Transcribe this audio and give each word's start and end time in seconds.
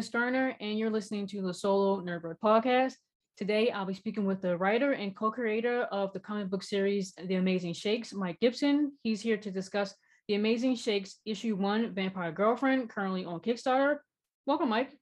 I'm 0.00 0.04
Sterner, 0.04 0.56
and 0.60 0.78
you're 0.78 0.88
listening 0.88 1.26
to 1.26 1.42
the 1.42 1.52
Solo 1.52 2.00
Nerdbird 2.00 2.36
podcast. 2.42 2.94
Today, 3.36 3.70
I'll 3.70 3.84
be 3.84 3.92
speaking 3.92 4.24
with 4.24 4.40
the 4.40 4.56
writer 4.56 4.92
and 4.92 5.14
co-creator 5.14 5.82
of 5.92 6.10
the 6.14 6.20
comic 6.20 6.48
book 6.48 6.62
series 6.62 7.12
The 7.22 7.34
Amazing 7.34 7.74
Shakes, 7.74 8.14
Mike 8.14 8.40
Gibson. 8.40 8.92
He's 9.02 9.20
here 9.20 9.36
to 9.36 9.50
discuss 9.50 9.94
The 10.26 10.36
Amazing 10.36 10.76
Shakes 10.76 11.16
Issue 11.26 11.54
1 11.54 11.92
Vampire 11.92 12.32
Girlfriend, 12.32 12.88
currently 12.88 13.26
on 13.26 13.40
Kickstarter. 13.40 13.98
Welcome, 14.46 14.70
Mike. 14.70 14.96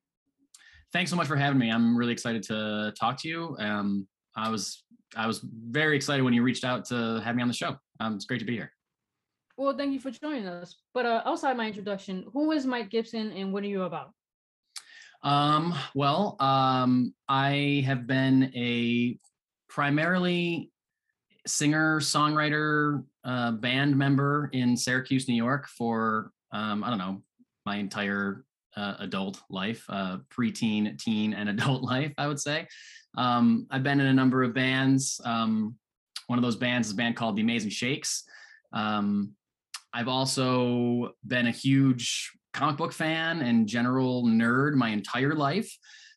Thanks 0.93 1.13
so 1.13 1.17
much 1.17 1.29
for 1.29 1.37
having 1.37 1.61
me. 1.61 1.71
I'm 1.71 1.97
really 1.97 2.13
excited 2.13 2.43
to 2.49 2.93
talk 2.99 3.19
to 3.19 3.29
you. 3.29 3.57
Um, 3.61 4.09
I 4.37 4.51
was 4.51 4.83
I 5.15 5.29
was 5.29 5.47
very 5.71 5.95
excited 5.95 6.25
when 6.25 6.35
you 6.35 6.43
reached 6.43 6.65
out 6.65 6.87
to 6.87 7.23
have 7.25 7.37
me 7.37 7.43
on 7.43 7.49
the 7.49 7.55
show. 7.55 7.77
Um, 8.01 8.17
it's 8.17 8.25
great 8.25 8.41
to 8.41 8.45
be 8.45 8.57
here. 8.57 8.73
Well, 9.57 9.77
thank 9.77 9.93
you 9.93 10.01
for 10.01 10.11
joining 10.11 10.49
us. 10.49 10.75
But 10.93 11.07
uh, 11.07 11.23
outside 11.25 11.57
my 11.57 11.69
introduction, 11.69 12.27
who 12.33 12.51
is 12.51 12.67
Mike 12.67 12.91
Gibson 12.91 13.31
and 13.31 13.53
what 13.53 13.63
are 13.63 13.69
you 13.69 13.85
about? 13.85 14.11
Um, 15.23 15.75
well, 15.95 16.37
um, 16.41 17.15
I 17.29 17.83
have 17.87 18.07
been 18.07 18.53
a 18.55 19.19
primarily 19.69 20.71
singer, 21.47 22.01
songwriter, 22.01 23.05
uh, 23.25 23.53
band 23.53 23.97
member 23.97 24.51
in 24.53 24.77
Syracuse, 24.77 25.29
New 25.29 25.35
York 25.35 25.67
for, 25.67 26.33
um, 26.53 26.85
I 26.85 26.91
don't 26.91 26.99
know, 26.99 27.23
my 27.67 27.77
entire 27.77 28.45
uh, 28.77 28.95
adult 29.01 29.41
life, 29.51 29.85
uh, 29.89 30.19
preteen, 30.31 30.99
teen, 30.99 31.35
and 31.35 31.49
adult 31.51 31.83
life, 31.83 32.13
I 32.17 32.27
would 32.27 32.41
say. 32.41 32.67
Um, 33.17 33.67
I've 33.71 33.83
been 33.83 34.01
in 34.01 34.07
a 34.07 34.13
number 34.13 34.43
of 34.43 34.55
bands. 34.55 35.21
Um, 35.25 35.77
one 36.29 36.39
of 36.39 36.43
those 36.43 36.57
bands 36.57 36.89
is 36.89 36.95
a 36.95 36.97
band 36.97 37.17
called 37.17 37.37
The 37.37 37.43
Amazing 37.43 37.71
Shakes. 37.71 38.25
Um, 38.73 39.33
I've 39.93 40.09
also 40.09 41.15
been 41.27 41.47
a 41.47 41.51
huge 41.51 42.33
comic 42.59 42.77
book 42.77 42.93
fan 42.93 43.41
and 43.43 43.69
general 43.69 44.25
nerd 44.25 44.75
my 44.75 44.89
entire 44.89 45.35
life. 45.35 45.71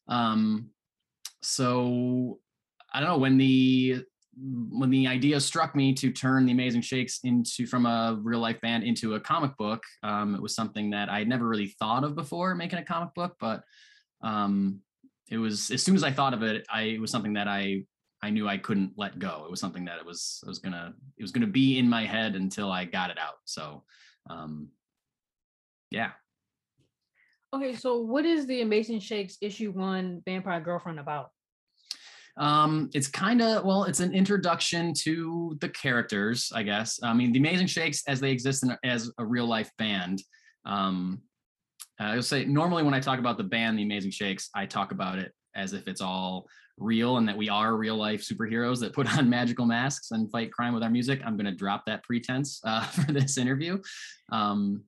Um, 0.07 0.69
so 1.41 2.39
I 2.93 2.99
don't 2.99 3.09
know 3.09 3.17
when 3.17 3.37
the 3.37 4.03
when 4.37 4.89
the 4.89 5.07
idea 5.07 5.39
struck 5.39 5.75
me 5.75 5.93
to 5.93 6.09
turn 6.09 6.45
the 6.45 6.53
Amazing 6.53 6.81
Shakes 6.81 7.19
into 7.23 7.67
from 7.67 7.85
a 7.85 8.17
real 8.21 8.39
life 8.39 8.59
band 8.61 8.83
into 8.83 9.15
a 9.15 9.19
comic 9.19 9.55
book. 9.57 9.83
Um, 10.03 10.33
it 10.35 10.41
was 10.41 10.55
something 10.55 10.89
that 10.91 11.09
I 11.09 11.19
had 11.19 11.27
never 11.27 11.47
really 11.47 11.75
thought 11.79 12.03
of 12.03 12.15
before 12.15 12.55
making 12.55 12.79
a 12.79 12.85
comic 12.85 13.13
book, 13.13 13.35
but 13.39 13.63
um, 14.21 14.79
it 15.29 15.37
was 15.37 15.69
as 15.69 15.83
soon 15.83 15.95
as 15.95 16.03
I 16.03 16.11
thought 16.11 16.33
of 16.33 16.43
it, 16.43 16.65
I 16.73 16.83
it 16.83 17.01
was 17.01 17.11
something 17.11 17.33
that 17.33 17.47
I 17.47 17.83
I 18.23 18.29
knew 18.29 18.47
I 18.47 18.57
couldn't 18.57 18.93
let 18.97 19.19
go. 19.19 19.43
It 19.45 19.51
was 19.51 19.59
something 19.59 19.85
that 19.85 19.99
it 19.99 20.05
was 20.05 20.41
I 20.45 20.49
was 20.49 20.59
gonna 20.59 20.93
it 21.17 21.23
was 21.23 21.31
gonna 21.31 21.47
be 21.47 21.77
in 21.77 21.89
my 21.89 22.05
head 22.05 22.35
until 22.35 22.71
I 22.71 22.85
got 22.85 23.11
it 23.11 23.19
out. 23.19 23.35
So 23.45 23.83
um 24.29 24.69
yeah. 25.91 26.11
Okay, 27.53 27.75
so 27.75 27.97
what 27.97 28.25
is 28.25 28.45
the 28.47 28.61
Amazing 28.61 29.01
Shakes 29.01 29.37
issue 29.41 29.71
one 29.71 30.21
Vampire 30.25 30.61
Girlfriend 30.61 30.99
about? 30.99 31.31
Um, 32.37 32.89
it's 32.93 33.07
kind 33.07 33.41
of 33.41 33.65
well, 33.65 33.83
it's 33.83 33.99
an 33.99 34.13
introduction 34.13 34.93
to 34.99 35.57
the 35.59 35.67
characters, 35.67 36.49
I 36.55 36.63
guess. 36.63 36.99
I 37.03 37.13
mean, 37.13 37.33
the 37.33 37.39
Amazing 37.39 37.67
Shakes 37.67 38.03
as 38.07 38.21
they 38.21 38.31
exist 38.31 38.63
in, 38.63 38.77
as 38.85 39.11
a 39.17 39.25
real 39.25 39.45
life 39.45 39.69
band. 39.77 40.21
Um, 40.65 41.21
I'll 41.99 42.21
say 42.21 42.45
normally 42.45 42.83
when 42.83 42.93
I 42.93 43.01
talk 43.01 43.19
about 43.19 43.37
the 43.37 43.43
band, 43.43 43.77
the 43.77 43.83
Amazing 43.83 44.11
Shakes, 44.11 44.49
I 44.55 44.65
talk 44.65 44.93
about 44.93 45.19
it 45.19 45.33
as 45.53 45.73
if 45.73 45.87
it's 45.89 46.01
all 46.01 46.47
real 46.77 47.17
and 47.17 47.27
that 47.27 47.37
we 47.37 47.49
are 47.49 47.75
real 47.75 47.97
life 47.97 48.21
superheroes 48.21 48.79
that 48.79 48.93
put 48.93 49.17
on 49.17 49.29
magical 49.29 49.65
masks 49.65 50.11
and 50.11 50.31
fight 50.31 50.53
crime 50.53 50.73
with 50.73 50.83
our 50.83 50.89
music. 50.89 51.21
I'm 51.25 51.35
going 51.35 51.45
to 51.45 51.55
drop 51.55 51.85
that 51.85 52.03
pretense 52.03 52.61
uh, 52.63 52.81
for 52.85 53.11
this 53.11 53.37
interview. 53.37 53.77
Um, 54.31 54.83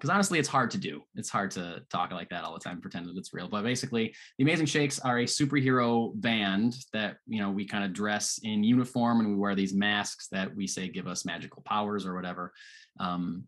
because 0.00 0.08
honestly, 0.08 0.38
it's 0.38 0.48
hard 0.48 0.70
to 0.70 0.78
do. 0.78 1.02
It's 1.14 1.28
hard 1.28 1.50
to 1.52 1.82
talk 1.92 2.10
like 2.10 2.30
that 2.30 2.42
all 2.42 2.54
the 2.54 2.60
time, 2.60 2.80
pretend 2.80 3.06
that 3.06 3.18
it's 3.18 3.34
real. 3.34 3.48
But 3.48 3.64
basically, 3.64 4.14
the 4.38 4.44
Amazing 4.44 4.64
Shakes 4.64 4.98
are 4.98 5.18
a 5.18 5.24
superhero 5.24 6.18
band 6.18 6.76
that 6.94 7.18
you 7.26 7.42
know 7.42 7.50
we 7.50 7.66
kind 7.66 7.84
of 7.84 7.92
dress 7.92 8.40
in 8.42 8.64
uniform 8.64 9.20
and 9.20 9.28
we 9.28 9.36
wear 9.36 9.54
these 9.54 9.74
masks 9.74 10.28
that 10.28 10.56
we 10.56 10.66
say 10.66 10.88
give 10.88 11.06
us 11.06 11.26
magical 11.26 11.62
powers 11.66 12.06
or 12.06 12.14
whatever. 12.14 12.54
Um, 12.98 13.44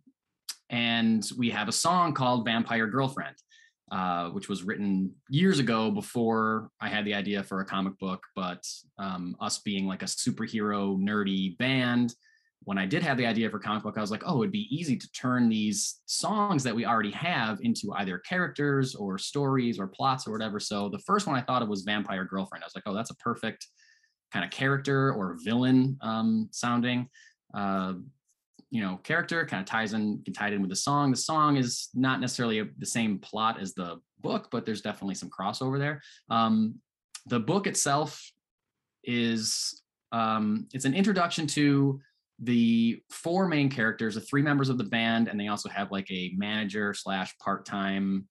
and 0.68 1.26
we 1.38 1.48
have 1.48 1.68
a 1.68 1.72
song 1.72 2.12
called 2.12 2.44
"Vampire 2.44 2.86
Girlfriend." 2.86 3.36
Uh, 3.90 4.30
which 4.30 4.48
was 4.48 4.62
written 4.62 5.12
years 5.28 5.58
ago 5.58 5.90
before 5.90 6.70
I 6.80 6.88
had 6.88 7.04
the 7.04 7.12
idea 7.12 7.42
for 7.42 7.60
a 7.60 7.64
comic 7.66 7.98
book. 7.98 8.22
But 8.34 8.66
um, 8.98 9.36
us 9.38 9.58
being 9.58 9.86
like 9.86 10.02
a 10.02 10.06
superhero 10.06 10.98
nerdy 10.98 11.58
band, 11.58 12.14
when 12.64 12.78
I 12.78 12.86
did 12.86 13.02
have 13.02 13.16
the 13.16 13.26
idea 13.26 13.50
for 13.50 13.58
comic 13.58 13.82
book, 13.82 13.98
I 13.98 14.00
was 14.00 14.10
like, 14.10 14.22
oh, 14.24 14.42
it'd 14.42 14.52
be 14.52 14.68
easy 14.74 14.96
to 14.96 15.12
turn 15.12 15.48
these 15.48 16.00
songs 16.06 16.62
that 16.62 16.74
we 16.74 16.86
already 16.86 17.10
have 17.10 17.58
into 17.62 17.92
either 17.96 18.18
characters 18.18 18.94
or 18.94 19.18
stories 19.18 19.78
or 19.78 19.88
plots 19.88 20.26
or 20.26 20.32
whatever. 20.32 20.60
So 20.60 20.88
the 20.88 20.98
first 21.00 21.26
one 21.26 21.36
I 21.36 21.42
thought 21.42 21.62
of 21.62 21.68
was 21.68 21.82
Vampire 21.82 22.24
Girlfriend. 22.24 22.62
I 22.62 22.66
was 22.66 22.74
like, 22.74 22.84
oh, 22.86 22.94
that's 22.94 23.10
a 23.10 23.16
perfect 23.16 23.66
kind 24.32 24.44
of 24.44 24.50
character 24.50 25.12
or 25.12 25.36
villain 25.42 25.98
um, 26.02 26.48
sounding. 26.52 27.08
Uh, 27.52 27.94
you 28.72 28.80
know 28.80 28.98
character 29.04 29.44
kind 29.44 29.60
of 29.60 29.66
ties 29.66 29.92
in 29.92 30.22
can 30.24 30.32
tied 30.32 30.54
in 30.54 30.62
with 30.62 30.70
the 30.70 30.76
song 30.76 31.10
the 31.10 31.16
song 31.16 31.58
is 31.58 31.90
not 31.94 32.20
necessarily 32.20 32.60
a, 32.60 32.64
the 32.78 32.86
same 32.86 33.18
plot 33.18 33.60
as 33.60 33.74
the 33.74 34.00
book 34.20 34.48
but 34.50 34.64
there's 34.64 34.80
definitely 34.80 35.14
some 35.14 35.28
crossover 35.28 35.78
there 35.78 36.00
um, 36.30 36.74
the 37.26 37.38
book 37.38 37.66
itself 37.66 38.32
is 39.04 39.82
um, 40.10 40.66
it's 40.72 40.86
an 40.86 40.94
introduction 40.94 41.46
to 41.46 42.00
the 42.42 43.00
four 43.10 43.46
main 43.46 43.70
characters 43.70 44.16
the 44.16 44.20
three 44.20 44.42
members 44.42 44.68
of 44.68 44.76
the 44.76 44.84
band 44.84 45.28
and 45.28 45.38
they 45.38 45.48
also 45.48 45.68
have 45.68 45.90
like 45.92 46.10
a 46.10 46.32
manager 46.36 46.92
slash 46.92 47.36
part-time 47.38 48.26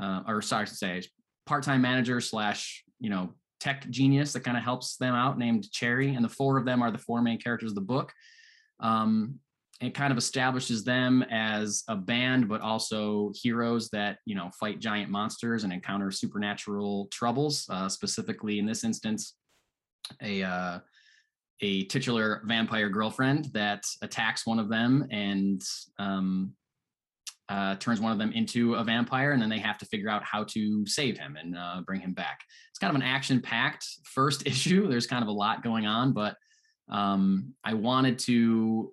uh, 0.00 0.22
or 0.26 0.40
sorry 0.40 0.66
to 0.66 0.74
say 0.74 1.02
part-time 1.46 1.80
manager 1.80 2.20
slash 2.20 2.84
you 3.00 3.10
know 3.10 3.34
tech 3.60 3.88
genius 3.90 4.32
that 4.32 4.44
kind 4.44 4.56
of 4.56 4.62
helps 4.62 4.96
them 4.96 5.14
out 5.14 5.38
named 5.38 5.70
cherry 5.72 6.14
and 6.14 6.24
the 6.24 6.28
four 6.28 6.56
of 6.58 6.64
them 6.64 6.82
are 6.82 6.90
the 6.90 6.98
four 6.98 7.22
main 7.22 7.38
characters 7.38 7.70
of 7.70 7.74
the 7.74 7.80
book. 7.80 8.12
Um, 8.80 9.40
it 9.80 9.94
kind 9.94 10.10
of 10.10 10.16
establishes 10.16 10.84
them 10.84 11.22
as 11.30 11.82
a 11.88 11.96
band 11.96 12.48
but 12.48 12.60
also 12.60 13.32
heroes 13.34 13.88
that 13.90 14.18
you 14.24 14.34
know 14.34 14.50
fight 14.58 14.78
giant 14.78 15.10
monsters 15.10 15.64
and 15.64 15.72
encounter 15.72 16.10
supernatural 16.10 17.08
troubles. 17.10 17.66
Uh, 17.70 17.88
specifically 17.88 18.58
in 18.58 18.66
this 18.66 18.84
instance 18.84 19.34
a 20.22 20.42
uh, 20.42 20.78
a 21.60 21.84
titular 21.84 22.42
vampire 22.44 22.88
girlfriend 22.88 23.46
that 23.54 23.84
attacks 24.02 24.46
one 24.46 24.58
of 24.58 24.68
them 24.68 25.06
and 25.10 25.62
um, 25.98 26.52
uh, 27.48 27.76
turns 27.76 28.00
one 28.00 28.12
of 28.12 28.18
them 28.18 28.32
into 28.32 28.74
a 28.74 28.84
vampire, 28.84 29.32
and 29.32 29.40
then 29.40 29.48
they 29.48 29.58
have 29.58 29.78
to 29.78 29.86
figure 29.86 30.08
out 30.08 30.24
how 30.24 30.44
to 30.44 30.86
save 30.86 31.16
him 31.16 31.36
and 31.36 31.56
uh, 31.56 31.80
bring 31.86 32.00
him 32.00 32.12
back. 32.12 32.40
It's 32.70 32.78
kind 32.78 32.90
of 32.90 32.96
an 32.96 33.06
action-packed 33.06 33.86
first 34.04 34.46
issue. 34.46 34.88
There's 34.88 35.06
kind 35.06 35.22
of 35.22 35.28
a 35.28 35.32
lot 35.32 35.62
going 35.62 35.86
on, 35.86 36.12
but 36.12 36.36
um, 36.88 37.54
I 37.64 37.74
wanted 37.74 38.18
to 38.20 38.92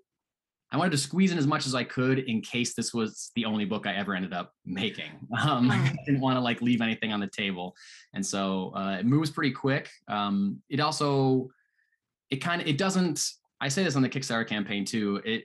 I 0.72 0.78
wanted 0.78 0.92
to 0.92 0.98
squeeze 0.98 1.32
in 1.32 1.38
as 1.38 1.46
much 1.46 1.68
as 1.68 1.76
I 1.76 1.84
could 1.84 2.18
in 2.18 2.42
case 2.42 2.74
this 2.74 2.96
was 2.96 3.30
the 3.36 3.46
only 3.46 3.64
book 3.64 3.86
I 3.86 3.94
ever 3.94 4.16
ended 4.16 4.34
up 4.34 4.54
making. 4.66 5.12
Um, 5.44 5.70
I 5.70 5.96
didn't 6.06 6.22
want 6.22 6.38
to 6.38 6.42
like 6.42 6.62
leave 6.62 6.82
anything 6.82 7.12
on 7.12 7.20
the 7.20 7.28
table, 7.28 7.76
and 8.14 8.26
so 8.26 8.72
uh, 8.76 8.98
it 9.00 9.06
moves 9.06 9.30
pretty 9.30 9.52
quick. 9.52 9.90
Um, 10.08 10.62
it 10.70 10.80
also, 10.80 11.50
it 12.34 12.38
kind 12.38 12.64
of, 12.64 12.68
it 12.68 12.80
doesn't. 12.80 13.30
I 13.62 13.68
say 13.68 13.84
this 13.84 13.96
on 13.96 14.02
the 14.02 14.10
Kickstarter 14.10 14.48
campaign 14.48 14.86
too. 14.86 15.22
It 15.24 15.44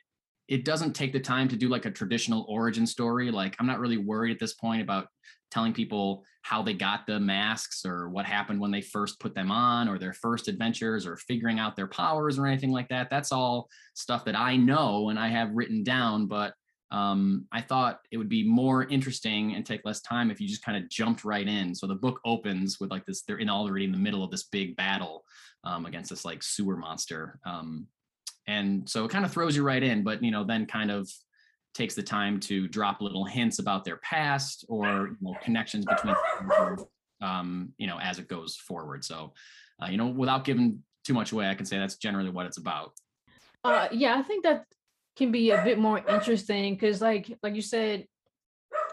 it 0.48 0.64
doesn't 0.64 0.94
take 0.94 1.12
the 1.12 1.20
time 1.20 1.46
to 1.48 1.56
do 1.56 1.68
like 1.68 1.84
a 1.84 1.90
traditional 1.90 2.46
origin 2.48 2.86
story. 2.86 3.30
Like 3.30 3.54
I'm 3.60 3.66
not 3.66 3.78
really 3.78 3.98
worried 3.98 4.32
at 4.32 4.40
this 4.40 4.54
point 4.54 4.80
about 4.80 5.08
telling 5.50 5.74
people 5.74 6.24
how 6.40 6.62
they 6.62 6.72
got 6.72 7.06
the 7.06 7.20
masks 7.20 7.84
or 7.84 8.08
what 8.08 8.24
happened 8.24 8.58
when 8.58 8.70
they 8.70 8.80
first 8.80 9.20
put 9.20 9.34
them 9.34 9.50
on 9.50 9.86
or 9.86 9.98
their 9.98 10.14
first 10.14 10.48
adventures 10.48 11.06
or 11.06 11.18
figuring 11.18 11.58
out 11.58 11.76
their 11.76 11.86
powers 11.86 12.38
or 12.38 12.46
anything 12.46 12.70
like 12.70 12.88
that. 12.88 13.10
That's 13.10 13.32
all 13.32 13.68
stuff 13.92 14.24
that 14.24 14.38
I 14.38 14.56
know 14.56 15.10
and 15.10 15.18
I 15.18 15.28
have 15.28 15.52
written 15.52 15.84
down, 15.84 16.26
but 16.26 16.54
um, 16.90 17.46
I 17.52 17.60
thought 17.60 18.00
it 18.10 18.16
would 18.16 18.30
be 18.30 18.48
more 18.48 18.84
interesting 18.84 19.54
and 19.54 19.66
take 19.66 19.84
less 19.84 20.00
time 20.00 20.30
if 20.30 20.40
you 20.40 20.48
just 20.48 20.64
kind 20.64 20.82
of 20.82 20.88
jumped 20.88 21.22
right 21.22 21.46
in. 21.46 21.74
So 21.74 21.86
the 21.86 21.94
book 21.94 22.18
opens 22.24 22.80
with 22.80 22.90
like 22.90 23.04
this, 23.04 23.22
they're 23.22 23.36
in 23.36 23.50
already 23.50 23.84
in 23.84 23.92
the 23.92 23.98
middle 23.98 24.24
of 24.24 24.30
this 24.30 24.44
big 24.44 24.74
battle 24.76 25.24
um, 25.64 25.86
against 25.86 26.10
this 26.10 26.24
like 26.24 26.42
sewer 26.42 26.76
monster. 26.76 27.38
Um, 27.44 27.86
and 28.46 28.88
so 28.88 29.04
it 29.04 29.10
kind 29.10 29.24
of 29.24 29.32
throws 29.32 29.54
you 29.54 29.62
right 29.62 29.82
in, 29.82 30.02
but 30.02 30.22
you 30.22 30.30
know, 30.30 30.44
then 30.44 30.66
kind 30.66 30.90
of 30.90 31.08
takes 31.74 31.94
the 31.94 32.02
time 32.02 32.40
to 32.40 32.66
drop 32.68 33.00
little 33.00 33.24
hints 33.24 33.58
about 33.58 33.84
their 33.84 33.98
past 33.98 34.64
or 34.68 35.08
you 35.08 35.16
know, 35.20 35.36
connections 35.42 35.84
between 35.84 36.16
um, 37.20 37.72
you 37.78 37.86
know 37.86 37.98
as 38.00 38.18
it 38.18 38.28
goes 38.28 38.56
forward. 38.56 39.04
So 39.04 39.32
uh, 39.82 39.88
you 39.88 39.96
know 39.96 40.06
without 40.06 40.44
giving 40.44 40.82
too 41.04 41.14
much 41.14 41.32
away 41.32 41.48
i 41.48 41.54
can 41.54 41.64
say 41.64 41.78
that's 41.78 41.96
generally 41.96 42.30
what 42.30 42.46
it's 42.46 42.58
about. 42.58 42.92
Uh 43.64 43.88
yeah 43.90 44.16
i 44.18 44.22
think 44.22 44.44
that 44.44 44.64
can 45.16 45.32
be 45.32 45.50
a 45.50 45.62
bit 45.64 45.78
more 45.78 45.98
interesting 46.08 46.74
because 46.74 47.02
like 47.02 47.36
like 47.42 47.54
you 47.54 47.62
said 47.62 48.06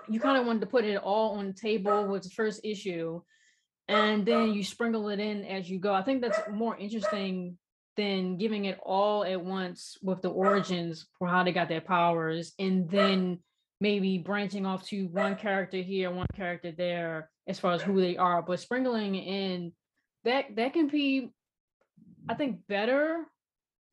you 0.08 0.20
kind 0.20 0.38
of 0.38 0.46
wanted 0.46 0.62
to 0.62 0.66
put 0.66 0.84
it 0.84 0.98
all 0.98 1.38
on 1.38 1.48
the 1.48 1.54
table 1.54 2.08
with 2.08 2.24
the 2.24 2.30
first 2.30 2.62
issue 2.64 3.22
and 3.88 4.26
then 4.26 4.54
you 4.54 4.64
sprinkle 4.64 5.10
it 5.10 5.20
in 5.20 5.44
as 5.46 5.70
you 5.70 5.80
go 5.80 5.94
i 5.94 6.02
think 6.02 6.22
that's 6.22 6.40
more 6.52 6.76
interesting 6.78 7.58
than 7.98 8.38
giving 8.38 8.66
it 8.66 8.80
all 8.84 9.24
at 9.24 9.42
once 9.42 9.98
with 10.02 10.22
the 10.22 10.30
origins 10.30 11.08
for 11.18 11.28
how 11.28 11.44
they 11.44 11.52
got 11.52 11.70
their 11.70 11.82
powers 11.82 12.54
and 12.60 12.90
then 12.90 13.40
maybe 13.82 14.18
branching 14.18 14.66
off 14.66 14.86
to 14.88 15.08
one 15.08 15.36
character 15.36 15.78
here, 15.78 16.12
one 16.12 16.28
character 16.36 16.72
there, 16.72 17.30
as 17.48 17.60
far 17.60 17.74
as 17.74 17.82
who 17.82 18.00
they 18.00 18.18
are, 18.18 18.42
but 18.42 18.60
sprinkling 18.60 19.16
in 19.16 19.72
that 20.24 20.56
that 20.56 20.74
can 20.74 20.88
be, 20.88 21.30
I 22.28 22.34
think, 22.34 22.60
better 22.68 23.26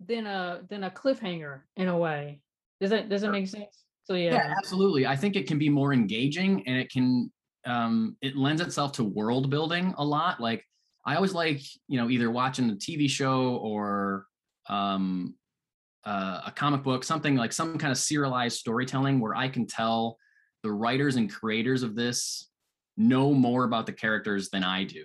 than 0.05 0.27
a 0.27 0.63
than 0.69 0.85
a 0.85 0.91
cliffhanger 0.91 1.61
in 1.77 1.89
a 1.89 1.99
way. 1.99 2.41
Does 2.81 2.91
that 2.91 3.09
does 3.09 3.23
that 3.23 3.33
make 3.33 3.49
sense? 3.49 3.85
So 4.05 4.15
yeah. 4.15 4.35
Yeah, 4.35 4.55
absolutely. 4.57 5.07
I 5.07 5.17
think 5.17 5.37
it 5.37 5.47
can 5.47 5.59
be 5.59 5.69
more 5.69 5.93
engaging 5.93 6.67
and 6.67 6.77
it 6.77 6.91
can 6.91 7.31
um 7.65 8.17
it 8.21 8.37
lends 8.37 8.61
itself 8.61 8.93
to 8.93 9.05
world 9.05 9.51
building 9.51 9.95
a 9.99 10.05
lot. 10.05 10.41
Like 10.41 10.65
I 11.05 11.17
always 11.17 11.35
like, 11.35 11.61
you 11.89 11.99
know, 11.99 12.11
either 12.11 12.31
watching 12.31 12.71
a 12.71 12.75
TV 12.75 13.09
show 13.09 13.57
or 13.57 14.27
um 14.69 15.35
uh, 16.05 16.41
a 16.47 16.51
comic 16.51 16.83
book, 16.83 17.05
something 17.05 17.37
like 17.37 17.53
some 17.53 17.79
kind 17.79 17.93
of 17.93 17.99
serialized 17.99 18.59
storytelling 18.59 19.21
where 19.21 19.37
I 19.37 19.49
can 19.49 19.67
tell 19.67 20.19
the 20.63 20.73
writers 20.73 21.17
and 21.17 21.33
creators 21.33 21.85
of 21.85 21.95
this 21.95 22.49
know 22.97 23.33
more 23.33 23.65
about 23.65 23.87
the 23.87 23.93
characters 23.93 24.51
than 24.51 24.65
I 24.65 24.85
do. 24.85 25.05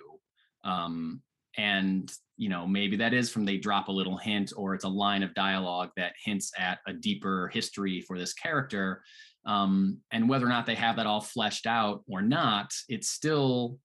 Um, 0.64 1.22
and 1.58 2.12
you 2.38 2.50
know 2.50 2.68
maybe 2.68 2.96
that 2.96 3.14
is 3.14 3.32
from 3.32 3.44
they 3.44 3.58
drop 3.58 3.88
a 3.88 3.92
little 3.92 4.18
hint 4.18 4.54
or 4.56 4.76
it's 4.76 4.84
a 4.84 4.90
line 4.90 5.24
of 5.24 5.34
dialogue 5.34 5.90
that 5.98 6.14
hints 6.24 6.52
at 6.58 6.80
a 6.86 6.94
deeper 6.94 7.50
history 7.52 8.00
for 8.02 8.18
this 8.18 8.34
character 8.34 9.02
um, 9.48 9.98
and 10.12 10.30
whether 10.30 10.46
or 10.46 10.50
not 10.50 10.66
they 10.66 10.76
have 10.76 10.98
that 10.98 11.08
all 11.08 11.22
fleshed 11.22 11.66
out 11.66 12.04
or 12.08 12.22
not 12.22 12.72
it's 12.88 13.10
still 13.10 13.80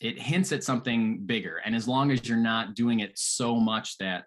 it 0.00 0.18
hints 0.18 0.50
at 0.50 0.64
something 0.64 1.20
bigger 1.26 1.60
and 1.64 1.76
as 1.76 1.86
long 1.86 2.10
as 2.10 2.26
you're 2.28 2.38
not 2.38 2.74
doing 2.74 3.00
it 3.00 3.12
so 3.14 3.56
much 3.56 3.96
that 3.98 4.24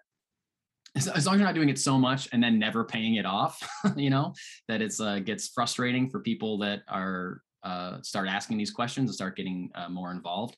as, 0.96 1.06
long 1.26 1.34
as 1.34 1.40
you're 1.40 1.48
not 1.48 1.54
doing 1.54 1.68
it 1.68 1.78
so 1.78 1.98
much 1.98 2.28
and 2.32 2.42
then 2.42 2.58
never 2.58 2.84
paying 2.84 3.16
it 3.16 3.26
off, 3.26 3.60
you 3.96 4.10
know, 4.10 4.32
that 4.68 4.80
it's 4.80 5.00
uh, 5.00 5.18
gets 5.18 5.48
frustrating 5.48 6.08
for 6.08 6.20
people 6.20 6.58
that 6.58 6.82
are 6.88 7.40
uh, 7.64 8.00
start 8.02 8.28
asking 8.28 8.58
these 8.58 8.70
questions 8.70 9.08
and 9.08 9.14
start 9.14 9.36
getting 9.36 9.70
uh, 9.74 9.88
more 9.88 10.10
involved. 10.10 10.56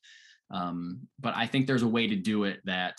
Um, 0.51 1.09
but 1.19 1.35
I 1.37 1.47
think 1.47 1.67
there's 1.67 1.83
a 1.83 1.89
way 1.89 2.07
to 2.07 2.17
do 2.17 2.45
it 2.45 2.61
that 2.65 2.97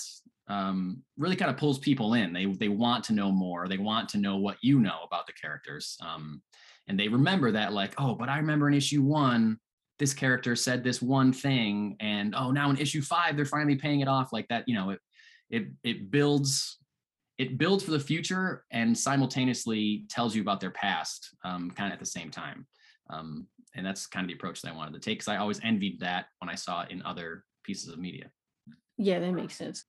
um, 0.47 1.03
really 1.17 1.35
kind 1.35 1.51
of 1.51 1.57
pulls 1.57 1.77
people 1.77 2.13
in. 2.13 2.33
They 2.33 2.45
they 2.45 2.69
want 2.69 3.03
to 3.05 3.13
know 3.13 3.31
more. 3.31 3.67
They 3.67 3.77
want 3.77 4.09
to 4.09 4.17
know 4.17 4.37
what 4.37 4.57
you 4.61 4.79
know 4.79 4.99
about 5.05 5.27
the 5.27 5.33
characters, 5.33 5.97
um, 6.01 6.41
and 6.87 6.99
they 6.99 7.07
remember 7.07 7.51
that 7.51 7.73
like, 7.73 7.93
oh, 7.97 8.15
but 8.15 8.29
I 8.29 8.37
remember 8.37 8.67
in 8.67 8.73
issue 8.73 9.01
one, 9.01 9.59
this 9.99 10.13
character 10.13 10.55
said 10.55 10.83
this 10.83 11.01
one 11.01 11.33
thing, 11.33 11.95
and 11.99 12.35
oh, 12.35 12.51
now 12.51 12.69
in 12.69 12.77
issue 12.77 13.01
five, 13.01 13.35
they're 13.35 13.45
finally 13.45 13.75
paying 13.75 14.01
it 14.01 14.07
off 14.07 14.31
like 14.31 14.47
that. 14.49 14.63
You 14.67 14.75
know, 14.75 14.89
it 14.91 14.99
it 15.49 15.67
it 15.83 16.11
builds 16.11 16.77
it 17.37 17.57
builds 17.57 17.83
for 17.83 17.91
the 17.91 17.99
future 17.99 18.65
and 18.71 18.97
simultaneously 18.97 20.05
tells 20.09 20.35
you 20.35 20.41
about 20.41 20.59
their 20.59 20.71
past 20.71 21.35
um, 21.43 21.69
kind 21.71 21.87
of 21.87 21.93
at 21.93 21.99
the 21.99 22.05
same 22.05 22.31
time. 22.31 22.65
Um, 23.09 23.47
and 23.75 23.85
that's 23.85 24.07
kind 24.07 24.23
of 24.23 24.27
the 24.27 24.33
approach 24.33 24.61
that 24.61 24.73
I 24.73 24.75
wanted 24.75 24.95
to 24.95 24.99
take 24.99 25.19
because 25.19 25.27
I 25.27 25.37
always 25.37 25.59
envied 25.63 25.99
that 25.99 26.25
when 26.39 26.49
I 26.49 26.55
saw 26.55 26.81
it 26.81 26.91
in 26.91 27.03
other 27.03 27.43
pieces 27.63 27.89
of 27.89 27.99
media. 27.99 28.31
Yeah, 28.97 29.19
that 29.19 29.31
makes 29.33 29.55
sense. 29.55 29.85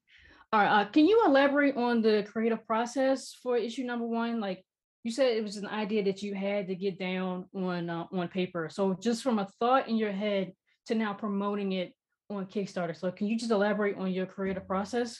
All 0.52 0.60
right, 0.60 0.80
uh, 0.80 0.84
can 0.90 1.06
you 1.06 1.22
elaborate 1.26 1.76
on 1.76 2.02
the 2.02 2.26
creative 2.30 2.66
process 2.66 3.34
for 3.42 3.56
issue 3.56 3.84
number 3.84 4.06
one? 4.06 4.40
Like 4.40 4.64
you 5.08 5.14
said, 5.14 5.38
it 5.38 5.42
was 5.42 5.56
an 5.56 5.66
idea 5.66 6.04
that 6.04 6.22
you 6.22 6.34
had 6.34 6.68
to 6.68 6.74
get 6.74 6.98
down 6.98 7.46
on 7.54 7.88
uh, 7.88 8.04
on 8.12 8.28
paper. 8.28 8.68
So 8.70 8.92
just 8.92 9.22
from 9.22 9.38
a 9.38 9.48
thought 9.58 9.88
in 9.88 9.96
your 9.96 10.12
head 10.12 10.52
to 10.86 10.94
now 10.94 11.14
promoting 11.14 11.72
it 11.72 11.94
on 12.28 12.44
Kickstarter. 12.44 12.94
So 12.94 13.10
can 13.10 13.26
you 13.26 13.38
just 13.38 13.50
elaborate 13.50 13.96
on 13.96 14.12
your 14.12 14.26
creative 14.26 14.66
process? 14.66 15.18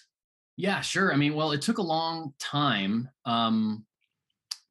Yeah, 0.58 0.82
sure. 0.82 1.10
I 1.10 1.16
mean, 1.16 1.34
well, 1.34 1.52
it 1.52 1.62
took 1.62 1.78
a 1.78 1.82
long 1.82 2.34
time 2.38 3.08
um, 3.24 3.86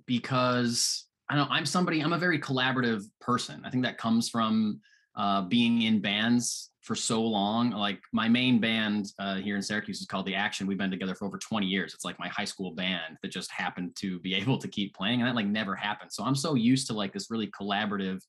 because 0.06 1.08
I 1.28 1.36
know 1.36 1.48
I'm 1.50 1.66
somebody, 1.66 2.02
I'm 2.02 2.14
a 2.14 2.19
very 2.19 2.40
collaborative 2.40 3.04
person. 3.19 3.64
I 3.66 3.72
think 3.72 3.84
that 3.86 3.98
comes 3.98 4.30
from 4.30 4.81
uh, 5.16 5.42
being 5.42 5.81
in 5.81 6.00
bands 6.00 6.69
for 6.88 6.95
so 6.95 7.22
long. 7.22 7.72
Like 7.72 8.00
my 8.13 8.28
main 8.28 8.60
band 8.60 9.12
uh, 9.19 9.36
here 9.36 9.56
in 9.56 9.62
Syracuse 9.62 10.00
is 10.00 10.07
called 10.07 10.25
The 10.25 10.36
Action. 10.36 10.66
We've 10.66 10.78
been 10.78 10.89
together 10.89 11.13
for 11.13 11.25
over 11.25 11.38
20 11.38 11.68
years. 11.68 11.94
It's 11.94 12.06
like 12.06 12.18
my 12.18 12.30
high 12.30 12.45
school 12.45 12.72
band 12.72 13.18
that 13.22 13.31
just 13.31 13.51
happened 13.51 13.95
to 13.98 14.19
be 14.19 14.34
able 14.42 14.57
to 14.57 14.68
keep 14.68 14.95
playing. 14.95 15.22
And 15.22 15.28
that 15.28 15.36
like 15.36 15.45
never 15.45 15.75
happened. 15.75 16.12
So 16.12 16.24
I'm 16.24 16.36
so 16.36 16.56
used 16.56 16.88
to 16.88 16.94
like 16.94 17.13
this 17.13 17.30
really 17.30 17.48
collaborative 17.48 18.22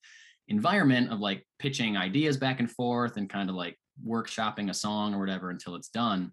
environment 0.48 1.12
of 1.12 1.20
like 1.20 1.46
pitching 1.58 1.96
ideas 1.96 2.36
back 2.36 2.58
and 2.58 2.70
forth 2.70 3.16
and 3.16 3.30
kind 3.30 3.48
of 3.48 3.56
like 3.56 3.76
workshopping 4.06 4.70
a 4.70 4.74
song 4.74 5.14
or 5.14 5.20
whatever 5.20 5.50
until 5.50 5.74
it's 5.74 5.88
done 5.88 6.32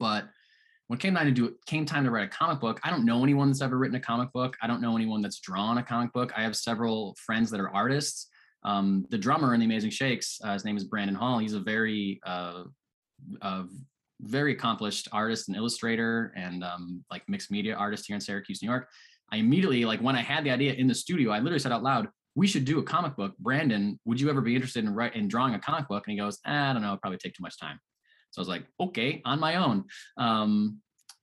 but 0.00 0.24
when 0.88 0.98
it 0.98 1.02
came 1.02 1.14
time 1.14 1.26
to 1.26 1.32
do 1.32 1.44
it, 1.46 1.54
came 1.66 1.86
time 1.86 2.02
to 2.02 2.10
write 2.10 2.24
a 2.24 2.28
comic 2.28 2.58
book, 2.58 2.80
I 2.82 2.90
don't 2.90 3.04
know 3.04 3.22
anyone 3.22 3.48
that's 3.48 3.62
ever 3.62 3.78
written 3.78 3.94
a 3.94 4.00
comic 4.00 4.32
book. 4.32 4.56
I 4.60 4.66
don't 4.66 4.80
know 4.80 4.96
anyone 4.96 5.22
that's 5.22 5.38
drawn 5.38 5.78
a 5.78 5.84
comic 5.84 6.12
book. 6.12 6.32
I 6.36 6.42
have 6.42 6.56
several 6.56 7.14
friends 7.24 7.48
that 7.52 7.60
are 7.60 7.70
artists. 7.70 8.26
Um, 8.62 9.06
the 9.10 9.18
drummer 9.18 9.54
in 9.54 9.60
the 9.60 9.66
Amazing 9.66 9.90
Shakes, 9.90 10.38
uh, 10.44 10.52
his 10.52 10.64
name 10.64 10.76
is 10.76 10.84
Brandon 10.84 11.14
Hall. 11.14 11.38
He's 11.38 11.54
a 11.54 11.60
very, 11.60 12.20
uh, 12.26 12.64
uh, 13.40 13.64
very 14.20 14.52
accomplished 14.52 15.08
artist 15.12 15.48
and 15.48 15.56
illustrator 15.56 16.32
and 16.36 16.62
um, 16.62 17.04
like 17.10 17.22
mixed 17.28 17.50
media 17.50 17.74
artist 17.74 18.06
here 18.06 18.14
in 18.14 18.20
Syracuse, 18.20 18.62
New 18.62 18.68
York. 18.68 18.88
I 19.32 19.36
immediately, 19.36 19.84
like 19.84 20.00
when 20.00 20.16
I 20.16 20.22
had 20.22 20.44
the 20.44 20.50
idea 20.50 20.74
in 20.74 20.86
the 20.86 20.94
studio, 20.94 21.30
I 21.30 21.38
literally 21.38 21.60
said 21.60 21.72
out 21.72 21.82
loud, 21.82 22.08
"We 22.34 22.46
should 22.46 22.64
do 22.64 22.80
a 22.80 22.82
comic 22.82 23.16
book." 23.16 23.32
Brandon, 23.38 23.98
would 24.04 24.20
you 24.20 24.28
ever 24.28 24.40
be 24.40 24.54
interested 24.54 24.84
in 24.84 24.94
writing 24.94 25.22
in 25.22 25.28
drawing 25.28 25.54
a 25.54 25.58
comic 25.58 25.88
book? 25.88 26.04
And 26.06 26.12
he 26.12 26.18
goes, 26.18 26.38
"I 26.44 26.72
don't 26.72 26.82
know, 26.82 26.98
probably 27.00 27.18
take 27.18 27.34
too 27.34 27.42
much 27.42 27.58
time." 27.58 27.78
So 28.30 28.40
I 28.40 28.42
was 28.42 28.48
like, 28.48 28.64
okay, 28.78 29.20
on 29.24 29.40
my 29.40 29.56
own. 29.56 29.84
Um, 30.16 30.80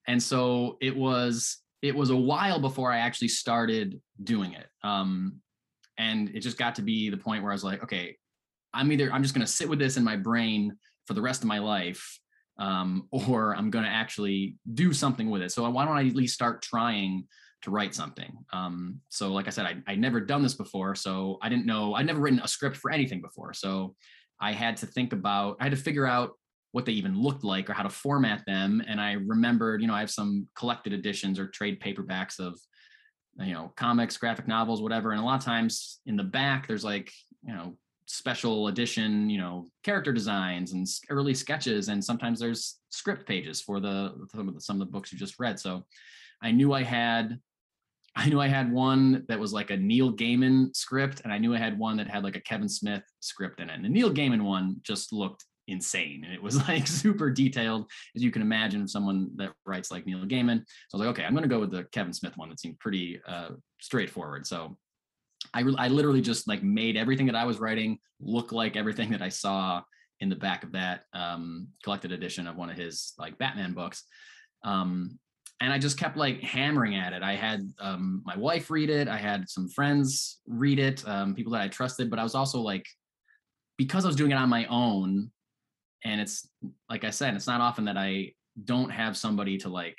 and 0.07 0.21
so 0.21 0.77
it 0.81 0.95
was 0.95 1.57
it 1.81 1.95
was 1.95 2.09
a 2.09 2.17
while 2.17 2.59
before 2.59 2.91
I 2.91 2.99
actually 2.99 3.27
started 3.27 4.01
doing 4.23 4.53
it. 4.53 4.65
Um, 4.83 5.41
and 5.97 6.29
it 6.35 6.41
just 6.41 6.57
got 6.57 6.75
to 6.75 6.81
be 6.81 7.09
the 7.09 7.17
point 7.17 7.43
where 7.43 7.51
I 7.51 7.55
was 7.55 7.63
like, 7.63 7.83
okay, 7.83 8.15
I'm 8.73 8.91
either 8.91 9.11
I'm 9.11 9.23
just 9.23 9.33
going 9.33 9.45
to 9.45 9.51
sit 9.51 9.69
with 9.69 9.79
this 9.79 9.97
in 9.97 10.03
my 10.03 10.15
brain 10.15 10.77
for 11.05 11.13
the 11.13 11.21
rest 11.21 11.41
of 11.41 11.47
my 11.47 11.59
life, 11.59 12.19
um, 12.59 13.07
or 13.11 13.55
I'm 13.55 13.69
going 13.69 13.85
to 13.85 13.91
actually 13.91 14.55
do 14.73 14.93
something 14.93 15.29
with 15.29 15.41
it. 15.41 15.51
So 15.51 15.69
why 15.69 15.85
don't 15.85 15.97
I 15.97 16.07
at 16.07 16.15
least 16.15 16.33
start 16.33 16.61
trying 16.61 17.25
to 17.63 17.71
write 17.71 17.95
something? 17.95 18.37
Um, 18.53 19.01
so 19.09 19.31
like 19.33 19.47
I 19.47 19.51
said, 19.51 19.65
I 19.65 19.75
I'd 19.87 19.99
never 19.99 20.21
done 20.21 20.43
this 20.43 20.53
before, 20.53 20.95
so 20.95 21.37
I 21.41 21.49
didn't 21.49 21.65
know 21.65 21.93
I'd 21.95 22.05
never 22.05 22.19
written 22.19 22.41
a 22.43 22.47
script 22.47 22.77
for 22.77 22.91
anything 22.91 23.21
before. 23.21 23.53
So 23.53 23.95
I 24.39 24.51
had 24.51 24.77
to 24.77 24.85
think 24.85 25.13
about 25.13 25.57
I 25.59 25.63
had 25.63 25.71
to 25.71 25.77
figure 25.77 26.05
out 26.05 26.31
what 26.71 26.85
they 26.85 26.91
even 26.91 27.19
looked 27.19 27.43
like 27.43 27.69
or 27.69 27.73
how 27.73 27.83
to 27.83 27.89
format 27.89 28.43
them. 28.45 28.83
And 28.87 28.99
I 28.99 29.13
remembered, 29.13 29.81
you 29.81 29.87
know, 29.87 29.95
I 29.95 30.01
have 30.01 30.11
some 30.11 30.47
collected 30.55 30.93
editions 30.93 31.39
or 31.39 31.47
trade 31.47 31.79
paperbacks 31.79 32.39
of, 32.39 32.59
you 33.39 33.53
know, 33.53 33.71
comics, 33.75 34.17
graphic 34.17 34.47
novels, 34.47 34.81
whatever. 34.81 35.11
And 35.11 35.21
a 35.21 35.23
lot 35.23 35.39
of 35.39 35.45
times 35.45 35.99
in 36.05 36.15
the 36.15 36.23
back, 36.23 36.67
there's 36.67 36.83
like, 36.83 37.11
you 37.43 37.53
know, 37.53 37.77
special 38.07 38.67
edition, 38.67 39.29
you 39.29 39.37
know, 39.37 39.67
character 39.83 40.11
designs 40.13 40.71
and 40.71 40.87
early 41.09 41.33
sketches. 41.33 41.89
And 41.89 42.03
sometimes 42.03 42.39
there's 42.39 42.79
script 42.89 43.27
pages 43.27 43.61
for 43.61 43.79
the 43.79 44.13
some 44.33 44.47
of 44.47 44.55
the, 44.55 44.61
some 44.61 44.81
of 44.81 44.87
the 44.87 44.91
books 44.91 45.11
you 45.11 45.19
just 45.19 45.39
read. 45.39 45.59
So 45.59 45.85
I 46.41 46.51
knew 46.51 46.73
I 46.73 46.83
had 46.83 47.39
I 48.15 48.27
knew 48.29 48.41
I 48.41 48.47
had 48.47 48.71
one 48.71 49.25
that 49.27 49.39
was 49.39 49.53
like 49.53 49.69
a 49.69 49.77
Neil 49.77 50.11
Gaiman 50.11 50.75
script, 50.75 51.21
and 51.23 51.31
I 51.31 51.37
knew 51.37 51.53
I 51.53 51.59
had 51.59 51.77
one 51.77 51.97
that 51.97 52.09
had 52.09 52.23
like 52.23 52.35
a 52.35 52.41
Kevin 52.41 52.67
Smith 52.67 53.03
script 53.19 53.59
in 53.59 53.69
it. 53.69 53.75
And 53.75 53.85
the 53.85 53.89
Neil 53.89 54.11
Gaiman 54.11 54.41
one 54.41 54.77
just 54.81 55.13
looked 55.13 55.45
insane. 55.67 56.23
And 56.23 56.33
it 56.33 56.41
was 56.41 56.57
like 56.67 56.87
super 56.87 57.29
detailed 57.29 57.89
as 58.15 58.23
you 58.23 58.31
can 58.31 58.41
imagine 58.41 58.87
someone 58.87 59.29
that 59.35 59.51
writes 59.65 59.91
like 59.91 60.05
neil 60.05 60.25
gaiman. 60.25 60.59
So 60.89 60.95
i 60.95 60.97
was 60.97 61.01
like 61.01 61.09
okay 61.09 61.25
i'm 61.25 61.33
going 61.33 61.43
to 61.43 61.49
go 61.49 61.59
with 61.59 61.71
the 61.71 61.83
kevin 61.85 62.13
smith 62.13 62.37
one. 62.37 62.49
That 62.49 62.59
seemed 62.59 62.79
pretty 62.79 63.19
uh, 63.27 63.49
straightforward. 63.81 64.47
So 64.47 64.77
I, 65.53 65.63
I 65.77 65.87
literally 65.87 66.21
just 66.21 66.47
like 66.47 66.63
made 66.63 66.97
everything 66.97 67.27
that 67.27 67.35
i 67.35 67.45
was 67.45 67.59
writing 67.59 67.99
look 68.19 68.51
like 68.51 68.75
everything 68.75 69.11
that 69.11 69.21
i 69.21 69.29
saw 69.29 69.81
in 70.19 70.29
the 70.29 70.35
back 70.35 70.63
of 70.63 70.71
that 70.71 71.03
um, 71.13 71.67
collected 71.83 72.11
edition 72.11 72.47
of 72.47 72.55
one 72.55 72.69
of 72.69 72.75
his 72.75 73.13
like 73.19 73.37
batman 73.37 73.73
books. 73.73 74.03
Um, 74.63 75.19
and 75.61 75.73
i 75.73 75.79
just 75.79 75.97
kept 75.97 76.17
like 76.17 76.41
hammering 76.41 76.95
at 76.95 77.13
it. 77.13 77.23
I 77.23 77.35
had 77.35 77.71
um, 77.79 78.21
my 78.25 78.37
wife 78.37 78.69
read 78.69 78.89
it. 78.89 79.07
I 79.07 79.17
had 79.17 79.49
some 79.49 79.69
friends 79.69 80.39
read 80.47 80.79
it 80.79 81.07
um, 81.07 81.35
people 81.35 81.51
that 81.53 81.61
i 81.61 81.67
trusted. 81.67 82.09
But 82.09 82.19
i 82.19 82.23
was 82.23 82.35
also 82.35 82.61
like 82.61 82.85
because 83.77 84.05
i 84.05 84.07
was 84.07 84.15
doing 84.15 84.31
it 84.31 84.35
on 84.35 84.49
my 84.49 84.65
own 84.65 85.31
and 86.03 86.21
it's 86.21 86.47
like 86.89 87.03
i 87.03 87.09
said 87.09 87.33
it's 87.33 87.47
not 87.47 87.61
often 87.61 87.85
that 87.85 87.97
i 87.97 88.31
don't 88.63 88.89
have 88.89 89.15
somebody 89.15 89.57
to 89.57 89.69
like 89.69 89.97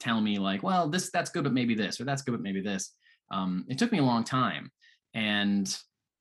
tell 0.00 0.20
me 0.20 0.38
like 0.38 0.62
well 0.62 0.88
this 0.88 1.10
that's 1.10 1.30
good 1.30 1.44
but 1.44 1.52
maybe 1.52 1.74
this 1.74 2.00
or 2.00 2.04
that's 2.04 2.22
good 2.22 2.32
but 2.32 2.40
maybe 2.40 2.60
this. 2.60 2.92
Um, 3.30 3.66
it 3.68 3.76
took 3.76 3.92
me 3.92 3.98
a 3.98 4.04
long 4.04 4.24
time. 4.24 4.70
And 5.14 5.76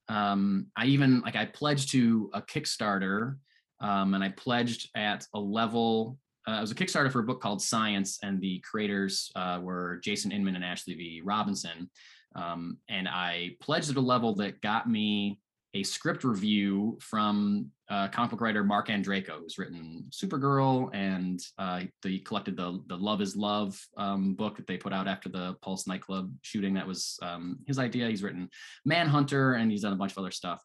um, 0.09 0.67
i 0.77 0.85
even 0.85 1.21
like 1.21 1.35
i 1.35 1.45
pledged 1.45 1.91
to 1.91 2.29
a 2.33 2.41
kickstarter 2.41 3.35
um, 3.81 4.13
and 4.13 4.23
i 4.23 4.29
pledged 4.29 4.89
at 4.95 5.25
a 5.33 5.39
level 5.39 6.17
uh, 6.47 6.53
it 6.53 6.61
was 6.61 6.71
a 6.71 6.75
kickstarter 6.75 7.11
for 7.11 7.19
a 7.19 7.23
book 7.23 7.41
called 7.41 7.61
science 7.61 8.17
and 8.23 8.39
the 8.39 8.63
creators 8.69 9.29
uh, 9.35 9.59
were 9.61 9.99
jason 10.03 10.31
inman 10.31 10.55
and 10.55 10.63
ashley 10.63 10.93
v. 10.93 11.21
Robinson. 11.23 11.89
Um, 12.35 12.77
and 12.87 13.07
i 13.07 13.51
pledged 13.59 13.89
at 13.89 13.97
a 13.97 14.01
level 14.01 14.33
that 14.35 14.61
got 14.61 14.89
me 14.89 15.39
a 15.77 15.84
script 15.84 16.24
review 16.24 16.98
from 17.00 17.69
uh, 17.89 18.07
comic 18.07 18.31
book 18.31 18.41
writer 18.41 18.63
Marc 18.63 18.88
Andreyko, 18.88 19.39
who's 19.39 19.57
written 19.57 20.05
Supergirl 20.10 20.89
and 20.93 21.39
uh, 21.60 21.81
he 22.03 22.19
collected 22.19 22.57
the 22.57 22.81
the 22.88 22.98
Love 22.98 23.22
Is 23.22 23.36
Love 23.36 23.79
um, 23.96 24.34
book 24.34 24.57
that 24.57 24.65
they 24.65 24.77
put 24.77 24.91
out 24.91 25.07
after 25.07 25.29
the 25.29 25.55
Pulse 25.62 25.88
nightclub 25.88 26.34
shooting. 26.41 26.74
That 26.74 26.88
was 26.88 27.19
um, 27.22 27.60
his 27.67 27.77
idea. 27.77 28.10
He's 28.10 28.24
written 28.24 28.50
Manhunter 28.86 29.53
and 29.53 29.69
he's 29.72 29.84
done 29.84 29.93
a 29.93 29.98
bunch 29.98 30.13
of 30.13 30.17
other 30.17 30.31
stuff. 30.31 30.63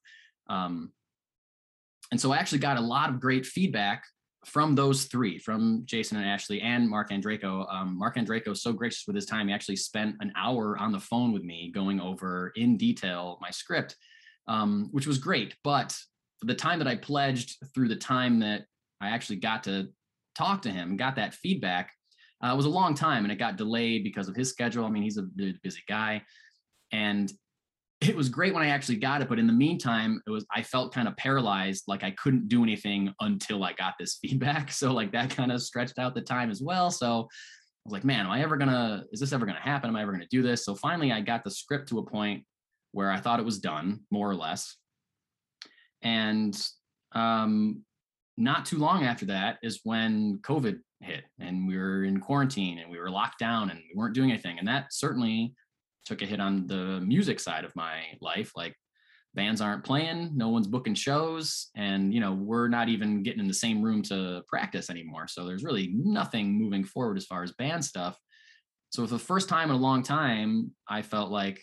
Um, 0.48 0.92
and 2.10 2.20
so 2.20 2.32
I 2.32 2.38
actually 2.38 2.58
got 2.58 2.78
a 2.78 2.80
lot 2.80 3.10
of 3.10 3.20
great 3.20 3.44
feedback 3.44 4.04
from 4.44 4.74
those 4.74 5.04
three, 5.04 5.38
from 5.38 5.82
Jason 5.84 6.16
and 6.16 6.26
Ashley 6.26 6.60
and 6.62 6.88
Marc 6.88 7.10
Andreyko. 7.10 7.72
Um, 7.72 7.98
Mark 7.98 8.16
is 8.16 8.62
so 8.62 8.72
gracious 8.72 9.04
with 9.06 9.14
his 9.14 9.26
time. 9.26 9.48
He 9.48 9.54
actually 9.54 9.76
spent 9.76 10.16
an 10.20 10.32
hour 10.36 10.76
on 10.78 10.90
the 10.90 10.98
phone 10.98 11.32
with 11.32 11.44
me 11.44 11.70
going 11.72 12.00
over 12.00 12.52
in 12.56 12.76
detail 12.76 13.38
my 13.40 13.50
script, 13.50 13.96
um, 14.48 14.88
which 14.92 15.06
was 15.06 15.18
great. 15.18 15.54
But 15.64 15.96
the 16.42 16.54
time 16.54 16.78
that 16.78 16.88
I 16.88 16.96
pledged 16.96 17.56
through 17.74 17.88
the 17.88 17.96
time 17.96 18.40
that 18.40 18.64
I 19.00 19.08
actually 19.08 19.36
got 19.36 19.64
to 19.64 19.88
talk 20.34 20.62
to 20.62 20.70
him 20.70 20.96
got 20.96 21.16
that 21.16 21.34
feedback, 21.34 21.92
uh, 22.44 22.52
it 22.52 22.56
was 22.56 22.66
a 22.66 22.70
long 22.70 22.94
time 22.94 23.24
and 23.24 23.32
it 23.32 23.36
got 23.38 23.56
delayed 23.56 24.04
because 24.04 24.28
of 24.28 24.36
his 24.36 24.48
schedule. 24.48 24.84
I 24.84 24.90
mean, 24.90 25.02
he's 25.02 25.18
a 25.18 25.22
busy 25.62 25.82
guy. 25.88 26.22
And 26.90 27.32
it 28.00 28.16
was 28.16 28.28
great 28.28 28.52
when 28.52 28.64
I 28.64 28.70
actually 28.70 28.96
got 28.96 29.22
it, 29.22 29.28
but 29.28 29.38
in 29.38 29.46
the 29.46 29.52
meantime, 29.52 30.20
it 30.26 30.30
was 30.30 30.44
I 30.54 30.62
felt 30.62 30.92
kind 30.92 31.06
of 31.06 31.16
paralyzed, 31.16 31.84
like 31.86 32.02
I 32.02 32.10
couldn't 32.10 32.48
do 32.48 32.62
anything 32.62 33.14
until 33.20 33.62
I 33.62 33.72
got 33.74 33.94
this 33.98 34.18
feedback. 34.22 34.72
So 34.72 34.92
like 34.92 35.12
that 35.12 35.30
kind 35.30 35.52
of 35.52 35.62
stretched 35.62 35.98
out 35.98 36.14
the 36.14 36.20
time 36.20 36.50
as 36.50 36.60
well. 36.60 36.90
So 36.90 37.06
I 37.06 37.84
was 37.84 37.92
like, 37.92 38.04
man, 38.04 38.26
am 38.26 38.32
I 38.32 38.42
ever 38.42 38.56
gonna? 38.56 39.04
Is 39.12 39.20
this 39.20 39.32
ever 39.32 39.46
gonna 39.46 39.60
happen? 39.60 39.88
Am 39.88 39.96
I 39.96 40.02
ever 40.02 40.12
gonna 40.12 40.26
do 40.30 40.42
this? 40.42 40.64
So 40.64 40.74
finally, 40.74 41.12
I 41.12 41.20
got 41.20 41.44
the 41.44 41.50
script 41.50 41.88
to 41.90 41.98
a 41.98 42.04
point 42.04 42.44
where 42.92 43.10
I 43.10 43.18
thought 43.18 43.40
it 43.40 43.44
was 43.44 43.58
done, 43.58 44.00
more 44.10 44.30
or 44.30 44.34
less. 44.34 44.76
And 46.02 46.58
um, 47.12 47.84
not 48.36 48.66
too 48.66 48.78
long 48.78 49.04
after 49.04 49.26
that 49.26 49.58
is 49.62 49.80
when 49.84 50.38
COVID 50.38 50.78
hit, 51.00 51.24
and 51.40 51.66
we 51.66 51.76
were 51.76 52.04
in 52.04 52.20
quarantine, 52.20 52.78
and 52.78 52.90
we 52.90 52.98
were 52.98 53.10
locked 53.10 53.38
down, 53.38 53.70
and 53.70 53.78
we 53.80 53.98
weren't 53.98 54.14
doing 54.14 54.30
anything, 54.30 54.58
and 54.58 54.68
that 54.68 54.92
certainly 54.92 55.54
took 56.04 56.22
a 56.22 56.26
hit 56.26 56.40
on 56.40 56.66
the 56.66 57.00
music 57.00 57.38
side 57.40 57.64
of 57.64 57.74
my 57.76 58.02
life 58.20 58.52
like 58.56 58.74
bands 59.34 59.60
aren't 59.60 59.84
playing 59.84 60.30
no 60.34 60.48
one's 60.48 60.66
booking 60.66 60.94
shows 60.94 61.70
and 61.76 62.12
you 62.12 62.20
know 62.20 62.32
we're 62.32 62.68
not 62.68 62.88
even 62.88 63.22
getting 63.22 63.40
in 63.40 63.48
the 63.48 63.54
same 63.54 63.82
room 63.82 64.02
to 64.02 64.42
practice 64.48 64.90
anymore. 64.90 65.26
So 65.26 65.46
there's 65.46 65.64
really 65.64 65.92
nothing 65.94 66.52
moving 66.52 66.84
forward 66.84 67.16
as 67.16 67.26
far 67.26 67.42
as 67.42 67.52
band 67.52 67.84
stuff. 67.84 68.18
So 68.90 69.06
for 69.06 69.14
the 69.14 69.18
first 69.18 69.48
time 69.48 69.70
in 69.70 69.76
a 69.76 69.78
long 69.78 70.02
time 70.02 70.72
i 70.88 71.02
felt 71.02 71.30
like 71.30 71.60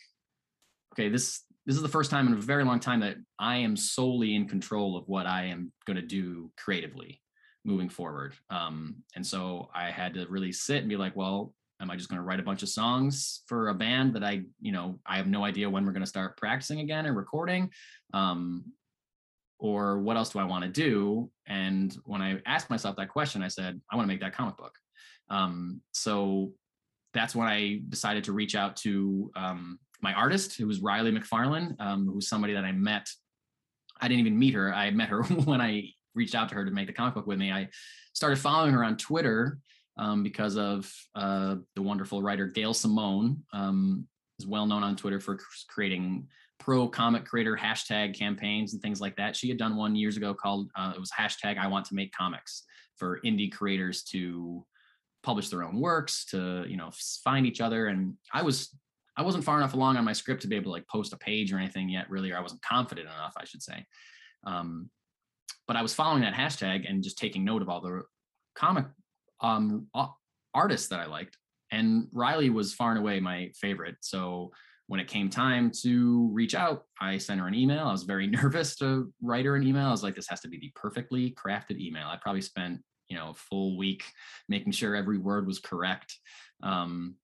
okay 0.99 1.09
this 1.09 1.43
this 1.65 1.75
is 1.75 1.81
the 1.81 1.87
first 1.87 2.11
time 2.11 2.27
in 2.27 2.33
a 2.33 2.41
very 2.41 2.65
long 2.65 2.79
time 2.79 2.99
that 2.99 3.15
i 3.39 3.55
am 3.55 3.77
solely 3.77 4.35
in 4.35 4.47
control 4.47 4.97
of 4.97 5.07
what 5.07 5.25
i 5.25 5.45
am 5.45 5.71
going 5.85 5.95
to 5.95 6.01
do 6.01 6.51
creatively 6.57 7.21
moving 7.65 7.89
forward. 7.89 8.33
Um, 8.49 8.95
and 9.15 9.25
so 9.25 9.69
i 9.73 9.91
had 9.91 10.13
to 10.15 10.25
really 10.27 10.51
sit 10.51 10.79
and 10.79 10.89
be 10.89 10.97
like 10.97 11.15
well 11.15 11.53
am 11.81 11.89
i 11.89 11.95
just 11.95 12.09
going 12.09 12.19
to 12.19 12.25
write 12.25 12.39
a 12.39 12.43
bunch 12.43 12.63
of 12.63 12.69
songs 12.69 13.43
for 13.47 13.69
a 13.69 13.73
band 13.73 14.13
that 14.15 14.23
i 14.23 14.41
you 14.59 14.71
know 14.71 14.99
i 15.05 15.15
have 15.15 15.27
no 15.27 15.45
idea 15.45 15.69
when 15.69 15.85
we're 15.85 15.93
going 15.93 16.03
to 16.03 16.09
start 16.09 16.37
practicing 16.37 16.81
again 16.81 17.05
or 17.05 17.13
recording? 17.13 17.69
Um, 18.13 18.65
or 19.61 19.99
what 19.99 20.15
else 20.15 20.29
do 20.29 20.39
i 20.39 20.43
want 20.43 20.63
to 20.63 20.69
do? 20.69 21.31
And 21.47 21.95
when 22.05 22.21
i 22.21 22.41
asked 22.45 22.69
myself 22.69 22.97
that 22.97 23.09
question 23.09 23.41
i 23.41 23.47
said 23.47 23.79
i 23.89 23.95
want 23.95 24.05
to 24.05 24.13
make 24.13 24.21
that 24.21 24.35
comic 24.35 24.57
book. 24.57 24.75
Um, 25.29 25.81
so 25.93 26.53
that's 27.13 27.35
when 27.35 27.47
i 27.47 27.81
decided 27.87 28.25
to 28.25 28.33
reach 28.33 28.55
out 28.55 28.75
to 28.77 29.31
um, 29.35 29.79
my 30.01 30.13
artist 30.13 30.57
who 30.57 30.67
was 30.67 30.79
riley 30.79 31.11
mcfarland 31.11 31.79
um, 31.79 32.07
who's 32.07 32.27
somebody 32.27 32.53
that 32.53 32.65
i 32.65 32.71
met 32.71 33.07
i 34.01 34.07
didn't 34.07 34.21
even 34.21 34.39
meet 34.39 34.53
her. 34.53 34.73
I 34.73 34.91
met 34.91 35.09
her 35.09 35.23
when 35.45 35.61
i 35.61 35.89
reached 36.15 36.35
out 36.35 36.49
to 36.49 36.55
her 36.55 36.65
to 36.65 36.71
make 36.71 36.87
the 36.87 36.93
comic 36.93 37.13
book 37.13 37.27
with 37.27 37.37
me. 37.37 37.51
I 37.51 37.69
started 38.13 38.39
following 38.39 38.73
her 38.73 38.83
on 38.83 38.97
twitter 38.97 39.59
um, 39.99 40.23
because 40.23 40.57
of 40.57 40.91
uh, 41.13 41.57
the 41.75 41.81
wonderful 41.81 42.21
writer 42.21 42.47
Gail 42.47 42.73
Simone, 42.73 43.43
um, 43.53 44.07
is 44.39 44.47
well 44.47 44.65
known 44.65 44.81
on 44.81 44.95
Twitter 44.95 45.19
for 45.19 45.37
creating 45.67 46.27
pro 46.57 46.87
comic 46.87 47.25
creator 47.25 47.57
hashtag 47.57 48.17
campaigns 48.17 48.73
and 48.73 48.81
things 48.81 49.01
like 49.01 49.15
that. 49.17 49.35
She 49.35 49.49
had 49.49 49.57
done 49.57 49.75
one 49.75 49.95
years 49.95 50.17
ago 50.17 50.33
called 50.33 50.71
uh, 50.75 50.93
it 50.95 50.99
was 50.99 51.11
hashtag 51.11 51.57
I 51.57 51.67
want 51.67 51.85
to 51.87 51.95
make 51.95 52.13
comics 52.13 52.63
for 52.95 53.19
indie 53.25 53.51
creators 53.51 54.03
to 54.03 54.65
publish 55.21 55.49
their 55.49 55.63
own 55.63 55.79
works 55.79 56.25
to 56.25 56.65
you 56.67 56.77
know 56.77 56.91
find 57.23 57.45
each 57.45 57.59
other. 57.59 57.87
And 57.87 58.13
I 58.33 58.41
was 58.41 58.73
I 59.19 59.21
wasn't 59.21 59.43
far 59.43 59.57
enough 59.57 59.73
along 59.75 59.97
on 59.97 60.05
my 60.05 60.13
script 60.13 60.41
to 60.43 60.47
be 60.47 60.55
able 60.55 60.65
to 60.65 60.71
like 60.71 60.87
post 60.87 61.13
a 61.13 61.17
page 61.17 61.51
or 61.53 61.59
anything 61.59 61.89
yet 61.89 62.09
really 62.09 62.31
or 62.31 62.37
I 62.37 62.41
wasn't 62.41 62.61
confident 62.61 63.07
enough 63.07 63.33
I 63.37 63.45
should 63.45 63.61
say 63.61 63.85
um, 64.45 64.89
but 65.67 65.75
I 65.75 65.81
was 65.81 65.93
following 65.93 66.23
that 66.23 66.33
hashtag 66.33 66.89
and 66.89 67.03
just 67.03 67.17
taking 67.17 67.45
note 67.45 67.61
of 67.61 67.69
all 67.69 67.81
the 67.81 68.01
comic 68.55 68.85
um, 69.41 69.87
artists 70.53 70.87
that 70.89 70.99
I 70.99 71.05
liked, 71.05 71.37
and 71.71 72.07
Riley 72.11 72.49
was 72.49 72.73
far 72.73 72.89
and 72.91 72.99
away 72.99 73.19
my 73.19 73.51
favorite. 73.55 73.97
So 74.01 74.51
when 74.87 74.99
it 74.99 75.07
came 75.07 75.29
time 75.29 75.71
to 75.83 76.29
reach 76.33 76.55
out, 76.55 76.85
I 76.99 77.19
sent 77.19 77.39
her 77.39 77.47
an 77.47 77.53
email. 77.53 77.87
I 77.87 77.91
was 77.91 78.03
very 78.03 78.27
nervous 78.41 78.75
to 78.77 79.13
write 79.21 79.45
her 79.45 79.55
an 79.55 79.65
email. 79.65 79.87
I 79.87 79.91
was 79.91 80.03
like, 80.03 80.15
this 80.15 80.29
has 80.29 80.41
to 80.41 80.47
be 80.47 80.57
the 80.57 80.71
perfectly 80.75 81.31
crafted 81.31 81.79
email. 81.79 82.07
I 82.07 82.17
probably 82.17 82.41
spent 82.41 82.81
you 83.07 83.17
know 83.17 83.29
a 83.29 83.35
full 83.35 83.77
week 83.77 84.03
making 84.47 84.71
sure 84.71 84.95
every 84.95 85.17
word 85.17 85.47
was 85.47 85.59
correct. 85.59 86.15
Um, 86.63 87.15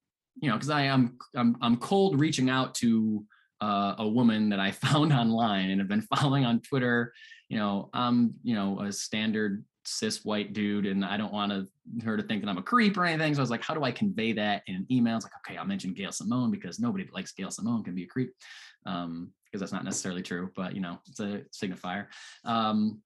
you 0.42 0.50
know, 0.50 0.56
because 0.56 0.70
I 0.70 0.84
am 0.84 1.18
I'm, 1.36 1.58
I'm 1.62 1.78
cold 1.78 2.20
reaching 2.20 2.50
out 2.50 2.76
to 2.76 3.24
uh, 3.62 3.96
a 4.00 4.08
woman 4.08 4.50
that 4.50 4.60
I 4.60 4.72
found 4.86 5.14
online 5.14 5.70
and 5.70 5.80
have 5.80 5.88
been 5.88 6.02
following 6.02 6.46
on 6.46 6.62
Twitter. 6.62 7.14
You 7.50 7.58
know, 7.58 7.90
I'm 7.94 8.34
you 8.44 8.56
know 8.56 8.80
a 8.82 8.92
standard 8.92 9.64
cis 9.88 10.26
white 10.26 10.54
dude 10.54 10.88
and 10.88 11.06
I 11.06 11.16
don't 11.16 11.32
want 11.32 11.52
to, 11.52 11.68
her 12.04 12.18
to 12.18 12.24
think 12.24 12.44
that 12.44 12.50
I'm 12.50 12.58
a 12.58 12.64
creep 12.64 12.98
or 12.98 13.06
anything. 13.06 13.36
So 13.36 13.40
I 13.40 13.44
was 13.44 13.52
like, 13.52 13.64
how 13.64 13.76
do 13.76 13.84
I 13.84 13.92
convey 13.92 14.34
that 14.34 14.64
in 14.66 14.76
an 14.76 14.88
email? 14.90 15.16
It's 15.16 15.26
like, 15.26 15.34
okay, 15.48 15.58
I'll 15.58 15.66
mention 15.66 15.94
Gail 15.94 16.12
Simone 16.12 16.50
because 16.50 16.80
nobody 16.80 17.04
that 17.04 17.14
likes 17.14 17.32
Gail 17.34 17.52
Simone 17.52 17.84
can 17.84 17.94
be 17.94 18.04
a 18.04 18.08
creep. 18.08 18.34
Um, 18.88 19.32
because 19.46 19.62
that's 19.62 19.72
not 19.72 19.86
necessarily 19.86 20.22
true, 20.22 20.52
but 20.54 20.76
you 20.76 20.82
know, 20.82 21.00
it's 21.08 21.22
a 21.22 21.44
signifier. 21.54 22.08
Um, 22.44 23.02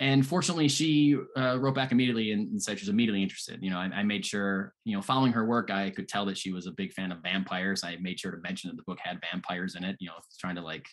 and 0.00 0.26
fortunately, 0.26 0.68
she 0.68 1.16
uh, 1.36 1.58
wrote 1.60 1.74
back 1.74 1.92
immediately 1.92 2.32
and, 2.32 2.60
said 2.60 2.78
she 2.78 2.84
was 2.84 2.88
immediately 2.88 3.22
interested. 3.22 3.62
You 3.62 3.70
know, 3.70 3.78
I, 3.78 3.90
I, 3.94 4.02
made 4.02 4.24
sure, 4.24 4.74
you 4.84 4.96
know, 4.96 5.02
following 5.02 5.32
her 5.32 5.44
work, 5.44 5.70
I 5.70 5.90
could 5.90 6.08
tell 6.08 6.24
that 6.26 6.38
she 6.38 6.52
was 6.52 6.66
a 6.66 6.72
big 6.72 6.92
fan 6.92 7.12
of 7.12 7.22
vampires. 7.22 7.84
I 7.84 7.96
made 8.00 8.18
sure 8.18 8.30
to 8.30 8.40
mention 8.42 8.70
that 8.70 8.76
the 8.76 8.84
book 8.84 8.98
had 9.02 9.20
vampires 9.20 9.76
in 9.76 9.84
it. 9.84 9.96
You 10.00 10.08
know, 10.08 10.14
trying 10.40 10.56
to 10.56 10.62
like 10.62 10.86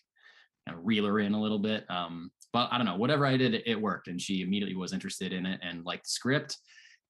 kind 0.68 0.77
of 0.77 0.86
reel 0.86 1.06
her 1.06 1.20
in 1.20 1.34
a 1.34 1.41
little 1.41 1.60
bit. 1.60 1.86
Um, 1.89 2.32
but 2.53 2.70
I 2.72 2.77
don't 2.77 2.86
know, 2.86 2.96
whatever 2.96 3.25
I 3.25 3.38
did, 3.38 3.62
it 3.65 3.79
worked. 3.79 4.08
And 4.08 4.22
she 4.22 4.41
immediately 4.41 4.75
was 4.75 4.94
interested 4.94 5.34
in 5.34 5.46
it 5.46 5.60
and 5.63 5.86
liked 5.86 6.06
the 6.06 6.10
script. 6.10 6.58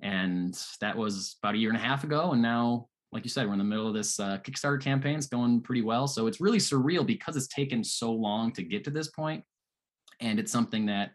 And 0.02 0.58
that 0.82 0.98
was 0.98 1.38
about 1.42 1.56
a 1.56 1.58
year 1.58 1.70
and 1.70 1.78
a 1.78 1.82
half 1.82 2.04
ago. 2.04 2.32
And 2.32 2.42
now, 2.42 2.88
like 3.12 3.24
you 3.24 3.30
said, 3.30 3.48
we're 3.48 3.54
in 3.54 3.60
the 3.60 3.66
middle 3.66 3.88
of 3.88 3.94
this 3.94 4.20
uh, 4.20 4.38
Kickstarter 4.40 4.82
campaign. 4.82 5.16
It's 5.16 5.28
going 5.28 5.62
pretty 5.62 5.82
well. 5.82 6.08
So 6.08 6.28
it's 6.28 6.40
really 6.40 6.60
surreal 6.60 7.06
because 7.06 7.36
it's 7.36 7.48
taken 7.48 7.84
so 7.84 8.12
long 8.12 8.52
to 8.54 8.64
get 8.64 8.84
to 8.86 8.92
this 8.92 9.10
point. 9.10 9.44
And 10.22 10.40
it's 10.40 10.52
something 10.52 10.86
that, 10.88 11.12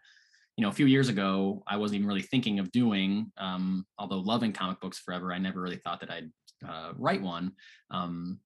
you 0.57 0.61
know, 0.61 0.69
a 0.69 0.73
few 0.73 0.85
years 0.85 1.09
ago, 1.09 1.63
I 1.67 1.77
wasn't 1.77 1.97
even 1.97 2.07
really 2.07 2.21
thinking 2.21 2.59
of 2.59 2.71
doing. 2.71 3.31
Um, 3.37 3.85
although 3.99 4.19
loving 4.19 4.53
comic 4.53 4.79
books 4.79 4.99
forever, 4.99 5.33
I 5.33 5.37
never 5.37 5.61
really 5.61 5.77
thought 5.77 5.99
that 5.99 6.11
I'd 6.11 6.31
uh, 6.67 6.93
write 6.97 7.21
one 7.21 7.51
um, 7.91 8.39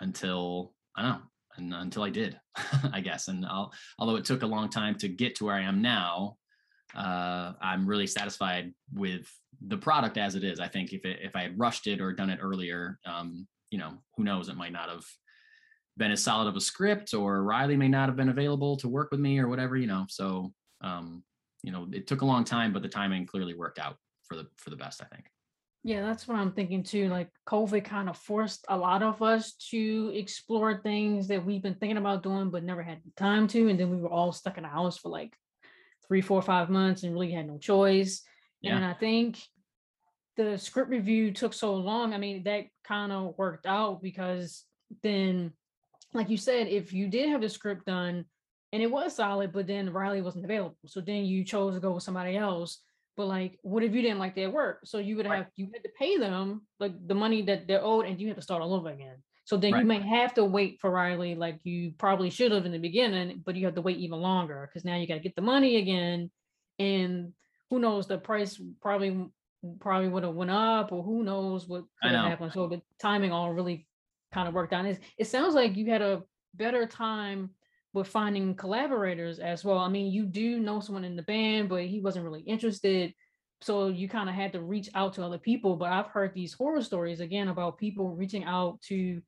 until, 0.00 0.74
I 0.94 1.02
don't 1.02 1.10
know, 1.12 1.22
and 1.56 1.74
until 1.74 2.02
I 2.02 2.10
did, 2.10 2.38
I 2.92 3.00
guess. 3.00 3.28
And 3.28 3.46
I'll, 3.46 3.72
although 3.98 4.16
it 4.16 4.26
took 4.26 4.42
a 4.42 4.46
long 4.46 4.68
time 4.68 4.94
to 4.96 5.08
get 5.08 5.36
to 5.36 5.46
where 5.46 5.54
I 5.54 5.62
am 5.62 5.80
now, 5.80 6.36
uh, 6.94 7.52
I'm 7.60 7.86
really 7.86 8.06
satisfied 8.06 8.72
with 8.92 9.30
the 9.66 9.76
product 9.76 10.18
as 10.18 10.34
it 10.34 10.44
is. 10.44 10.60
I 10.60 10.68
think 10.68 10.92
if 10.92 11.04
it, 11.04 11.18
if 11.22 11.34
I 11.34 11.42
had 11.42 11.58
rushed 11.58 11.86
it 11.86 12.00
or 12.00 12.12
done 12.12 12.30
it 12.30 12.40
earlier, 12.42 12.98
um, 13.06 13.46
you 13.70 13.78
know, 13.78 13.94
who 14.16 14.24
knows, 14.24 14.48
it 14.48 14.56
might 14.56 14.72
not 14.72 14.88
have 14.88 15.04
been 15.96 16.10
as 16.10 16.22
solid 16.22 16.48
of 16.48 16.56
a 16.56 16.60
script, 16.60 17.12
or 17.12 17.42
Riley 17.42 17.76
may 17.76 17.88
not 17.88 18.08
have 18.08 18.16
been 18.16 18.28
available 18.28 18.76
to 18.78 18.88
work 18.88 19.10
with 19.10 19.20
me, 19.20 19.38
or 19.38 19.48
whatever, 19.48 19.76
you 19.76 19.86
know. 19.86 20.06
So, 20.08 20.52
um, 20.80 21.24
you 21.62 21.72
know, 21.72 21.88
it 21.92 22.06
took 22.06 22.22
a 22.22 22.26
long 22.26 22.44
time, 22.44 22.72
but 22.72 22.82
the 22.82 22.88
timing 22.88 23.26
clearly 23.26 23.54
worked 23.54 23.78
out 23.78 23.96
for 24.24 24.36
the 24.36 24.46
for 24.56 24.70
the 24.70 24.76
best. 24.76 25.02
I 25.02 25.06
think. 25.06 25.26
Yeah, 25.84 26.02
that's 26.02 26.26
what 26.26 26.36
I'm 26.36 26.52
thinking 26.52 26.82
too. 26.82 27.08
Like 27.08 27.30
COVID 27.46 27.84
kind 27.84 28.08
of 28.08 28.16
forced 28.16 28.64
a 28.68 28.76
lot 28.76 29.02
of 29.02 29.22
us 29.22 29.52
to 29.70 30.12
explore 30.14 30.80
things 30.82 31.28
that 31.28 31.44
we've 31.44 31.62
been 31.62 31.76
thinking 31.76 31.96
about 31.96 32.22
doing, 32.22 32.50
but 32.50 32.64
never 32.64 32.82
had 32.82 32.98
the 33.04 33.10
time 33.16 33.46
to. 33.48 33.68
And 33.68 33.78
then 33.78 33.90
we 33.90 33.96
were 33.96 34.10
all 34.10 34.32
stuck 34.32 34.56
in 34.56 34.64
the 34.64 34.68
house 34.68 34.98
for 34.98 35.08
like 35.08 35.34
three, 36.06 36.20
four, 36.20 36.42
five 36.42 36.68
months 36.68 37.04
and 37.04 37.12
really 37.12 37.30
had 37.30 37.46
no 37.46 37.58
choice. 37.58 38.22
Yeah. 38.60 38.76
And 38.76 38.84
I 38.84 38.92
think 38.94 39.38
the 40.36 40.58
script 40.58 40.90
review 40.90 41.32
took 41.32 41.54
so 41.54 41.74
long. 41.74 42.12
I 42.12 42.18
mean, 42.18 42.42
that 42.44 42.66
kind 42.84 43.12
of 43.12 43.34
worked 43.38 43.66
out 43.66 44.02
because 44.02 44.64
then, 45.02 45.52
like 46.12 46.28
you 46.28 46.36
said, 46.36 46.66
if 46.66 46.92
you 46.92 47.08
did 47.08 47.28
have 47.28 47.40
the 47.40 47.48
script 47.48 47.86
done 47.86 48.24
and 48.72 48.82
it 48.82 48.90
was 48.90 49.16
solid, 49.16 49.52
but 49.52 49.66
then 49.66 49.92
Riley 49.92 50.20
wasn't 50.20 50.44
available. 50.44 50.76
So 50.86 51.00
then 51.00 51.24
you 51.24 51.44
chose 51.44 51.74
to 51.74 51.80
go 51.80 51.92
with 51.92 52.02
somebody 52.02 52.36
else 52.36 52.80
but 53.18 53.26
like, 53.26 53.58
what 53.62 53.82
if 53.82 53.92
you 53.92 54.00
didn't 54.00 54.20
like 54.20 54.36
their 54.36 54.48
work? 54.48 54.78
So 54.84 54.98
you 54.98 55.16
would 55.16 55.26
have 55.26 55.34
right. 55.34 55.46
you 55.56 55.68
had 55.74 55.82
to 55.82 55.90
pay 55.98 56.16
them 56.18 56.62
like 56.78 56.92
the 57.08 57.16
money 57.16 57.42
that 57.42 57.66
they're 57.66 57.82
owed, 57.82 58.06
and 58.06 58.18
you 58.18 58.28
had 58.28 58.36
to 58.36 58.42
start 58.42 58.62
all 58.62 58.72
over 58.72 58.90
again. 58.90 59.16
So 59.44 59.56
then 59.56 59.72
Right. 59.72 59.80
you 59.80 59.86
may 59.86 60.00
have 60.00 60.34
to 60.34 60.44
wait 60.44 60.78
for 60.80 60.88
Riley 60.88 61.34
like 61.34 61.58
you 61.64 61.90
probably 61.98 62.30
should 62.30 62.52
have 62.52 62.64
in 62.64 62.70
the 62.70 62.78
beginning, 62.78 63.42
but 63.44 63.56
you 63.56 63.64
have 63.66 63.74
to 63.74 63.82
wait 63.82 63.96
even 63.98 64.20
longer 64.20 64.68
because 64.68 64.84
now 64.84 64.94
you 64.94 65.08
got 65.08 65.14
to 65.14 65.20
get 65.20 65.34
the 65.34 65.42
money 65.42 65.76
again. 65.76 66.30
And 66.78 67.32
who 67.70 67.80
knows, 67.80 68.06
the 68.06 68.18
price 68.18 68.60
probably 68.80 69.28
probably 69.80 70.08
would 70.08 70.22
have 70.22 70.36
went 70.36 70.52
up 70.52 70.92
or 70.92 71.02
who 71.02 71.24
knows 71.24 71.66
what 71.66 71.82
could 72.00 72.12
have 72.12 72.24
happened. 72.24 72.52
So 72.52 72.68
the 72.68 72.80
timing 73.00 73.32
all 73.32 73.52
really 73.52 73.88
kind 74.32 74.46
of 74.46 74.54
worked 74.54 74.72
out. 74.72 74.86
It 74.86 75.26
sounds 75.26 75.56
like 75.56 75.76
you 75.76 75.90
had 75.90 76.02
a 76.02 76.22
better 76.54 76.86
time 76.86 77.50
with 77.94 78.06
finding 78.08 78.54
collaborators 78.54 79.38
as 79.38 79.64
well. 79.64 79.78
I 79.78 79.88
mean, 79.88 80.12
you 80.12 80.26
do 80.26 80.58
know 80.60 80.80
someone 80.80 81.04
in 81.04 81.16
the 81.16 81.22
band, 81.22 81.68
but 81.68 81.84
he 81.84 82.00
wasn't 82.00 82.24
really 82.24 82.42
interested. 82.42 83.14
So 83.60 83.88
you 83.88 84.08
kind 84.08 84.28
of 84.28 84.34
had 84.34 84.52
to 84.52 84.60
reach 84.60 84.88
out 84.94 85.14
to 85.14 85.24
other 85.24 85.38
people. 85.38 85.76
But 85.76 85.92
I've 85.92 86.06
heard 86.06 86.34
these 86.34 86.52
horror 86.52 86.82
stories 86.82 87.20
again 87.20 87.48
about 87.48 87.78
people 87.78 88.14
reaching 88.14 88.44
out 88.44 88.80
to 88.82 89.20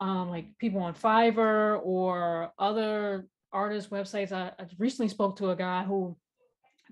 um, 0.00 0.28
like 0.30 0.46
people 0.58 0.80
on 0.82 0.94
Fiverr 0.94 1.80
or 1.82 2.52
other 2.58 3.26
artist 3.52 3.90
websites. 3.90 4.32
I, 4.32 4.52
I 4.58 4.66
recently 4.78 5.08
spoke 5.08 5.36
to 5.36 5.50
a 5.50 5.56
guy 5.56 5.84
who 5.84 6.16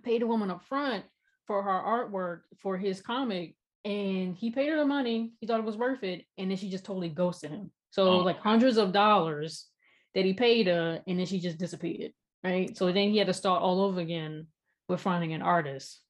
paid 0.03 0.23
a 0.23 0.27
woman 0.27 0.51
up 0.51 0.65
front 0.65 1.05
for 1.47 1.63
her 1.63 1.71
artwork 1.71 2.41
for 2.59 2.79
his 2.79 3.03
comic 3.03 3.55
and 3.85 4.37
he 4.37 4.51
paid 4.51 4.69
her 4.69 4.77
the 4.77 4.85
money 4.87 5.33
he 5.41 5.47
thought 5.47 5.59
it 5.59 5.65
was 5.67 5.77
worth 5.77 6.03
it 6.05 6.25
and 6.39 6.51
then 6.51 6.57
she 6.57 6.71
just 6.71 6.85
totally 6.85 7.09
ghosted 7.09 7.51
him 7.51 7.71
so 7.91 8.05
Oh. 8.09 8.19
like 8.19 8.39
hundreds 8.39 8.77
of 8.77 8.93
dollars 8.93 9.67
that 10.15 10.25
he 10.25 10.33
paid 10.33 10.67
her 10.67 11.01
and 11.07 11.19
then 11.19 11.27
she 11.27 11.39
just 11.39 11.59
disappeared 11.59 12.13
right 12.43 12.77
so 12.77 12.87
then 12.87 13.11
he 13.11 13.19
had 13.19 13.27
to 13.27 13.35
start 13.35 13.63
all 13.63 13.81
over 13.81 14.01
again 14.01 14.47
with 14.89 15.01
finding 15.01 15.33
an 15.33 15.43
artist 15.43 16.01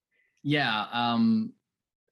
Yeah, 0.42 0.86
um, 0.92 1.52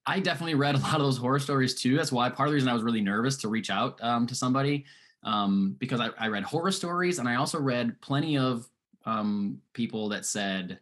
I 0.07 0.21
definitely 0.21 0.54
read 0.54 0.75
a 0.75 0.78
lot 0.87 0.97
of 0.97 1.00
those 1.00 1.18
horror 1.18 1.38
stories 1.38 1.80
too. 1.80 1.97
That's 1.97 2.12
why 2.12 2.28
part 2.28 2.49
of 2.49 2.52
the 2.52 2.54
reason 2.54 2.68
I 2.68 2.75
was 2.75 2.83
really 2.83 3.00
nervous 3.00 3.37
to 3.38 3.49
reach 3.49 3.71
out 3.71 3.99
um, 4.02 4.26
to 4.26 4.35
somebody 4.35 4.85
um, 5.25 5.76
because 5.78 6.00
I, 6.00 6.11
I 6.18 6.28
read 6.28 6.45
horror 6.45 6.71
stories 6.71 7.18
and 7.18 7.28
I 7.28 7.37
also 7.37 7.59
read 7.59 8.00
plenty 8.00 8.38
of 8.38 8.68
um, 9.04 9.61
people 9.73 10.09
that 10.11 10.26
said 10.26 10.78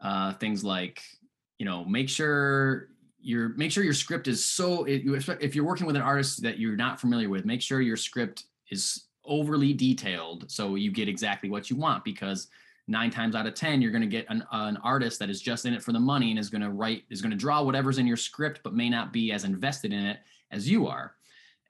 uh, 0.00 0.34
things 0.34 0.64
like, 0.64 1.02
you 1.58 1.66
know, 1.66 1.84
make 1.84 2.08
sure 2.08 2.88
your 3.24 3.50
make 3.50 3.70
sure 3.70 3.84
your 3.84 3.94
script 3.94 4.26
is 4.26 4.44
so 4.44 4.84
if 4.84 5.54
you're 5.54 5.64
working 5.64 5.86
with 5.86 5.94
an 5.94 6.02
artist 6.02 6.42
that 6.42 6.58
you're 6.58 6.76
not 6.76 7.00
familiar 7.00 7.28
with, 7.28 7.44
make 7.44 7.62
sure 7.62 7.80
your 7.80 7.96
script 7.96 8.44
is 8.70 9.04
overly 9.24 9.72
detailed 9.72 10.50
so 10.50 10.74
you 10.74 10.90
get 10.90 11.08
exactly 11.08 11.48
what 11.48 11.70
you 11.70 11.76
want 11.76 12.04
because 12.04 12.48
nine 12.88 13.10
times 13.10 13.34
out 13.34 13.46
of 13.46 13.54
ten 13.54 13.80
you're 13.80 13.92
going 13.92 14.02
to 14.02 14.08
get 14.08 14.26
an, 14.28 14.44
an 14.52 14.76
artist 14.78 15.18
that 15.18 15.30
is 15.30 15.40
just 15.40 15.64
in 15.64 15.74
it 15.74 15.82
for 15.82 15.92
the 15.92 16.00
money 16.00 16.30
and 16.30 16.38
is 16.38 16.50
going 16.50 16.62
to 16.62 16.70
write 16.70 17.04
is 17.10 17.22
going 17.22 17.30
to 17.30 17.36
draw 17.36 17.62
whatever's 17.62 17.98
in 17.98 18.06
your 18.06 18.16
script 18.16 18.60
but 18.64 18.74
may 18.74 18.88
not 18.88 19.12
be 19.12 19.32
as 19.32 19.44
invested 19.44 19.92
in 19.92 20.04
it 20.04 20.18
as 20.50 20.68
you 20.68 20.86
are. 20.86 21.14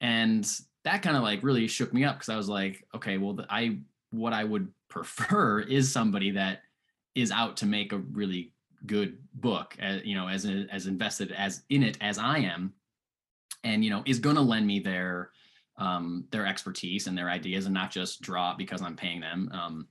And 0.01 0.45
that 0.85 1.03
kind 1.03 1.17
of 1.17 1.23
like 1.23 1.43
really 1.43 1.67
shook 1.69 1.93
me 1.93 2.05
up 2.05 2.17
because 2.17 2.29
i 2.29 2.37
was 2.37 2.49
like 2.49 2.85
okay 2.95 3.19
well 3.19 3.35
the- 3.35 3.47
i 3.51 3.79
what 4.11 4.33
i 4.33 4.45
would 4.45 4.69
prefer 4.89 5.61
is 5.61 5.91
somebody 5.91 6.33
that 6.33 6.61
is 7.15 7.31
out 7.31 7.57
to 7.57 7.67
make 7.67 7.93
a 7.93 7.99
really 7.99 8.53
good 8.85 9.17
book 9.35 9.77
uh, 9.83 9.99
you 10.05 10.15
know 10.15 10.29
as 10.29 10.47
as 10.71 10.87
invested 10.87 11.33
as 11.33 11.63
in 11.71 11.83
it 11.83 11.97
as 12.01 12.19
i 12.19 12.39
am 12.39 12.73
and 13.65 13.85
you 13.85 13.91
know 13.91 14.03
is 14.07 14.19
going 14.19 14.37
to 14.37 14.43
lend 14.43 14.67
me 14.67 14.81
their 14.81 15.31
um 15.79 16.25
their 16.31 16.47
expertise 16.47 17.07
and 17.07 17.17
their 17.17 17.31
ideas 17.31 17.67
and 17.67 17.75
not 17.75 17.91
just 17.91 18.21
draw 18.21 18.55
because 18.55 18.83
i'm 18.83 18.97
paying 18.97 19.21
them 19.21 19.51
um 19.53 19.87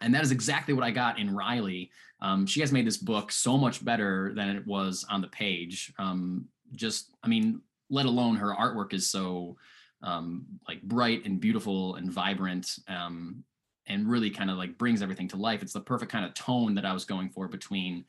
and 0.00 0.14
that 0.14 0.22
is 0.22 0.32
exactly 0.32 0.74
what 0.74 0.84
I 0.84 0.90
got 0.90 1.18
in 1.18 1.34
Riley. 1.34 1.90
Um, 2.20 2.46
she 2.46 2.60
has 2.60 2.72
made 2.72 2.86
this 2.86 2.96
book 2.96 3.30
so 3.30 3.56
much 3.56 3.84
better 3.84 4.32
than 4.34 4.48
it 4.48 4.66
was 4.66 5.04
on 5.08 5.20
the 5.20 5.28
page. 5.28 5.92
Um, 5.98 6.46
just, 6.74 7.10
I 7.22 7.28
mean, 7.28 7.60
let 7.88 8.06
alone 8.06 8.36
her 8.36 8.54
artwork 8.54 8.92
is 8.92 9.08
so 9.08 9.56
um, 10.02 10.44
like 10.68 10.82
bright 10.82 11.24
and 11.24 11.40
beautiful 11.40 11.94
and 11.96 12.10
vibrant, 12.10 12.78
um, 12.88 13.44
and 13.86 14.08
really 14.08 14.30
kind 14.30 14.50
of 14.50 14.56
like 14.56 14.76
brings 14.76 15.02
everything 15.02 15.28
to 15.28 15.36
life. 15.36 15.62
It's 15.62 15.72
the 15.72 15.80
perfect 15.80 16.10
kind 16.10 16.24
of 16.24 16.34
tone 16.34 16.74
that 16.74 16.84
I 16.84 16.92
was 16.92 17.04
going 17.04 17.30
for 17.30 17.46
between. 17.46 18.04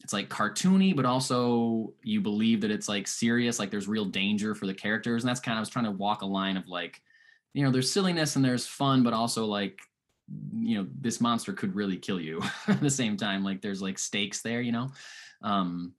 It's 0.00 0.12
like 0.12 0.28
cartoony, 0.28 0.94
but 0.94 1.04
also 1.04 1.92
you 2.02 2.20
believe 2.20 2.60
that 2.60 2.70
it's 2.70 2.88
like 2.88 3.08
serious, 3.08 3.58
like 3.58 3.70
there's 3.70 3.88
real 3.88 4.04
danger 4.04 4.54
for 4.54 4.66
the 4.66 4.74
characters, 4.74 5.24
and 5.24 5.28
that's 5.28 5.40
kind 5.40 5.54
of 5.54 5.58
I 5.58 5.60
was 5.60 5.68
trying 5.68 5.86
to 5.86 5.90
walk 5.90 6.22
a 6.22 6.26
line 6.26 6.56
of 6.56 6.68
like, 6.68 7.02
you 7.54 7.64
know, 7.64 7.70
there's 7.70 7.90
silliness 7.90 8.36
and 8.36 8.44
there's 8.44 8.66
fun, 8.66 9.02
but 9.02 9.14
also 9.14 9.46
like 9.46 9.80
you 10.58 10.76
know 10.76 10.86
this 11.00 11.20
monster 11.20 11.52
could 11.52 11.74
really 11.74 11.96
kill 11.96 12.20
you 12.20 12.42
at 12.68 12.80
the 12.80 12.90
same 12.90 13.16
time 13.16 13.44
like 13.44 13.60
there's 13.60 13.82
like 13.82 13.98
stakes 13.98 14.42
there 14.42 14.60
you 14.60 14.72
know? 14.72 14.90
Um 15.42 15.92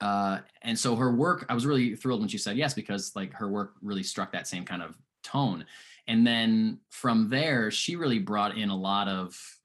uh 0.00 0.38
and 0.62 0.78
so 0.78 0.96
her 0.96 1.12
work 1.14 1.44
i 1.48 1.54
was 1.54 1.66
really 1.66 1.94
thrilled 1.94 2.20
when 2.20 2.28
she 2.28 2.38
said 2.38 2.56
yes 2.56 2.72
because 2.72 3.14
like 3.14 3.32
her 3.34 3.48
work 3.48 3.74
really 3.82 4.02
struck 4.02 4.32
that 4.32 4.48
same 4.48 4.64
kind 4.64 4.82
of 4.82 4.96
tone. 5.22 5.64
And 6.06 6.26
then 6.26 6.80
from 6.90 7.28
there 7.28 7.70
she 7.70 7.96
really 7.96 8.18
brought 8.18 8.56
in 8.56 8.70
a 8.70 8.76
lot 8.76 9.08
of 9.08 9.58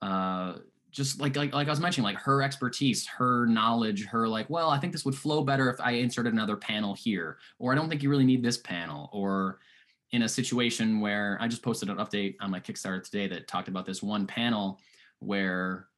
uh 0.00 0.54
just 0.90 1.20
like 1.20 1.36
like 1.36 1.52
like 1.52 1.66
I 1.66 1.70
was 1.70 1.80
mentioning, 1.80 2.04
like 2.04 2.18
her 2.18 2.42
expertise, 2.42 3.06
her 3.06 3.46
knowledge, 3.46 4.06
her 4.06 4.26
like, 4.26 4.48
well, 4.48 4.70
I 4.70 4.78
think 4.78 4.92
this 4.92 5.04
would 5.04 5.14
flow 5.14 5.42
better 5.42 5.70
if 5.70 5.80
I 5.80 5.92
inserted 5.92 6.32
another 6.32 6.56
panel 6.56 6.94
here, 6.94 7.38
or 7.58 7.72
I 7.72 7.74
don't 7.74 7.88
think 7.88 8.02
you 8.02 8.10
really 8.10 8.24
need 8.24 8.42
this 8.42 8.56
panel, 8.56 9.10
or 9.12 9.60
in 10.12 10.22
a 10.22 10.28
situation 10.28 11.00
where 11.00 11.36
I 11.40 11.48
just 11.48 11.62
posted 11.62 11.90
an 11.90 11.98
update 11.98 12.36
on 12.40 12.50
my 12.50 12.60
Kickstarter 12.60 13.02
today 13.02 13.26
that 13.28 13.46
talked 13.46 13.68
about 13.68 13.84
this 13.84 14.02
one 14.02 14.26
panel 14.26 14.80
where 15.18 15.88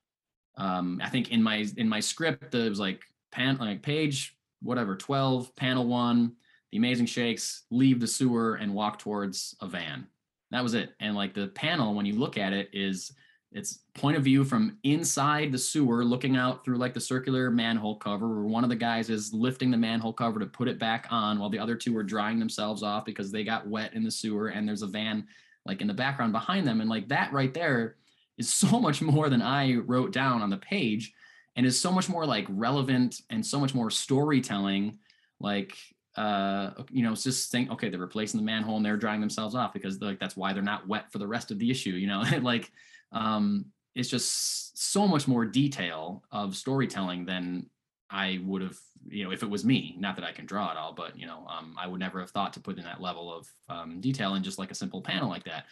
um, 0.56 1.00
I 1.02 1.08
think 1.08 1.30
in 1.30 1.42
my 1.42 1.66
in 1.76 1.88
my 1.88 2.00
script 2.00 2.50
there 2.50 2.68
was 2.68 2.80
like 2.80 3.02
pan 3.30 3.56
like 3.58 3.82
page 3.82 4.36
whatever 4.62 4.96
12 4.96 5.54
panel 5.56 5.86
one 5.86 6.32
the 6.70 6.78
amazing 6.78 7.06
shakes 7.06 7.64
leave 7.70 8.00
the 8.00 8.06
sewer 8.06 8.56
and 8.56 8.74
walk 8.74 8.98
towards 8.98 9.56
a 9.60 9.66
van. 9.66 10.06
That 10.50 10.62
was 10.62 10.74
it 10.74 10.94
and 11.00 11.14
like 11.14 11.34
the 11.34 11.48
panel 11.48 11.94
when 11.94 12.06
you 12.06 12.14
look 12.14 12.36
at 12.36 12.52
it 12.52 12.68
is 12.72 13.12
it's 13.52 13.80
point 13.94 14.16
of 14.16 14.22
view 14.22 14.44
from 14.44 14.78
inside 14.84 15.50
the 15.50 15.58
sewer 15.58 16.04
looking 16.04 16.36
out 16.36 16.64
through 16.64 16.76
like 16.76 16.94
the 16.94 17.00
circular 17.00 17.50
manhole 17.50 17.96
cover 17.96 18.28
where 18.28 18.44
one 18.44 18.62
of 18.62 18.70
the 18.70 18.76
guys 18.76 19.10
is 19.10 19.34
lifting 19.34 19.70
the 19.70 19.76
manhole 19.76 20.12
cover 20.12 20.38
to 20.38 20.46
put 20.46 20.68
it 20.68 20.78
back 20.78 21.08
on 21.10 21.38
while 21.38 21.50
the 21.50 21.58
other 21.58 21.74
two 21.74 21.96
are 21.96 22.04
drying 22.04 22.38
themselves 22.38 22.82
off 22.82 23.04
because 23.04 23.32
they 23.32 23.42
got 23.42 23.66
wet 23.66 23.92
in 23.94 24.04
the 24.04 24.10
sewer 24.10 24.48
and 24.48 24.68
there's 24.68 24.82
a 24.82 24.86
van 24.86 25.26
like 25.66 25.80
in 25.80 25.88
the 25.88 25.94
background 25.94 26.32
behind 26.32 26.66
them. 26.66 26.80
And 26.80 26.88
like 26.88 27.08
that 27.08 27.32
right 27.32 27.52
there 27.52 27.96
is 28.38 28.52
so 28.52 28.78
much 28.80 29.02
more 29.02 29.28
than 29.28 29.42
I 29.42 29.74
wrote 29.74 30.12
down 30.12 30.42
on 30.42 30.50
the 30.50 30.56
page 30.56 31.12
and 31.56 31.66
is 31.66 31.80
so 31.80 31.90
much 31.90 32.08
more 32.08 32.24
like 32.24 32.46
relevant 32.48 33.20
and 33.30 33.44
so 33.44 33.58
much 33.58 33.74
more 33.74 33.90
storytelling. 33.90 34.98
Like 35.40 35.76
uh 36.16 36.72
you 36.90 37.04
know 37.04 37.12
it's 37.12 37.22
just 37.22 37.52
think 37.52 37.70
okay 37.70 37.88
they're 37.88 38.00
replacing 38.00 38.38
the 38.38 38.44
manhole 38.44 38.76
and 38.76 38.84
they're 38.84 38.96
drying 38.96 39.20
themselves 39.20 39.54
off 39.54 39.72
because 39.72 40.00
like 40.00 40.18
that's 40.18 40.36
why 40.36 40.52
they're 40.52 40.60
not 40.60 40.88
wet 40.88 41.10
for 41.12 41.18
the 41.18 41.26
rest 41.26 41.52
of 41.52 41.58
the 41.60 41.70
issue 41.70 41.90
you 41.90 42.08
know? 42.08 42.24
Like 42.42 42.70
um 43.12 43.66
it's 43.94 44.08
just 44.08 44.78
so 44.90 45.06
much 45.06 45.26
more 45.26 45.44
detail 45.44 46.22
of 46.30 46.56
storytelling 46.56 47.26
than 47.26 47.66
I 48.10 48.40
would 48.44 48.62
have, 48.62 48.76
you 49.08 49.24
know, 49.24 49.30
if 49.30 49.42
it 49.42 49.50
was 49.50 49.64
me. 49.64 49.96
Not 49.98 50.16
that 50.16 50.24
I 50.24 50.32
can 50.32 50.46
draw 50.46 50.70
it 50.70 50.76
all, 50.76 50.92
but 50.92 51.18
you 51.18 51.26
know, 51.26 51.46
um, 51.48 51.76
I 51.78 51.86
would 51.86 52.00
never 52.00 52.20
have 52.20 52.30
thought 52.30 52.52
to 52.54 52.60
put 52.60 52.78
in 52.78 52.84
that 52.84 53.00
level 53.00 53.32
of 53.32 53.46
um, 53.68 54.00
detail 54.00 54.34
in 54.34 54.42
just 54.42 54.58
like 54.58 54.70
a 54.70 54.74
simple 54.74 55.00
panel 55.00 55.28
like 55.28 55.44
that. 55.44 55.66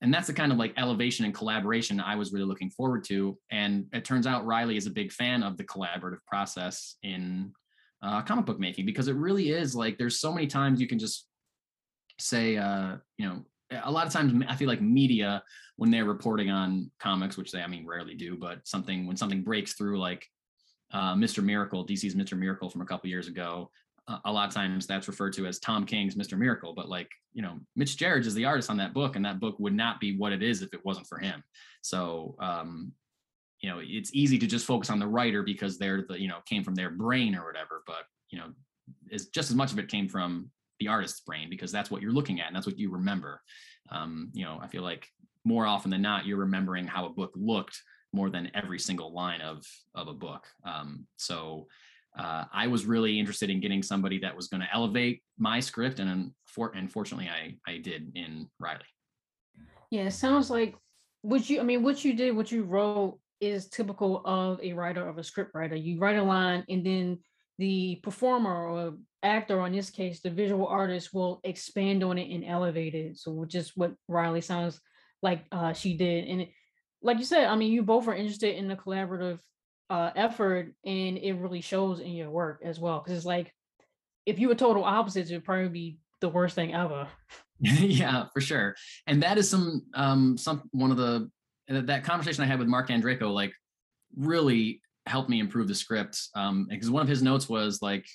And 0.00 0.14
that's 0.14 0.28
the 0.28 0.32
kind 0.32 0.52
of 0.52 0.58
like 0.58 0.74
elevation 0.76 1.24
and 1.24 1.34
collaboration 1.34 2.00
I 2.00 2.14
was 2.14 2.32
really 2.32 2.46
looking 2.46 2.70
forward 2.70 3.04
to. 3.04 3.36
And 3.50 3.86
it 3.92 4.04
turns 4.04 4.26
out 4.26 4.46
Riley 4.46 4.76
is 4.76 4.86
a 4.86 4.90
big 4.90 5.12
fan 5.12 5.42
of 5.42 5.56
the 5.56 5.64
collaborative 5.64 6.24
process 6.26 6.96
in 7.02 7.52
uh, 8.02 8.22
comic 8.22 8.46
book 8.46 8.60
making 8.60 8.86
because 8.86 9.08
it 9.08 9.16
really 9.16 9.50
is 9.50 9.74
like 9.74 9.98
there's 9.98 10.20
so 10.20 10.32
many 10.32 10.46
times 10.46 10.80
you 10.80 10.86
can 10.86 11.00
just 11.00 11.26
say, 12.20 12.56
uh, 12.56 12.96
you 13.16 13.28
know, 13.28 13.44
a 13.70 13.90
lot 13.90 14.06
of 14.06 14.12
times 14.12 14.44
I 14.48 14.56
feel 14.56 14.68
like 14.68 14.80
media 14.80 15.42
when 15.76 15.90
they're 15.90 16.04
reporting 16.04 16.50
on 16.50 16.90
comics, 16.98 17.36
which 17.36 17.52
they 17.52 17.60
I 17.60 17.66
mean 17.66 17.86
rarely 17.86 18.14
do, 18.14 18.36
but 18.36 18.66
something 18.66 19.06
when 19.06 19.16
something 19.16 19.42
breaks 19.42 19.74
through 19.74 19.98
like 19.98 20.26
uh, 20.92 21.14
Mr. 21.14 21.42
Miracle, 21.42 21.86
DC's 21.86 22.14
Mr. 22.14 22.36
Miracle 22.36 22.70
from 22.70 22.80
a 22.80 22.86
couple 22.86 23.10
years 23.10 23.28
ago, 23.28 23.70
uh, 24.08 24.18
a 24.24 24.32
lot 24.32 24.48
of 24.48 24.54
times 24.54 24.86
that's 24.86 25.06
referred 25.06 25.34
to 25.34 25.46
as 25.46 25.58
Tom 25.58 25.84
King's 25.84 26.14
Mr. 26.14 26.38
Miracle. 26.38 26.72
But 26.72 26.88
like 26.88 27.10
you 27.32 27.42
know, 27.42 27.58
Mitch 27.76 27.96
Gerads 27.96 28.26
is 28.26 28.34
the 28.34 28.46
artist 28.46 28.70
on 28.70 28.78
that 28.78 28.94
book, 28.94 29.16
and 29.16 29.24
that 29.24 29.40
book 29.40 29.56
would 29.58 29.74
not 29.74 30.00
be 30.00 30.16
what 30.16 30.32
it 30.32 30.42
is 30.42 30.62
if 30.62 30.72
it 30.72 30.84
wasn't 30.84 31.06
for 31.06 31.18
him. 31.18 31.42
So 31.82 32.36
um, 32.40 32.92
you 33.60 33.68
know, 33.68 33.80
it's 33.82 34.10
easy 34.14 34.38
to 34.38 34.46
just 34.46 34.66
focus 34.66 34.88
on 34.90 34.98
the 34.98 35.06
writer 35.06 35.42
because 35.42 35.78
they're 35.78 36.04
the 36.08 36.20
you 36.20 36.28
know 36.28 36.38
came 36.46 36.64
from 36.64 36.74
their 36.74 36.90
brain 36.90 37.34
or 37.34 37.44
whatever. 37.44 37.82
But 37.86 38.04
you 38.30 38.38
know, 38.38 38.46
is 39.10 39.26
just 39.28 39.50
as 39.50 39.56
much 39.56 39.72
of 39.72 39.78
it 39.78 39.88
came 39.88 40.08
from 40.08 40.50
the 40.80 40.88
artist's 40.88 41.20
brain 41.20 41.48
because 41.50 41.72
that's 41.72 41.90
what 41.90 42.02
you're 42.02 42.12
looking 42.12 42.40
at 42.40 42.46
and 42.46 42.56
that's 42.56 42.66
what 42.66 42.78
you 42.78 42.90
remember. 42.90 43.40
Um, 43.90 44.30
you 44.32 44.44
know, 44.44 44.58
I 44.62 44.68
feel 44.68 44.82
like 44.82 45.08
more 45.44 45.66
often 45.66 45.90
than 45.90 46.02
not, 46.02 46.26
you're 46.26 46.38
remembering 46.38 46.86
how 46.86 47.06
a 47.06 47.10
book 47.10 47.32
looked 47.34 47.80
more 48.12 48.30
than 48.30 48.50
every 48.54 48.78
single 48.78 49.12
line 49.12 49.40
of 49.40 49.64
of 49.94 50.08
a 50.08 50.14
book. 50.14 50.46
Um, 50.64 51.06
so 51.16 51.66
uh, 52.18 52.44
I 52.52 52.66
was 52.66 52.86
really 52.86 53.18
interested 53.18 53.50
in 53.50 53.60
getting 53.60 53.82
somebody 53.82 54.18
that 54.20 54.34
was 54.34 54.48
going 54.48 54.60
to 54.60 54.74
elevate 54.74 55.22
my 55.38 55.60
script, 55.60 56.00
and 56.00 56.32
for, 56.46 56.72
unfortunately, 56.74 57.28
I 57.28 57.56
I 57.70 57.78
did 57.78 58.12
in 58.14 58.48
Riley. 58.58 58.80
Yeah, 59.90 60.02
it 60.02 60.12
sounds 60.12 60.50
like 60.50 60.74
what 61.22 61.48
you 61.48 61.60
I 61.60 61.64
mean, 61.64 61.82
what 61.82 62.04
you 62.04 62.14
did, 62.14 62.34
what 62.34 62.50
you 62.50 62.64
wrote 62.64 63.18
is 63.40 63.68
typical 63.68 64.22
of 64.24 64.60
a 64.62 64.72
writer 64.72 65.08
of 65.08 65.18
a 65.18 65.24
script 65.24 65.52
writer. 65.54 65.76
You 65.76 65.98
write 65.98 66.16
a 66.16 66.22
line 66.22 66.64
and 66.68 66.84
then 66.84 67.18
the 67.58 67.96
performer 68.02 68.68
or 68.68 68.94
actor, 69.22 69.60
or 69.60 69.66
in 69.66 69.72
this 69.72 69.90
case, 69.90 70.20
the 70.20 70.30
visual 70.30 70.66
artist 70.66 71.12
will 71.12 71.40
expand 71.44 72.04
on 72.04 72.18
it 72.18 72.32
and 72.32 72.44
elevate 72.44 72.94
it. 72.94 73.18
So 73.18 73.32
which 73.32 73.54
is 73.54 73.72
what 73.74 73.94
Riley 74.06 74.40
sounds 74.40 74.80
like 75.22 75.44
uh, 75.50 75.72
she 75.72 75.96
did. 75.96 76.26
And 76.28 76.42
it, 76.42 76.50
like 77.02 77.18
you 77.18 77.24
said, 77.24 77.46
I 77.46 77.56
mean, 77.56 77.72
you 77.72 77.82
both 77.82 78.08
are 78.08 78.14
interested 78.14 78.56
in 78.56 78.68
the 78.68 78.76
collaborative 78.76 79.38
uh, 79.90 80.10
effort, 80.14 80.74
and 80.84 81.18
it 81.18 81.34
really 81.34 81.60
shows 81.60 82.00
in 82.00 82.12
your 82.12 82.30
work 82.30 82.60
as 82.64 82.78
well. 82.78 83.00
Because 83.00 83.16
it's 83.16 83.26
like 83.26 83.52
if 84.26 84.38
you 84.38 84.48
were 84.48 84.54
total 84.54 84.84
opposites, 84.84 85.30
it'd 85.30 85.44
probably 85.44 85.68
be 85.68 85.98
the 86.20 86.28
worst 86.28 86.54
thing 86.54 86.74
ever. 86.74 87.08
yeah, 87.60 88.26
for 88.32 88.40
sure. 88.40 88.74
And 89.06 89.22
that 89.22 89.38
is 89.38 89.48
some 89.48 89.82
um 89.94 90.36
some 90.36 90.68
one 90.72 90.90
of 90.90 90.96
the 90.96 91.30
that 91.68 92.04
conversation 92.04 92.44
I 92.44 92.46
had 92.46 92.58
with 92.58 92.68
Marc 92.68 92.88
Andreyko 92.88 93.32
like 93.32 93.52
really 94.16 94.80
helped 95.08 95.28
me 95.28 95.40
improve 95.40 95.68
the 95.68 95.74
script. 95.74 96.20
Um, 96.34 96.66
because 96.68 96.90
one 96.90 97.02
of 97.02 97.08
his 97.08 97.22
notes 97.22 97.48
was 97.48 97.80
like, 97.82 98.06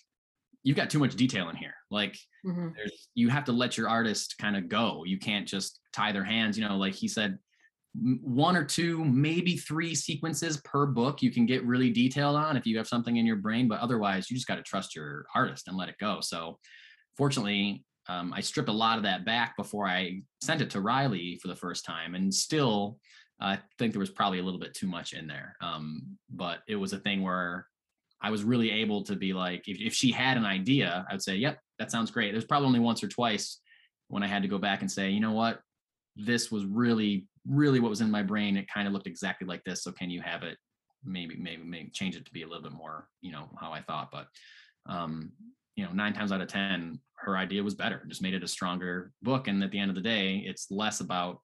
you've 0.63 0.77
got 0.77 0.89
too 0.89 0.99
much 0.99 1.15
detail 1.15 1.49
in 1.49 1.56
here. 1.56 1.73
Like 1.91 2.17
mm-hmm. 2.45 2.69
there's 2.75 3.10
you 3.15 3.29
have 3.29 3.45
to 3.45 3.51
let 3.51 3.77
your 3.77 3.89
artist 3.89 4.36
kind 4.39 4.56
of 4.56 4.69
go. 4.69 5.03
You 5.06 5.19
can't 5.19 5.47
just 5.47 5.79
tie 5.91 6.12
their 6.12 6.23
hands, 6.23 6.58
you 6.58 6.67
know, 6.67 6.77
like 6.77 6.93
he 6.93 7.08
said, 7.08 7.38
one 7.95 8.56
or 8.56 8.63
two, 8.63 9.06
maybe 9.06 9.56
three 9.56 9.93
sequences 9.93 10.58
per 10.65 10.88
book 10.88 11.21
you 11.21 11.32
can 11.32 11.45
get 11.45 11.65
really 11.65 11.91
detailed 11.91 12.36
on 12.36 12.58
if 12.58 12.65
you 12.65 12.75
have 12.77 12.88
something 12.88 13.17
in 13.17 13.25
your 13.25 13.36
brain, 13.36 13.67
but 13.67 13.82
otherwise 13.82 14.32
you 14.32 14.36
just 14.36 14.47
got 14.47 14.56
to 14.56 14.63
trust 14.63 14.95
your 14.95 15.25
artist 15.36 15.67
and 15.67 15.77
let 15.77 15.89
it 15.89 15.95
go. 15.99 16.19
So 16.21 16.58
fortunately, 17.17 17.84
um, 18.10 18.34
I 18.34 18.41
stripped 18.41 18.69
a 18.69 18.73
lot 18.73 18.97
of 18.97 19.03
that 19.03 19.25
back 19.25 19.56
before 19.56 19.88
I 19.88 20.21
sent 20.41 20.62
it 20.62 20.71
to 20.71 20.82
Riley 20.82 21.38
for 21.41 21.47
the 21.47 21.56
first 21.56 21.86
time, 21.86 22.15
and 22.15 22.34
still, 22.34 22.97
I 23.43 23.60
think 23.77 23.91
there 23.91 23.99
was 23.99 24.10
probably 24.10 24.39
a 24.39 24.43
little 24.43 24.60
bit 24.60 24.73
too 24.73 24.88
much 24.88 25.13
in 25.13 25.27
there. 25.27 25.56
Um, 25.62 26.17
but 26.29 26.60
it 26.67 26.75
was 26.75 26.93
a 26.93 26.99
thing 26.99 27.21
where 27.21 27.67
I 28.21 28.32
was 28.32 28.43
really 28.43 28.71
able 28.71 29.03
to 29.03 29.15
be 29.15 29.34
like, 29.34 29.67
if, 29.67 29.79
if 29.79 29.93
she 29.93 30.12
had 30.12 30.38
an 30.38 30.45
idea, 30.45 31.06
I 31.10 31.13
would 31.13 31.21
say, 31.21 31.36
"Yep, 31.36 31.60
that 31.77 31.91
sounds 31.91 32.10
great." 32.10 32.32
There's 32.32 32.45
probably 32.45 32.67
only 32.67 32.79
once 32.79 33.03
or 33.03 33.10
twice 33.10 33.60
when 34.08 34.23
I 34.23 34.27
had 34.27 34.43
to 34.43 34.47
go 34.47 34.58
back 34.58 34.82
and 34.82 34.89
say, 34.89 35.10
"You 35.10 35.19
know 35.19 35.34
what? 35.34 35.60
This 36.15 36.51
was 36.51 36.65
really, 36.65 37.27
really 37.45 37.79
what 37.79 37.89
was 37.89 38.01
in 38.01 38.10
my 38.10 38.23
brain. 38.23 38.56
It 38.56 38.71
kind 38.73 38.88
of 38.88 38.93
looked 38.93 39.08
exactly 39.08 39.45
like 39.45 39.63
this. 39.65 39.84
So 39.84 39.91
can 39.91 40.10
you 40.10 40.21
have 40.21 40.43
it? 40.43 40.58
Maybe, 41.03 41.36
maybe, 41.36 41.63
maybe 41.63 41.89
change 41.89 42.15
it 42.15 42.25
to 42.25 42.32
be 42.32 42.43
a 42.43 42.47
little 42.47 42.63
bit 42.63 42.71
more, 42.71 43.10
you 43.21 43.32
know, 43.34 43.49
how 43.60 43.73
I 43.73 43.82
thought." 43.82 44.10
But 44.10 44.27
um, 44.86 45.34
you 45.75 45.84
know, 45.86 45.91
nine 45.91 46.13
times 46.13 46.32
out 46.32 46.39
of 46.39 46.47
ten, 46.47 46.99
her 47.23 47.38
idea 47.38 47.63
was 47.63 47.73
better 47.73 48.03
just 48.08 48.21
made 48.21 48.34
it 48.34 48.43
a 48.43 48.47
stronger 48.47 49.12
book 49.21 49.47
and 49.47 49.63
at 49.63 49.71
the 49.71 49.79
end 49.79 49.89
of 49.89 49.95
the 49.95 50.01
day 50.01 50.43
it's 50.45 50.69
less 50.69 50.99
about 50.99 51.39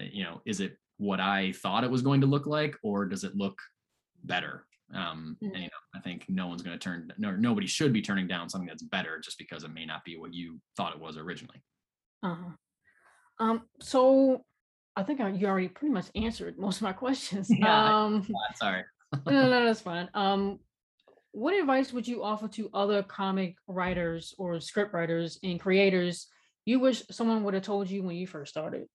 uh, 0.00 0.04
you 0.10 0.24
know 0.24 0.40
is 0.44 0.60
it 0.60 0.76
what 0.98 1.20
i 1.20 1.52
thought 1.52 1.84
it 1.84 1.90
was 1.90 2.02
going 2.02 2.20
to 2.20 2.26
look 2.26 2.46
like 2.46 2.76
or 2.82 3.04
does 3.04 3.24
it 3.24 3.36
look 3.36 3.58
better 4.24 4.66
um 4.94 5.36
mm-hmm. 5.42 5.54
and 5.54 5.64
you 5.64 5.68
know 5.68 5.84
i 5.94 6.00
think 6.00 6.24
no 6.28 6.46
one's 6.46 6.62
going 6.62 6.76
to 6.76 6.82
turn 6.82 7.12
no 7.18 7.32
nobody 7.32 7.66
should 7.66 7.92
be 7.92 8.02
turning 8.02 8.26
down 8.26 8.48
something 8.48 8.68
that's 8.68 8.82
better 8.82 9.20
just 9.20 9.38
because 9.38 9.64
it 9.64 9.72
may 9.72 9.84
not 9.84 10.04
be 10.04 10.16
what 10.16 10.32
you 10.32 10.60
thought 10.76 10.94
it 10.94 11.00
was 11.00 11.16
originally 11.16 11.62
uh-huh. 12.22 12.50
um 13.44 13.62
so 13.80 14.44
i 14.96 15.02
think 15.02 15.20
I, 15.20 15.30
you 15.30 15.46
already 15.46 15.68
pretty 15.68 15.92
much 15.92 16.06
answered 16.14 16.58
most 16.58 16.76
of 16.76 16.82
my 16.82 16.92
questions 16.92 17.48
yeah, 17.50 18.04
um 18.04 18.26
sorry 18.54 18.84
no 19.26 19.48
no 19.48 19.64
that's 19.64 19.80
fine 19.80 20.08
um 20.14 20.60
what 21.32 21.54
advice 21.54 21.92
would 21.92 22.08
you 22.08 22.24
offer 22.24 22.48
to 22.48 22.70
other 22.72 23.02
comic 23.02 23.56
writers 23.68 24.34
or 24.38 24.58
script 24.58 24.94
writers 24.94 25.38
and 25.42 25.60
creators 25.60 26.28
you 26.66 26.80
wish 26.80 27.04
someone 27.10 27.44
would 27.44 27.54
have 27.54 27.62
told 27.62 27.88
you 27.88 28.02
when 28.02 28.16
you 28.16 28.26
first 28.26 28.50
started? 28.50 28.86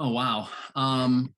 Oh 0.00 0.08
wow. 0.08 0.48
Um, 0.74 1.34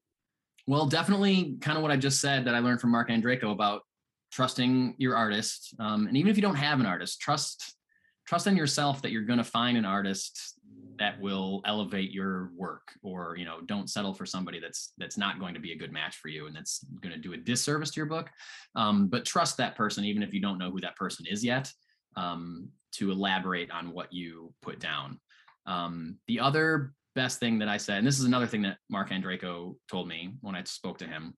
well, 0.68 0.86
definitely 0.86 1.58
kind 1.60 1.76
of 1.76 1.82
what 1.82 1.90
I 1.90 1.96
just 1.96 2.20
said 2.20 2.44
that 2.44 2.54
I 2.54 2.60
learned 2.60 2.80
from 2.80 2.92
Marc 2.92 3.08
Andreyko 3.10 3.50
about 3.50 3.82
trusting 4.30 4.94
your 4.98 5.16
artist. 5.16 5.74
Um, 5.80 6.06
and 6.06 6.16
even 6.16 6.30
if 6.30 6.36
you 6.36 6.42
don't 6.42 6.54
have 6.54 6.78
an 6.78 6.86
artist, 6.86 7.20
trust 7.20 7.74
trust 8.26 8.46
in 8.46 8.56
yourself 8.56 9.02
that 9.02 9.10
you're 9.10 9.24
going 9.24 9.38
to 9.38 9.44
find 9.44 9.76
an 9.76 9.84
artist 9.84 10.54
that 10.98 11.20
will 11.20 11.60
elevate 11.66 12.12
your 12.12 12.52
work 12.56 12.92
or 13.02 13.34
you 13.36 13.44
know 13.44 13.60
don't 13.66 13.90
settle 13.90 14.14
for 14.14 14.24
somebody 14.24 14.60
that's 14.60 14.92
that's 14.96 15.18
not 15.18 15.40
going 15.40 15.54
to 15.54 15.60
be 15.60 15.72
a 15.72 15.76
good 15.76 15.90
match 15.90 16.16
for 16.16 16.28
you 16.28 16.46
and 16.46 16.54
that's 16.54 16.84
going 17.00 17.12
to 17.12 17.20
do 17.20 17.32
a 17.32 17.36
disservice 17.36 17.90
to 17.90 17.96
your 17.96 18.06
book 18.06 18.30
um, 18.76 19.08
but 19.08 19.24
trust 19.24 19.56
that 19.56 19.74
person 19.74 20.04
even 20.04 20.22
if 20.22 20.32
you 20.32 20.40
don't 20.40 20.58
know 20.58 20.70
who 20.70 20.80
that 20.80 20.94
person 20.94 21.26
is 21.28 21.44
yet 21.44 21.72
um, 22.16 22.68
to 22.92 23.10
elaborate 23.10 23.70
on 23.72 23.92
what 23.92 24.12
you 24.12 24.54
put 24.62 24.78
down 24.78 25.18
um, 25.66 26.16
the 26.28 26.38
other 26.38 26.92
best 27.14 27.38
thing 27.40 27.58
that 27.58 27.68
i 27.68 27.76
said 27.76 27.98
and 27.98 28.06
this 28.06 28.18
is 28.18 28.24
another 28.24 28.46
thing 28.46 28.62
that 28.62 28.78
marc 28.90 29.10
andreyko 29.10 29.74
told 29.90 30.08
me 30.08 30.34
when 30.40 30.54
i 30.54 30.62
spoke 30.64 30.98
to 30.98 31.06
him 31.06 31.34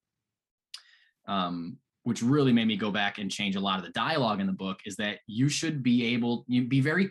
um, 1.27 1.79
which 2.03 2.23
really 2.23 2.53
made 2.53 2.67
me 2.67 2.77
go 2.77 2.91
back 2.91 3.17
and 3.19 3.31
change 3.31 3.57
a 3.57 3.61
lot 3.61 3.79
of 3.79 3.85
the 3.85 3.91
dialogue 3.93 4.41
in 4.41 4.47
the 4.47 4.53
book 4.53 4.81
is 4.85 4.95
that 4.97 5.21
you 5.27 5.49
should 5.49 5.83
be 5.83 6.15
able 6.15 6.45
you 6.49 6.65
be 6.65 6.81
very 6.81 7.11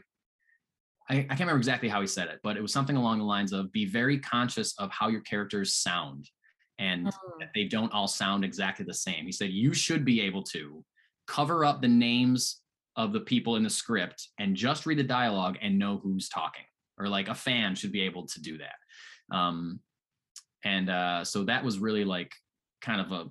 I, 1.09 1.15
I 1.15 1.21
can't 1.21 1.41
remember 1.41 1.57
exactly 1.57 1.89
how 1.89 1.99
he 2.01 2.07
said 2.07 2.27
it, 2.29 2.39
but 2.43 2.55
it 2.55 2.61
was 2.61 2.71
something 2.71 2.95
along 2.95 3.19
the 3.19 3.25
lines 3.25 3.51
of 3.51 3.71
be 3.71 3.85
very 3.85 4.19
conscious 4.19 4.73
of 4.79 4.89
how 4.91 5.09
your 5.09 5.21
characters 5.21 5.73
sound 5.75 6.29
and 6.79 7.07
oh. 7.07 7.33
that 7.39 7.49
they 7.53 7.65
don't 7.65 7.93
all 7.93 8.07
sound 8.07 8.45
exactly 8.45 8.85
the 8.85 8.93
same. 8.93 9.25
He 9.25 9.31
said 9.31 9.49
you 9.49 9.73
should 9.73 10.05
be 10.05 10.21
able 10.21 10.43
to 10.43 10.83
cover 11.27 11.65
up 11.65 11.81
the 11.81 11.87
names 11.87 12.61
of 12.95 13.11
the 13.11 13.19
people 13.19 13.55
in 13.55 13.63
the 13.63 13.69
script 13.69 14.29
and 14.39 14.55
just 14.55 14.85
read 14.85 14.99
the 14.99 15.03
dialogue 15.03 15.57
and 15.61 15.77
know 15.77 15.99
who's 16.01 16.29
talking 16.29 16.63
or 16.97 17.07
like 17.07 17.27
a 17.27 17.35
fan 17.35 17.75
should 17.75 17.91
be 17.91 18.01
able 18.01 18.27
to 18.27 18.41
do 18.41 18.57
that. 18.59 19.35
Um, 19.35 19.79
and 20.63 20.89
uh, 20.89 21.23
so 21.23 21.43
that 21.45 21.63
was 21.63 21.79
really 21.79 22.05
like 22.05 22.31
kind 22.81 23.01
of 23.01 23.11
a 23.11 23.29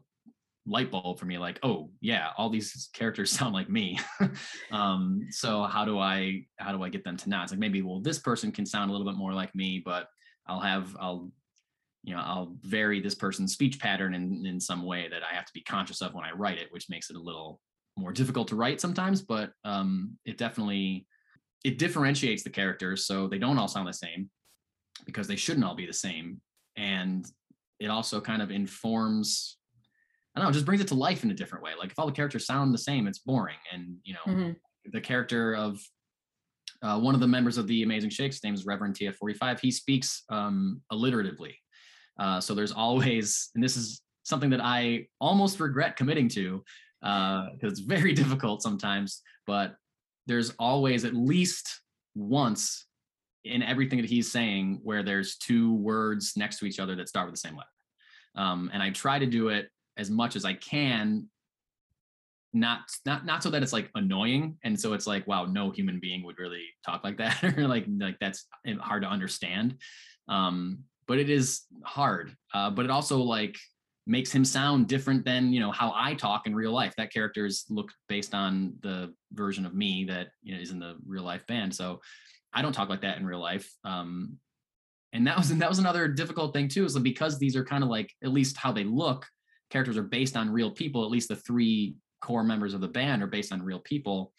light 0.65 0.93
bulb 0.93 1.19
for 1.19 1.25
me 1.25 1.39
like 1.39 1.59
oh 1.65 1.91
yeah 2.01 2.29
all 2.39 2.49
these 2.49 2.89
characters 2.93 3.31
sound 3.39 3.55
like 3.55 3.69
me. 3.69 3.99
Um 4.71 5.27
so 5.31 5.65
how 5.65 5.85
do 5.85 5.99
i 5.99 6.47
how 6.57 6.73
do 6.73 6.83
i 6.83 6.89
get 6.89 7.05
them 7.05 7.17
to 7.19 7.29
not? 7.29 7.45
It's 7.45 7.53
like 7.53 7.59
maybe 7.59 7.83
well 7.83 8.01
this 8.01 8.19
person 8.19 8.53
can 8.53 8.65
sound 8.65 8.89
a 8.89 8.93
little 8.93 9.07
bit 9.07 9.19
more 9.19 9.35
like 9.35 9.55
me 9.55 9.83
but 9.85 10.07
i'll 10.47 10.61
have 10.61 10.97
i'll 10.99 11.31
you 12.03 12.15
know 12.15 12.23
i'll 12.25 12.57
vary 12.63 13.01
this 13.01 13.15
person's 13.15 13.53
speech 13.53 13.79
pattern 13.79 14.15
in 14.15 14.45
in 14.47 14.59
some 14.59 14.85
way 14.85 15.09
that 15.09 15.23
i 15.23 15.35
have 15.35 15.45
to 15.45 15.53
be 15.53 15.63
conscious 15.63 16.01
of 16.01 16.15
when 16.15 16.25
i 16.25 16.33
write 16.33 16.59
it 16.59 16.69
which 16.71 16.89
makes 16.89 17.11
it 17.11 17.17
a 17.17 17.21
little 17.21 17.61
more 17.97 18.13
difficult 18.13 18.49
to 18.49 18.57
write 18.57 18.81
sometimes 18.81 19.21
but 19.21 19.53
um 19.65 20.17
it 20.25 20.39
definitely 20.39 21.07
it 21.65 21.79
differentiates 21.79 22.43
the 22.43 22.51
characters 22.51 23.07
so 23.07 23.27
they 23.29 23.39
don't 23.39 23.59
all 23.59 23.69
sound 23.69 23.87
the 23.87 23.93
same 23.93 24.31
because 25.07 25.27
they 25.27 25.37
shouldn't 25.37 25.65
all 25.65 25.75
be 25.75 25.87
the 25.87 25.93
same 25.93 26.41
and 26.77 27.27
it 27.81 27.89
also 27.89 28.21
kind 28.21 28.43
of 28.43 28.51
informs 28.51 29.59
I 30.35 30.41
don't 30.41 30.49
know, 30.49 30.53
just 30.53 30.65
brings 30.65 30.81
it 30.81 30.89
to 30.89 30.95
life 30.95 31.25
in 31.25 31.31
a 31.31 31.35
different 31.35 31.63
way. 31.63 31.73
Like 31.79 31.91
if 31.91 31.99
all 31.99 32.07
the 32.07 32.13
characters 32.13 32.47
sound 32.47 32.73
the 32.73 32.79
same, 32.79 33.07
it's 33.07 33.19
boring. 33.19 33.59
And 33.73 33.97
you 34.03 34.15
know, 34.15 34.33
mm-hmm. 34.33 34.51
the 34.91 35.01
character 35.01 35.55
of 35.55 35.79
uh, 36.83 36.99
one 36.99 37.15
of 37.15 37.21
the 37.21 37.29
members 37.29 37.59
of 37.59 37.67
the 37.67 37.83
Amazing 37.83 38.11
Shakes, 38.11 38.43
name 38.43 38.55
is 38.55 38.65
Reverend 38.65 38.97
TF45. 38.97 39.61
He 39.61 39.71
speaks 39.71 40.25
um, 40.31 40.81
alliteratively. 40.91 41.55
Uh, 42.19 42.41
so 42.41 42.55
there's 42.55 42.73
always, 42.73 43.51
and 43.55 43.63
this 43.63 43.77
is 43.77 44.01
something 44.25 44.51
that 44.51 44.61
I 44.63 45.07
almost 45.21 45.61
regret 45.61 45.97
committing 45.97 46.29
to 46.31 46.65
because 47.01 47.49
uh, 47.63 47.69
it's 47.69 47.81
very 47.81 48.13
difficult 48.15 48.63
sometimes. 48.63 49.21
But 49.47 49.75
there's 50.27 50.53
always 50.59 51.05
at 51.05 51.15
least 51.15 51.81
once 52.15 52.87
in 53.45 53.63
everything 53.63 54.01
that 54.01 54.09
he's 54.09 54.31
saying 54.31 54.81
where 54.83 55.03
there's 55.03 55.37
two 55.37 55.75
words 55.75 56.35
next 56.37 56.59
to 56.59 56.67
each 56.67 56.79
other 56.79 56.95
that 56.95 57.09
start 57.09 57.27
with 57.27 57.35
the 57.35 57.49
same 57.49 57.57
letter. 57.57 57.69
Um, 58.37 58.71
and 58.73 58.83
I 58.83 58.91
try 58.91 59.19
to 59.19 59.27
do 59.27 59.49
it 59.49 59.69
as 59.97 60.11
much 60.11 60.37
as 60.37 60.45
I 60.45 60.55
can 60.55 61.29
not 62.55 62.81
not 63.07 63.25
not 63.25 63.43
so 63.43 63.51
that 63.51 63.63
it's 63.63 63.73
like 63.73 63.91
annoying 63.95 64.59
and 64.63 64.79
so 64.79 64.93
it's 64.93 65.07
like 65.07 65.27
wow 65.27 65.47
no 65.47 65.71
human 65.71 65.99
being 65.99 66.23
would 66.23 66.39
really 66.39 66.65
talk 66.85 67.03
like 67.03 67.17
that 67.17 67.43
or 67.57 67.67
like 67.67 67.87
like 67.99 68.19
that's 68.21 68.47
hard 68.81 69.03
to 69.03 69.09
understand 69.09 69.77
um 70.29 70.79
but 71.07 71.19
it 71.19 71.31
is 71.31 71.63
hard 71.83 72.37
uh 72.53 72.69
but 72.69 72.85
it 72.85 72.91
also 72.91 73.19
like 73.19 73.57
makes 74.07 74.33
him 74.33 74.45
sound 74.45 74.89
different 74.89 75.25
than 75.25 75.53
you 75.53 75.61
know 75.61 75.71
how 75.71 75.93
I 75.95 76.15
talk 76.15 76.47
in 76.47 76.55
real 76.55 76.73
life 76.73 76.95
that 76.97 77.13
characters 77.13 77.65
look 77.69 77.91
based 78.09 78.35
on 78.35 78.75
the 78.83 79.15
version 79.33 79.65
of 79.65 79.75
me 79.75 80.05
that 80.09 80.29
you 80.43 80.55
know 80.55 80.61
is 80.61 80.71
in 80.71 80.79
the 80.79 80.97
real 81.07 81.23
life 81.23 81.47
band 81.47 81.75
so 81.75 82.01
I 82.53 82.63
don't 82.63 82.73
talk 82.73 82.89
like 82.89 83.03
that 83.03 83.19
in 83.19 83.27
real 83.27 83.41
life 83.41 83.71
um 83.85 84.39
and 85.13 85.27
that 85.27 85.37
was 85.37 85.51
and 85.51 85.63
that 85.63 85.69
was 85.69 85.79
another 85.79 86.09
difficult 86.09 86.53
thing 86.53 86.69
too 86.69 86.85
is 86.85 86.99
because 86.99 87.39
these 87.39 87.55
are 87.55 87.65
kind 87.65 87.85
of 87.85 87.91
like 87.91 88.11
at 88.25 88.33
least 88.33 88.57
how 88.57 88.73
they 88.73 88.85
look 88.85 89.27
characters 89.73 89.97
are 89.97 90.03
based 90.03 90.37
on 90.37 90.51
real 90.51 90.71
people, 90.71 91.03
at 91.03 91.11
least 91.11 91.29
the 91.29 91.37
three 91.37 91.97
core 92.21 92.45
members 92.45 92.75
of 92.75 92.81
the 92.81 92.89
band 92.89 93.23
are 93.23 93.27
based 93.27 93.53
on 93.53 93.63
real 93.63 93.81
people. 93.81 94.33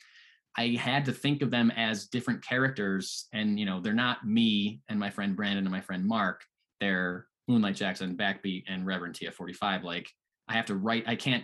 I 0.56 0.78
had 0.80 1.04
to 1.06 1.12
think 1.12 1.42
of 1.42 1.50
them 1.50 1.72
as 1.72 2.06
different 2.06 2.46
characters, 2.46 3.28
and 3.34 3.60
you 3.60 3.66
know, 3.66 3.82
they're 3.82 3.94
not 3.94 4.26
me 4.26 4.82
and 4.88 5.00
my 5.00 5.10
friend 5.10 5.36
Brandon 5.36 5.66
and 5.66 5.72
my 5.72 5.82
friend 5.82 6.06
Mark. 6.06 6.44
They're 6.80 7.26
Moonlight 7.48 7.76
Jackson, 7.76 8.16
Backbeat, 8.16 8.64
and 8.68 8.86
Reverend 8.86 9.16
TF45. 9.16 9.84
Like 9.84 10.10
I 10.48 10.54
have 10.54 10.66
to 10.68 10.76
write. 10.76 11.04
I 11.08 11.16
can't. 11.16 11.44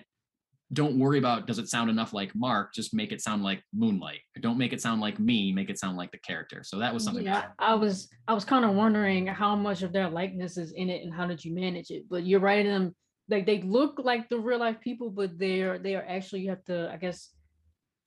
Don't 0.72 1.00
worry 1.00 1.18
about 1.18 1.48
does 1.48 1.58
it 1.58 1.68
sound 1.68 1.90
enough 1.90 2.14
like 2.14 2.36
Mark. 2.36 2.74
Just 2.76 2.94
make 2.94 3.12
it 3.12 3.22
sound 3.22 3.44
like 3.44 3.64
Moonlight. 3.74 4.20
Don't 4.40 4.58
make 4.58 4.72
it 4.72 4.82
sound 4.82 5.02
like 5.02 5.20
me. 5.20 5.52
Make 5.52 5.70
it 5.70 5.80
sound 5.80 5.98
like 5.98 6.12
the 6.12 6.20
character. 6.20 6.64
So 6.64 6.78
that 6.78 6.94
was 6.94 7.04
something. 7.04 7.26
Yeah, 7.26 7.48
I 7.58 7.74
was. 7.74 8.08
I 8.28 8.34
was 8.34 8.46
kind 8.46 8.64
of 8.64 8.76
wondering 8.76 9.26
how 9.26 9.56
much 9.56 9.82
of 9.82 9.92
their 9.92 10.10
likeness 10.10 10.58
is 10.58 10.72
in 10.74 10.90
it, 10.90 11.04
and 11.04 11.14
how 11.14 11.26
did 11.26 11.44
you 11.44 11.56
manage 11.56 11.90
it? 11.90 12.04
But 12.10 12.24
you're 12.24 12.40
writing 12.40 12.72
them 12.72 12.96
like 13.30 13.46
they 13.46 13.62
look 13.62 14.00
like 14.04 14.30
the 14.30 14.40
real 14.40 14.60
life 14.60 14.80
people, 14.80 15.10
but 15.10 15.40
they're 15.40 15.80
they 15.80 15.96
are 15.96 16.06
actually 16.08 16.42
you 16.42 16.50
have 16.50 16.64
to 16.66 16.92
I 16.92 16.98
guess 16.98 17.32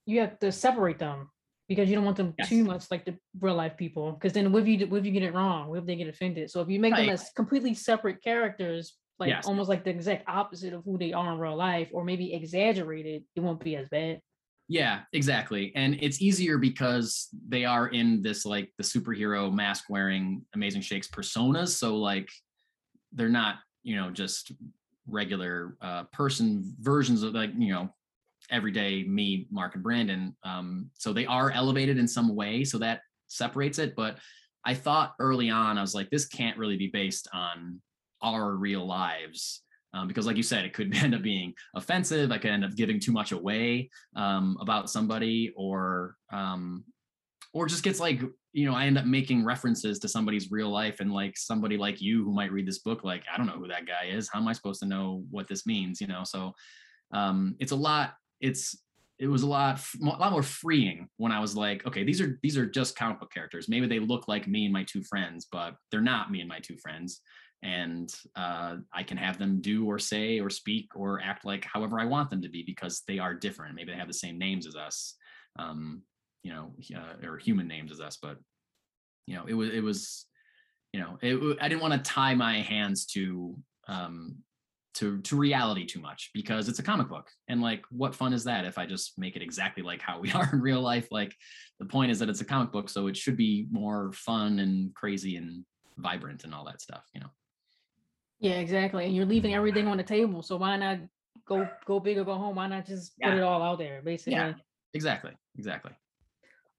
you 0.07 0.21
have 0.21 0.39
to 0.41 0.53
separate 0.53 0.99
them 0.99 1.32
because 1.73 1.89
you 1.89 1.95
don't 1.97 2.05
want 2.05 2.19
them 2.19 2.35
Yes. 2.37 2.51
too 2.51 2.65
much 2.65 2.85
like 2.91 3.07
the 3.07 3.17
real 3.41 3.55
life 3.55 3.77
people. 3.79 4.13
Because 4.13 4.35
then 4.35 4.53
what 4.53 4.63
if 4.63 4.69
you 4.69 4.87
what 4.87 4.99
if 4.99 5.07
you 5.07 5.13
get 5.13 5.23
it 5.23 5.33
wrong? 5.33 5.69
What 5.69 5.79
if 5.79 5.87
they 5.87 5.97
get 5.97 6.09
offended? 6.09 6.51
So 6.51 6.61
if 6.61 6.69
you 6.69 6.79
make 6.79 6.95
them 6.95 7.09
as 7.09 7.31
completely 7.35 7.73
separate 7.73 8.23
characters, 8.23 8.97
like 9.19 9.31
Yes. 9.31 9.47
almost 9.47 9.71
like 9.71 9.85
the 9.85 9.91
exact 9.91 10.29
opposite 10.29 10.75
of 10.75 10.85
who 10.85 10.99
they 10.99 11.13
are 11.15 11.33
in 11.33 11.39
real 11.39 11.57
life, 11.57 11.89
or 11.93 12.05
maybe 12.05 12.35
exaggerated, 12.35 13.25
it 13.35 13.41
won't 13.41 13.65
be 13.65 13.77
as 13.77 13.89
bad. 13.89 14.21
Yeah, 14.69 15.01
exactly. 15.13 15.73
And 15.75 15.99
it's 16.01 16.23
easier 16.23 16.59
because 16.59 17.29
they 17.49 17.65
are 17.65 17.89
in 17.89 18.23
this 18.23 18.45
like 18.45 18.71
the 18.79 18.85
superhero 18.85 19.53
mask 19.53 19.85
wearing 19.89 20.45
amazing 20.55 20.83
shakes 20.83 21.09
personas. 21.09 21.69
So 21.69 21.97
like 21.97 22.29
they're 23.13 23.29
not, 23.29 23.57
you 23.83 23.97
know, 23.97 24.11
just 24.11 24.53
regular 25.09 25.77
uh 25.81 26.05
person 26.13 26.75
versions 26.81 27.23
of 27.23 27.35
like, 27.35 27.51
you 27.59 27.73
know, 27.73 27.91
everyday 28.51 29.05
me, 29.05 29.47
Mark 29.51 29.75
and 29.75 29.83
Brandon. 29.83 30.37
Um, 30.45 30.91
so 30.95 31.13
they 31.13 31.27
are 31.27 31.51
elevated 31.51 31.99
in 31.99 32.09
some 32.09 32.35
way. 32.35 32.65
So 32.65 32.79
that 32.79 33.01
separates 33.29 33.79
it. 33.79 33.95
But 33.97 34.19
I 34.65 34.75
thought 34.75 35.15
early 35.19 35.51
on, 35.51 35.79
I 35.79 35.81
was 35.81 35.95
like, 35.95 36.11
this 36.11 36.27
can't 36.27 36.59
really 36.59 36.77
be 36.77 36.89
based 36.89 37.29
on 37.33 37.81
our 38.23 38.55
real 38.55 38.87
lives. 38.87 39.63
Um, 39.95 40.09
because 40.09 40.27
like 40.27 40.37
you 40.37 40.43
said, 40.43 40.65
it 40.65 40.73
could 40.73 40.95
end 41.03 41.15
up 41.15 41.23
being 41.23 41.55
offensive. 41.75 42.33
I 42.33 42.39
could 42.39 42.51
end 42.51 42.65
up 42.65 42.75
giving 42.77 43.01
too 43.01 43.13
much 43.13 43.33
away 43.33 43.91
um, 44.17 44.57
about 44.61 44.91
somebody 44.91 45.53
or 45.57 46.17
um, 46.33 46.85
or 47.53 47.67
just 47.67 47.83
gets 47.83 48.01
like 48.01 48.21
you 48.53 48.67
know 48.67 48.75
i 48.75 48.87
end 48.87 48.99
up 48.99 49.05
making 49.05 49.45
references 49.45 49.99
to 49.99 50.09
somebody's 50.09 50.51
real 50.51 50.71
life 50.71 51.01
and 51.01 51.13
like 51.13 51.37
somebody 51.37 51.77
like 51.77 52.01
you 52.01 52.25
who 52.25 52.33
might 52.33 52.53
read 52.53 52.67
this 52.67 52.79
book 52.79 53.05
like 53.05 53.25
i 53.33 53.37
don't 53.37 53.47
know 53.47 53.59
who 53.59 53.69
that 53.69 53.87
guy 53.87 54.07
is 54.09 54.29
how 54.33 54.39
am 54.39 54.49
i 54.49 54.53
supposed 54.53 54.81
to 54.81 54.87
know 54.87 55.25
what 55.31 55.49
this 55.49 55.67
means 55.67 56.01
you 56.01 56.07
know 56.07 56.23
so 56.25 56.53
um, 57.15 57.57
it's 57.59 57.73
a 57.73 57.77
lot 57.77 58.15
it's 58.43 58.77
it 59.19 59.29
was 59.29 59.43
a 59.43 59.47
lot 59.47 59.81
a 60.03 60.05
lot 60.05 60.33
more 60.33 60.43
freeing 60.43 61.09
when 61.17 61.33
i 61.33 61.39
was 61.39 61.57
like 61.57 61.87
okay 61.87 62.05
these 62.05 62.21
are 62.21 62.39
these 62.43 62.59
are 62.59 62.67
just 62.67 62.97
comic 62.97 63.21
book 63.21 63.33
characters. 63.33 63.69
Maybe 63.69 63.87
they 63.87 64.01
look 64.01 64.29
like 64.29 64.47
me 64.49 64.65
and 64.65 64.73
my 64.73 64.85
two 64.85 65.03
friends 65.05 65.47
but 65.51 65.75
they're 65.91 66.01
not 66.01 66.31
me 66.31 66.41
and 66.41 66.49
my 66.49 66.59
two 66.59 66.77
friends. 66.77 67.21
And 67.65 68.13
uh, 68.35 68.79
i 68.93 69.05
can 69.05 69.17
have 69.17 69.39
them 69.39 69.61
do 69.61 69.87
or 69.87 69.99
say 69.99 70.41
or 70.41 70.51
speak 70.51 70.89
or 70.97 71.21
act 71.23 71.45
like 71.45 71.65
however 71.65 72.01
i 72.01 72.05
want 72.05 72.29
them 72.29 72.43
to 72.43 72.49
be 72.49 72.63
because 72.65 73.03
they 73.07 73.19
are 73.19 73.35
different. 73.35 73.77
Maybe 73.77 73.93
they 73.93 73.99
have 73.99 74.09
the 74.09 74.15
same 74.15 74.39
names 74.39 74.67
as 74.67 74.75
us 74.75 75.15
um, 75.59 76.03
you 76.43 76.53
know, 76.53 76.73
uh, 76.97 77.27
or 77.27 77.39
human 77.39 77.69
names 77.69 77.93
as 77.93 78.01
us, 78.01 78.19
but 78.21 78.37
you 79.27 79.37
know, 79.37 79.45
it 79.47 79.55
was 79.55 79.71
it 79.71 79.83
was, 79.83 80.27
you 80.93 81.01
know, 81.01 81.19
it, 81.23 81.59
I 81.61 81.69
didn't 81.69 81.83
want 81.83 81.95
to 81.95 82.11
tie 82.11 82.35
my 82.35 82.61
hands 82.61 83.07
to 83.07 83.57
um 83.89 84.37
to 84.95 85.21
to 85.23 85.37
reality 85.37 85.87
too 85.87 86.01
much 86.01 86.31
because 86.35 86.69
it's 86.69 86.79
a 86.79 86.83
comic 86.83 87.09
book 87.09 87.31
and 87.49 87.63
like 87.63 87.85
what 87.91 88.15
fun 88.15 88.33
is 88.33 88.45
that 88.45 88.65
if 88.65 88.77
I 88.77 88.85
just 88.85 89.19
make 89.19 89.37
it 89.37 89.43
exactly 89.43 89.83
like 89.83 90.03
how 90.03 90.21
we 90.21 90.31
are 90.33 90.49
in 90.53 90.61
real 90.61 90.81
life? 90.81 91.09
Like 91.11 91.35
the 91.79 91.87
point 91.87 92.11
is 92.11 92.19
that 92.19 92.29
it's 92.29 92.41
a 92.41 92.45
comic 92.45 92.73
book, 92.73 92.89
so 92.89 93.07
it 93.07 93.17
should 93.17 93.37
be 93.37 93.67
more 93.71 94.13
fun 94.13 94.59
and 94.59 94.95
crazy 94.95 95.37
and 95.37 95.65
vibrant 95.97 96.45
and 96.45 96.55
all 96.55 96.65
that 96.67 96.81
stuff, 96.81 97.05
you 97.15 97.21
know. 97.21 97.31
Yeah, 98.41 98.55
exactly. 98.55 99.05
And 99.05 99.15
you're 99.15 99.27
leaving 99.27 99.55
everything 99.55 99.87
on 99.87 99.97
the 99.97 100.03
table. 100.03 100.43
So 100.43 100.57
why 100.57 100.77
not 100.77 100.99
go 101.47 101.69
go 101.87 102.01
big 102.01 102.19
or 102.19 102.25
go 102.25 102.35
home? 102.35 102.57
Why 102.57 102.67
not 102.67 102.87
just 102.87 103.19
put 103.21 103.35
it 103.35 103.43
all 103.43 103.63
out 103.63 103.79
there, 103.79 104.03
basically? 104.03 104.35
yeah. 104.35 104.55
Exactly, 104.95 105.33
exactly. 105.57 105.93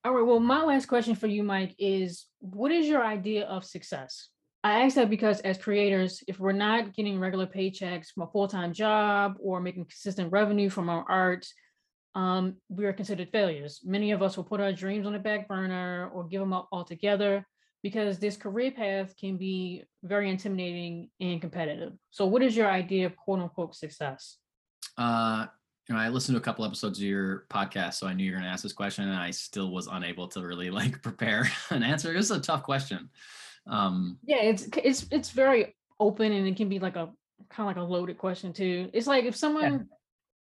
All 0.06 0.14
right. 0.14 0.26
Well, 0.26 0.40
my 0.40 0.64
last 0.64 0.88
question 0.88 1.16
for 1.16 1.28
you, 1.28 1.44
Mike, 1.44 1.76
is 1.80 2.26
what 2.40 2.72
is 2.72 2.88
your 2.88 3.04
idea 3.04 3.46
of 3.46 3.64
success? 3.64 4.30
I 4.64 4.84
ask 4.84 4.96
that 4.96 5.10
because 5.10 5.42
as 5.42 5.58
creators, 5.58 6.24
if 6.28 6.40
we're 6.40 6.54
not 6.54 6.94
getting 6.94 7.20
regular 7.20 7.46
paychecks 7.46 8.08
from 8.08 8.24
a 8.24 8.32
full-time 8.32 8.72
job 8.72 9.36
or 9.40 9.60
making 9.60 9.86
consistent 9.86 10.32
revenue 10.32 10.70
from 10.70 10.90
our 10.90 11.06
art, 11.10 11.46
um, 12.16 12.56
we 12.70 12.86
are 12.86 12.94
considered 12.94 13.30
failures. 13.32 13.82
Many 13.84 14.12
of 14.12 14.22
us 14.22 14.38
will 14.38 14.46
put 14.46 14.62
our 14.62 14.72
dreams 14.72 15.06
on 15.06 15.14
the 15.14 15.20
back 15.20 15.50
burner 15.50 16.10
or 16.14 16.24
give 16.24 16.40
them 16.40 16.54
up 16.54 16.70
altogether 16.72 17.46
because 17.82 18.20
this 18.20 18.38
career 18.38 18.72
path 18.72 19.14
can 19.20 19.36
be 19.36 19.84
very 20.04 20.30
intimidating 20.30 21.10
and 21.20 21.42
competitive. 21.42 21.94
So, 22.12 22.26
what 22.26 22.42
is 22.42 22.56
your 22.56 22.70
idea 22.70 23.08
of 23.08 23.18
quote 23.18 23.40
unquote 23.40 23.76
success? 23.76 24.38
Uh, 24.98 25.48
you 25.90 25.96
know, 25.96 26.00
I 26.00 26.08
listened 26.08 26.36
to 26.36 26.42
a 26.42 26.44
couple 26.44 26.64
episodes 26.64 27.00
of 27.00 27.04
your 27.04 27.46
podcast, 27.50 27.96
so 27.96 28.08
I 28.08 28.14
knew 28.14 28.24
you 28.24 28.32
were 28.32 28.38
going 28.38 28.46
to 28.46 28.54
ask 28.54 28.64
this 28.64 28.72
question, 28.72 29.10
and 29.10 29.20
I 29.20 29.32
still 29.32 29.72
was 29.72 29.88
unable 29.88 30.30
to 30.30 30.42
really 30.42 30.70
like 30.70 31.02
prepare 31.04 31.52
an 31.72 31.84
answer. 31.84 32.16
It's 32.16 32.30
a 32.30 32.40
tough 32.40 32.64
question. 32.64 33.10
Um, 33.68 34.20
Yeah, 34.24 34.42
it's 34.42 34.68
it's 34.78 35.06
it's 35.12 35.30
very 35.32 35.76
open 36.00 36.32
and 36.32 36.48
it 36.48 36.58
can 36.58 36.70
be 36.70 36.80
like 36.80 36.96
a 36.96 37.14
kind 37.50 37.70
of 37.70 37.76
like 37.76 37.78
a 37.78 37.82
loaded 37.90 38.18
question 38.18 38.54
too. 38.54 38.90
It's 38.94 39.08
like 39.08 39.26
if 39.26 39.36
someone, 39.36 39.90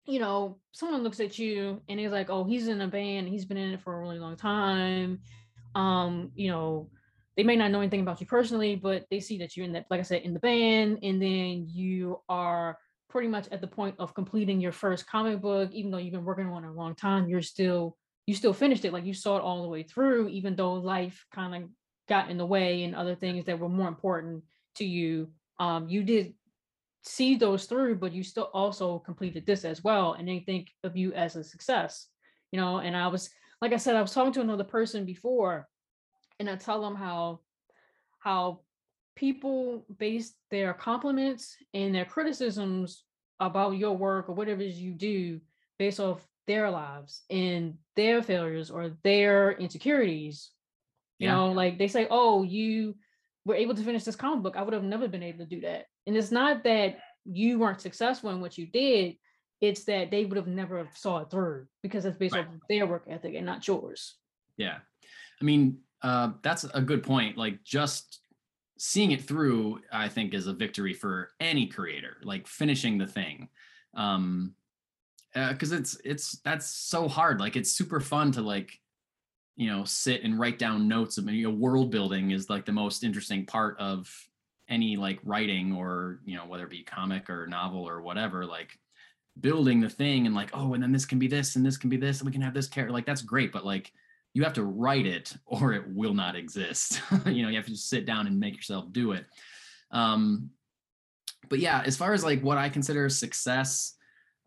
you 0.06 0.18
know, 0.18 0.60
someone 0.72 1.02
looks 1.02 1.20
at 1.20 1.38
you 1.38 1.82
and 1.88 2.00
is 2.00 2.12
like, 2.12 2.30
"Oh, 2.30 2.44
he's 2.44 2.68
in 2.68 2.80
a 2.80 2.88
band, 2.88 3.28
he's 3.28 3.44
been 3.44 3.56
in 3.56 3.72
it 3.74 3.80
for 3.82 3.94
a 3.96 4.00
really 4.00 4.18
long 4.18 4.36
time." 4.36 5.20
Um, 5.74 6.32
you 6.34 6.50
know, 6.50 6.90
they 7.36 7.44
may 7.44 7.56
not 7.56 7.70
know 7.70 7.80
anything 7.80 8.00
about 8.00 8.20
you 8.20 8.26
personally, 8.26 8.76
but 8.76 9.06
they 9.10 9.20
see 9.20 9.38
that 9.38 9.56
you're 9.56 9.64
in 9.66 9.72
that, 9.72 9.86
like 9.90 10.00
I 10.00 10.04
said, 10.04 10.22
in 10.22 10.34
the 10.34 10.40
band, 10.40 10.98
and 11.02 11.20
then 11.20 11.66
you 11.68 12.20
are 12.28 12.78
pretty 13.08 13.28
much 13.28 13.48
at 13.48 13.60
the 13.60 13.66
point 13.66 13.96
of 13.98 14.14
completing 14.14 14.60
your 14.60 14.72
first 14.72 15.06
comic 15.06 15.40
book, 15.40 15.70
even 15.72 15.90
though 15.90 15.98
you've 15.98 16.12
been 16.12 16.24
working 16.24 16.46
on 16.46 16.64
it 16.64 16.68
a 16.68 16.72
long 16.72 16.94
time, 16.94 17.28
you're 17.28 17.42
still 17.42 17.96
you 18.26 18.34
still 18.34 18.52
finished 18.52 18.84
it, 18.84 18.92
like 18.92 19.04
you 19.04 19.14
saw 19.14 19.36
it 19.36 19.42
all 19.42 19.62
the 19.62 19.68
way 19.68 19.82
through, 19.82 20.28
even 20.28 20.54
though 20.56 20.74
life 20.74 21.24
kind 21.32 21.64
of 21.64 21.70
got 22.08 22.30
in 22.30 22.38
the 22.38 22.46
way 22.46 22.84
and 22.84 22.94
other 22.94 23.14
things 23.14 23.44
that 23.46 23.58
were 23.58 23.68
more 23.68 23.88
important 23.88 24.42
to 24.76 24.84
you. 24.84 25.28
Um, 25.58 25.88
you 25.88 26.02
did 26.02 26.34
see 27.02 27.36
those 27.36 27.66
through, 27.66 27.96
but 27.96 28.12
you 28.12 28.22
still 28.22 28.50
also 28.52 28.98
completed 29.00 29.46
this 29.46 29.64
as 29.64 29.82
well, 29.82 30.14
and 30.14 30.28
they 30.28 30.40
think 30.40 30.70
of 30.84 30.96
you 30.96 31.12
as 31.12 31.36
a 31.36 31.44
success. 31.44 32.08
You 32.50 32.60
know, 32.60 32.78
and 32.78 32.96
I 32.96 33.08
was 33.08 33.30
like 33.60 33.72
I 33.72 33.76
said, 33.76 33.96
I 33.96 34.02
was 34.02 34.12
talking 34.12 34.32
to 34.34 34.40
another 34.40 34.64
person 34.64 35.04
before, 35.04 35.68
and 36.38 36.50
I 36.50 36.56
tell 36.56 36.82
them 36.82 36.94
how 36.94 37.40
how 38.18 38.60
people 39.14 39.84
base 39.98 40.34
their 40.50 40.72
compliments 40.72 41.56
and 41.74 41.94
their 41.94 42.04
criticisms 42.04 43.04
about 43.40 43.72
your 43.72 43.96
work 43.96 44.28
or 44.28 44.34
whatever 44.34 44.62
it 44.62 44.68
is 44.68 44.80
you 44.80 44.92
do 44.92 45.40
based 45.78 46.00
off 46.00 46.26
their 46.46 46.70
lives 46.70 47.22
and 47.30 47.74
their 47.96 48.22
failures 48.22 48.70
or 48.70 48.96
their 49.02 49.52
insecurities. 49.52 50.50
You 51.22 51.28
Yeah. 51.28 51.36
know, 51.36 51.52
like 51.52 51.78
they 51.78 51.86
say, 51.86 52.08
oh, 52.10 52.42
you 52.42 52.96
were 53.44 53.54
able 53.54 53.76
to 53.76 53.82
finish 53.82 54.02
this 54.02 54.16
comic 54.16 54.42
book. 54.42 54.56
I 54.56 54.62
would 54.62 54.74
have 54.74 54.82
never 54.82 55.06
been 55.06 55.22
able 55.22 55.38
to 55.38 55.46
do 55.46 55.60
that. 55.60 55.86
And 56.04 56.16
it's 56.16 56.32
not 56.32 56.64
that 56.64 56.98
you 57.24 57.60
weren't 57.60 57.80
successful 57.80 58.30
in 58.30 58.40
what 58.40 58.58
you 58.58 58.66
did, 58.66 59.16
it's 59.60 59.84
that 59.84 60.10
they 60.10 60.24
would 60.24 60.36
have 60.36 60.48
never 60.48 60.88
saw 60.96 61.18
it 61.18 61.30
through 61.30 61.68
because 61.80 62.04
it's 62.04 62.16
based 62.16 62.34
Right. 62.34 62.44
off 62.44 62.54
their 62.68 62.86
work 62.88 63.04
ethic 63.08 63.34
and 63.36 63.46
not 63.46 63.66
yours. 63.68 64.16
yeah, 64.56 64.78
I 65.40 65.44
mean, 65.44 65.78
uh, 66.02 66.32
that's 66.42 66.64
a 66.64 66.82
good 66.82 67.04
point. 67.04 67.36
Like 67.38 67.62
just 67.62 68.18
seeing 68.78 69.12
it 69.12 69.22
through, 69.22 69.80
I 69.92 70.08
think, 70.08 70.34
is 70.34 70.48
a 70.48 70.52
victory 70.52 70.92
for 70.92 71.30
any 71.38 71.68
creator. 71.68 72.16
Like 72.24 72.48
finishing 72.48 72.98
the 72.98 73.06
thing. 73.06 73.48
Um, 73.94 74.56
because 75.34 75.70
it's 75.70 75.96
it's 76.04 76.40
that's 76.44 76.66
so 76.66 77.08
hard 77.08 77.40
like 77.40 77.56
it's 77.56 77.72
super 77.72 78.00
fun 78.00 78.32
to 78.32 78.42
like 78.42 78.78
you 79.56 79.70
know 79.70 79.84
sit 79.84 80.22
and 80.22 80.38
write 80.38 80.58
down 80.58 80.88
notes 80.88 81.18
of 81.18 81.28
you 81.28 81.48
know 81.48 81.54
world 81.54 81.90
building 81.90 82.30
is 82.30 82.48
like 82.48 82.64
the 82.64 82.72
most 82.72 83.04
interesting 83.04 83.44
part 83.44 83.78
of 83.78 84.10
any 84.68 84.96
like 84.96 85.18
writing 85.24 85.74
or 85.74 86.20
you 86.24 86.36
know 86.36 86.46
whether 86.46 86.64
it 86.64 86.70
be 86.70 86.82
comic 86.82 87.28
or 87.28 87.46
novel 87.46 87.86
or 87.86 88.00
whatever 88.00 88.46
like 88.46 88.78
building 89.40 89.80
the 89.80 89.88
thing 89.88 90.26
and 90.26 90.34
like 90.34 90.50
oh 90.54 90.74
and 90.74 90.82
then 90.82 90.92
this 90.92 91.04
can 91.04 91.18
be 91.18 91.26
this 91.26 91.56
and 91.56 91.64
this 91.64 91.76
can 91.76 91.90
be 91.90 91.96
this 91.96 92.20
and 92.20 92.26
we 92.26 92.32
can 92.32 92.42
have 92.42 92.54
this 92.54 92.68
character 92.68 92.92
like 92.92 93.06
that's 93.06 93.22
great 93.22 93.52
but 93.52 93.64
like 93.64 93.92
you 94.34 94.42
have 94.42 94.54
to 94.54 94.64
write 94.64 95.06
it 95.06 95.36
or 95.46 95.72
it 95.72 95.86
will 95.88 96.14
not 96.14 96.36
exist. 96.36 97.02
You 97.26 97.42
know 97.42 97.48
you 97.48 97.56
have 97.56 97.66
to 97.66 97.72
just 97.72 97.90
sit 97.90 98.06
down 98.06 98.26
and 98.26 98.40
make 98.40 98.56
yourself 98.56 98.90
do 98.92 99.12
it. 99.12 99.26
Um 99.90 100.50
but 101.48 101.58
yeah 101.58 101.82
as 101.84 101.96
far 101.96 102.12
as 102.12 102.24
like 102.24 102.40
what 102.40 102.56
i 102.56 102.68
consider 102.68 103.08
success 103.08 103.96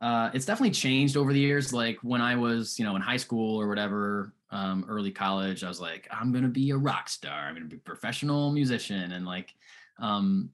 uh, 0.05 0.29
it's 0.35 0.45
definitely 0.45 0.69
changed 0.69 1.17
over 1.17 1.33
the 1.33 1.39
years. 1.39 1.73
Like 1.73 1.97
when 2.03 2.21
I 2.21 2.35
was, 2.35 2.77
you 2.77 2.85
know, 2.85 2.95
in 2.95 3.01
high 3.01 3.17
school 3.17 3.59
or 3.59 3.67
whatever, 3.67 4.35
um, 4.51 4.85
early 4.87 5.09
college, 5.09 5.63
I 5.63 5.67
was 5.67 5.81
like, 5.81 6.07
I'm 6.11 6.31
gonna 6.31 6.47
be 6.47 6.69
a 6.69 6.77
rock 6.77 7.09
star. 7.09 7.47
I'm 7.47 7.55
gonna 7.55 7.65
be 7.65 7.77
a 7.77 7.79
professional 7.79 8.51
musician, 8.51 9.13
and 9.13 9.25
like, 9.25 9.55
um, 9.97 10.51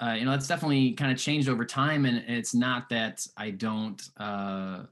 uh, 0.00 0.16
you 0.18 0.26
know, 0.26 0.32
that's 0.32 0.48
definitely 0.48 0.92
kind 0.92 1.10
of 1.10 1.16
changed 1.16 1.48
over 1.48 1.64
time. 1.64 2.04
And 2.04 2.24
it's 2.28 2.54
not 2.54 2.90
that 2.90 3.26
I 3.38 3.52
don't, 3.52 4.02
uh, 4.18 4.82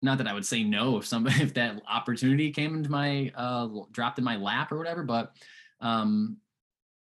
not 0.00 0.18
that 0.18 0.28
I 0.28 0.32
would 0.32 0.46
say 0.46 0.62
no 0.62 0.96
if 0.98 1.06
somebody 1.06 1.34
if 1.42 1.54
that 1.54 1.82
opportunity 1.90 2.52
came 2.52 2.76
into 2.76 2.88
my 2.88 3.32
uh, 3.34 3.66
dropped 3.90 4.18
in 4.18 4.24
my 4.24 4.36
lap 4.36 4.70
or 4.70 4.78
whatever, 4.78 5.02
but 5.02 5.34
um, 5.80 6.36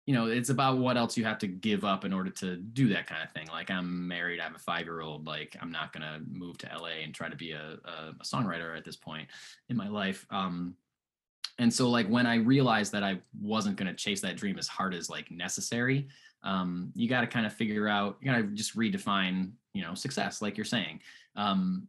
you 0.07 0.15
know, 0.15 0.27
it's 0.27 0.51
about 0.51 0.79
what 0.79 0.97
else 0.97 1.17
you 1.17 1.25
have 1.25 1.39
to 1.39 1.49
give 1.49 1.85
up 1.85 2.05
in 2.05 2.13
order 2.13 2.31
to 2.31 2.57
do 2.57 2.89
that 2.89 3.07
kind 3.07 3.23
of 3.23 3.31
thing. 3.33 3.49
Like 3.49 3.71
I'm 3.71 4.07
married, 4.07 4.41
I 4.41 4.45
have 4.45 4.55
a 4.55 4.59
five 4.59 4.85
year 4.87 5.01
old. 5.01 5.27
Like 5.27 5.57
I'm 5.61 5.73
not 5.73 5.93
gonna 5.93 6.21
move 6.31 6.59
to 6.59 6.71
LA 6.75 7.03
and 7.03 7.13
try 7.13 7.29
to 7.29 7.37
be 7.37 7.53
a, 7.53 7.79
a, 7.85 8.15
a 8.21 8.25
songwriter 8.25 8.77
at 8.77 8.85
this 8.85 8.97
point 8.97 9.29
in 9.69 9.77
my 9.77 9.89
life. 9.89 10.25
Um, 10.31 10.77
and 11.59 11.73
so 11.73 11.89
like 11.89 12.07
when 12.07 12.27
I 12.27 12.37
realized 12.37 12.93
that 12.93 13.03
I 13.03 13.19
wasn't 13.41 13.77
gonna 13.77 13.95
chase 13.95 14.21
that 14.21 14.37
dream 14.37 14.59
as 14.59 14.69
hard 14.69 14.95
as 14.95 15.11
like 15.11 15.31
necessary, 15.31 16.09
um, 16.47 16.93
you 16.95 17.09
got 17.09 17.23
to 17.23 17.27
kind 17.27 17.45
of 17.45 17.53
figure 17.53 17.89
out, 17.89 18.17
you 18.21 18.31
got 18.31 18.39
to 18.39 18.45
just 18.45 18.77
redefine, 18.77 19.51
you 19.75 19.83
know, 19.83 19.95
success, 19.95 20.41
like 20.41 20.57
you're 20.57 20.65
saying. 20.65 21.01
Um, 21.35 21.89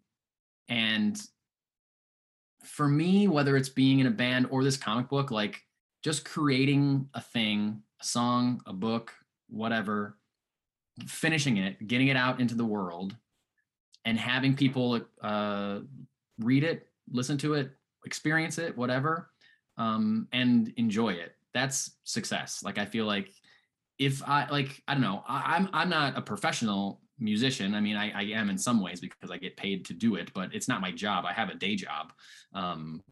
and 0.67 1.21
for 2.63 2.87
me, 2.87 3.27
whether 3.27 3.55
it's 3.55 3.69
being 3.69 3.99
in 3.99 4.07
a 4.07 4.11
band 4.11 4.47
or 4.49 4.63
this 4.63 4.75
comic 4.75 5.09
book, 5.09 5.29
like 5.29 5.61
just 6.03 6.25
creating 6.25 7.07
a 7.13 7.21
thing, 7.21 7.83
a 8.01 8.05
song, 8.05 8.61
a 8.65 8.73
book, 8.73 9.13
whatever, 9.49 10.17
finishing 11.05 11.57
it, 11.57 11.87
getting 11.87 12.07
it 12.07 12.17
out 12.17 12.39
into 12.39 12.55
the 12.55 12.65
world, 12.65 13.15
and 14.05 14.17
having 14.17 14.55
people 14.55 15.01
uh, 15.21 15.79
read 16.39 16.63
it, 16.63 16.87
listen 17.11 17.37
to 17.39 17.53
it, 17.55 17.71
experience 18.05 18.57
it, 18.57 18.77
whatever, 18.77 19.29
um, 19.77 20.27
and 20.31 20.73
enjoy 20.77 21.09
it. 21.09 21.35
That's 21.53 21.91
success. 22.03 22.61
Like 22.63 22.77
I 22.77 22.85
feel 22.85 23.05
like 23.05 23.31
if 23.99 24.21
I 24.27 24.47
like, 24.49 24.81
I 24.87 24.93
don't 24.93 25.01
know, 25.01 25.23
I, 25.27 25.55
I'm 25.55 25.69
I'm 25.73 25.89
not 25.89 26.17
a 26.17 26.21
professional 26.21 27.01
musician. 27.19 27.73
I 27.73 27.81
mean, 27.81 27.95
I, 27.95 28.11
I 28.11 28.23
am 28.23 28.49
in 28.49 28.57
some 28.57 28.81
ways 28.81 28.99
because 28.99 29.31
I 29.31 29.37
get 29.37 29.57
paid 29.57 29.85
to 29.85 29.93
do 29.93 30.15
it, 30.15 30.31
but 30.33 30.53
it's 30.53 30.67
not 30.67 30.81
my 30.81 30.91
job. 30.91 31.25
I 31.25 31.33
have 31.33 31.49
a 31.49 31.55
day 31.55 31.75
job, 31.75 32.13
um, 32.53 33.03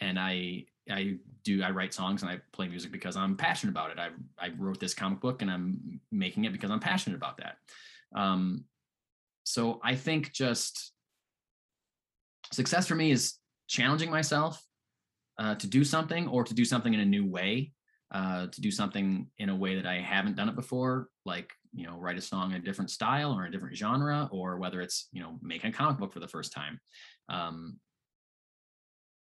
and 0.00 0.18
I 0.18 0.64
I 0.90 1.16
do 1.44 1.62
I 1.62 1.70
write 1.70 1.94
songs 1.94 2.22
and 2.22 2.30
I 2.30 2.40
play 2.52 2.68
music 2.68 2.92
because 2.92 3.16
I'm 3.16 3.36
passionate 3.36 3.72
about 3.72 3.90
it. 3.90 3.98
I 3.98 4.08
I 4.38 4.50
wrote 4.58 4.80
this 4.80 4.94
comic 4.94 5.20
book 5.20 5.42
and 5.42 5.50
I'm 5.50 6.00
making 6.10 6.44
it 6.44 6.52
because 6.52 6.70
I'm 6.70 6.80
passionate 6.80 7.16
about 7.16 7.38
that. 7.38 7.56
Um, 8.14 8.64
so 9.44 9.80
I 9.82 9.94
think 9.94 10.32
just 10.32 10.92
success 12.52 12.86
for 12.86 12.94
me 12.94 13.10
is 13.10 13.34
challenging 13.68 14.10
myself 14.10 14.64
uh, 15.38 15.54
to 15.56 15.66
do 15.66 15.84
something 15.84 16.28
or 16.28 16.44
to 16.44 16.54
do 16.54 16.64
something 16.64 16.92
in 16.92 17.00
a 17.00 17.04
new 17.04 17.26
way, 17.26 17.72
uh, 18.12 18.46
to 18.48 18.60
do 18.60 18.70
something 18.70 19.28
in 19.38 19.48
a 19.48 19.56
way 19.56 19.76
that 19.76 19.86
I 19.86 20.00
haven't 20.00 20.36
done 20.36 20.48
it 20.48 20.56
before, 20.56 21.08
like 21.24 21.52
you 21.72 21.86
know 21.86 21.96
write 21.96 22.18
a 22.18 22.20
song 22.20 22.50
in 22.50 22.56
a 22.60 22.64
different 22.64 22.90
style 22.90 23.32
or 23.32 23.44
a 23.44 23.50
different 23.50 23.76
genre, 23.76 24.28
or 24.32 24.58
whether 24.58 24.80
it's 24.80 25.08
you 25.12 25.22
know 25.22 25.38
making 25.42 25.70
a 25.70 25.72
comic 25.72 25.98
book 25.98 26.12
for 26.12 26.20
the 26.20 26.28
first 26.28 26.52
time. 26.52 26.80
Um, 27.28 27.78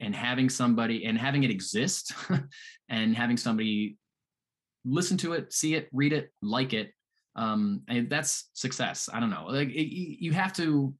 and 0.00 0.14
having 0.14 0.48
somebody 0.48 1.04
and 1.04 1.18
having 1.18 1.42
it 1.42 1.50
exist 1.50 2.12
and 2.88 3.14
having 3.14 3.36
somebody 3.36 3.96
listen 4.84 5.16
to 5.16 5.34
it 5.34 5.52
see 5.52 5.74
it 5.74 5.88
read 5.92 6.12
it 6.12 6.30
like 6.42 6.72
it 6.72 6.92
um 7.36 7.82
and 7.88 8.10
that's 8.10 8.50
success. 8.54 9.08
I 9.12 9.20
don't 9.20 9.30
know. 9.30 9.46
Like 9.48 9.68
it, 9.68 9.92
you 9.92 10.32
have 10.32 10.52
to 10.54 10.94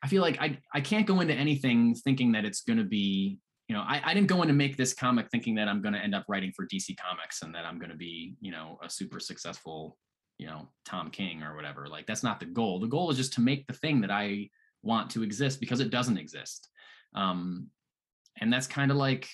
i 0.00 0.06
feel 0.06 0.22
like 0.22 0.40
i 0.40 0.56
i 0.72 0.80
can't 0.80 1.08
go 1.08 1.20
into 1.20 1.34
anything 1.34 1.92
thinking 1.92 2.30
that 2.30 2.44
it's 2.44 2.60
going 2.60 2.78
to 2.78 2.84
be 2.84 3.36
you 3.66 3.74
know 3.74 3.82
I, 3.82 4.00
I 4.04 4.14
didn't 4.14 4.28
go 4.28 4.40
in 4.42 4.48
to 4.48 4.54
make 4.54 4.76
this 4.76 4.94
comic 4.94 5.28
thinking 5.28 5.56
that 5.56 5.66
i'm 5.66 5.82
going 5.82 5.94
to 5.94 5.98
end 5.98 6.14
up 6.14 6.24
writing 6.28 6.52
for 6.54 6.64
dc 6.66 6.96
comics 6.96 7.42
and 7.42 7.52
that 7.56 7.64
i'm 7.64 7.80
going 7.80 7.90
to 7.90 7.96
be 7.96 8.36
you 8.40 8.52
know 8.52 8.78
a 8.80 8.88
super 8.88 9.18
successful 9.18 9.98
you 10.38 10.46
know 10.46 10.68
tom 10.84 11.10
king 11.10 11.42
or 11.42 11.54
whatever. 11.54 11.86
Like 11.86 12.06
that's 12.06 12.22
not 12.22 12.40
the 12.40 12.46
goal. 12.46 12.80
The 12.80 12.86
goal 12.86 13.10
is 13.10 13.16
just 13.16 13.34
to 13.34 13.40
make 13.40 13.66
the 13.66 13.74
thing 13.74 14.00
that 14.00 14.10
i 14.10 14.48
want 14.82 15.10
to 15.10 15.22
exist 15.24 15.60
because 15.60 15.80
it 15.80 15.90
doesn't 15.90 16.18
exist 16.18 16.68
um, 17.14 17.68
and 18.40 18.52
that's 18.52 18.66
kind 18.66 18.90
of 18.90 18.96
like, 18.96 19.28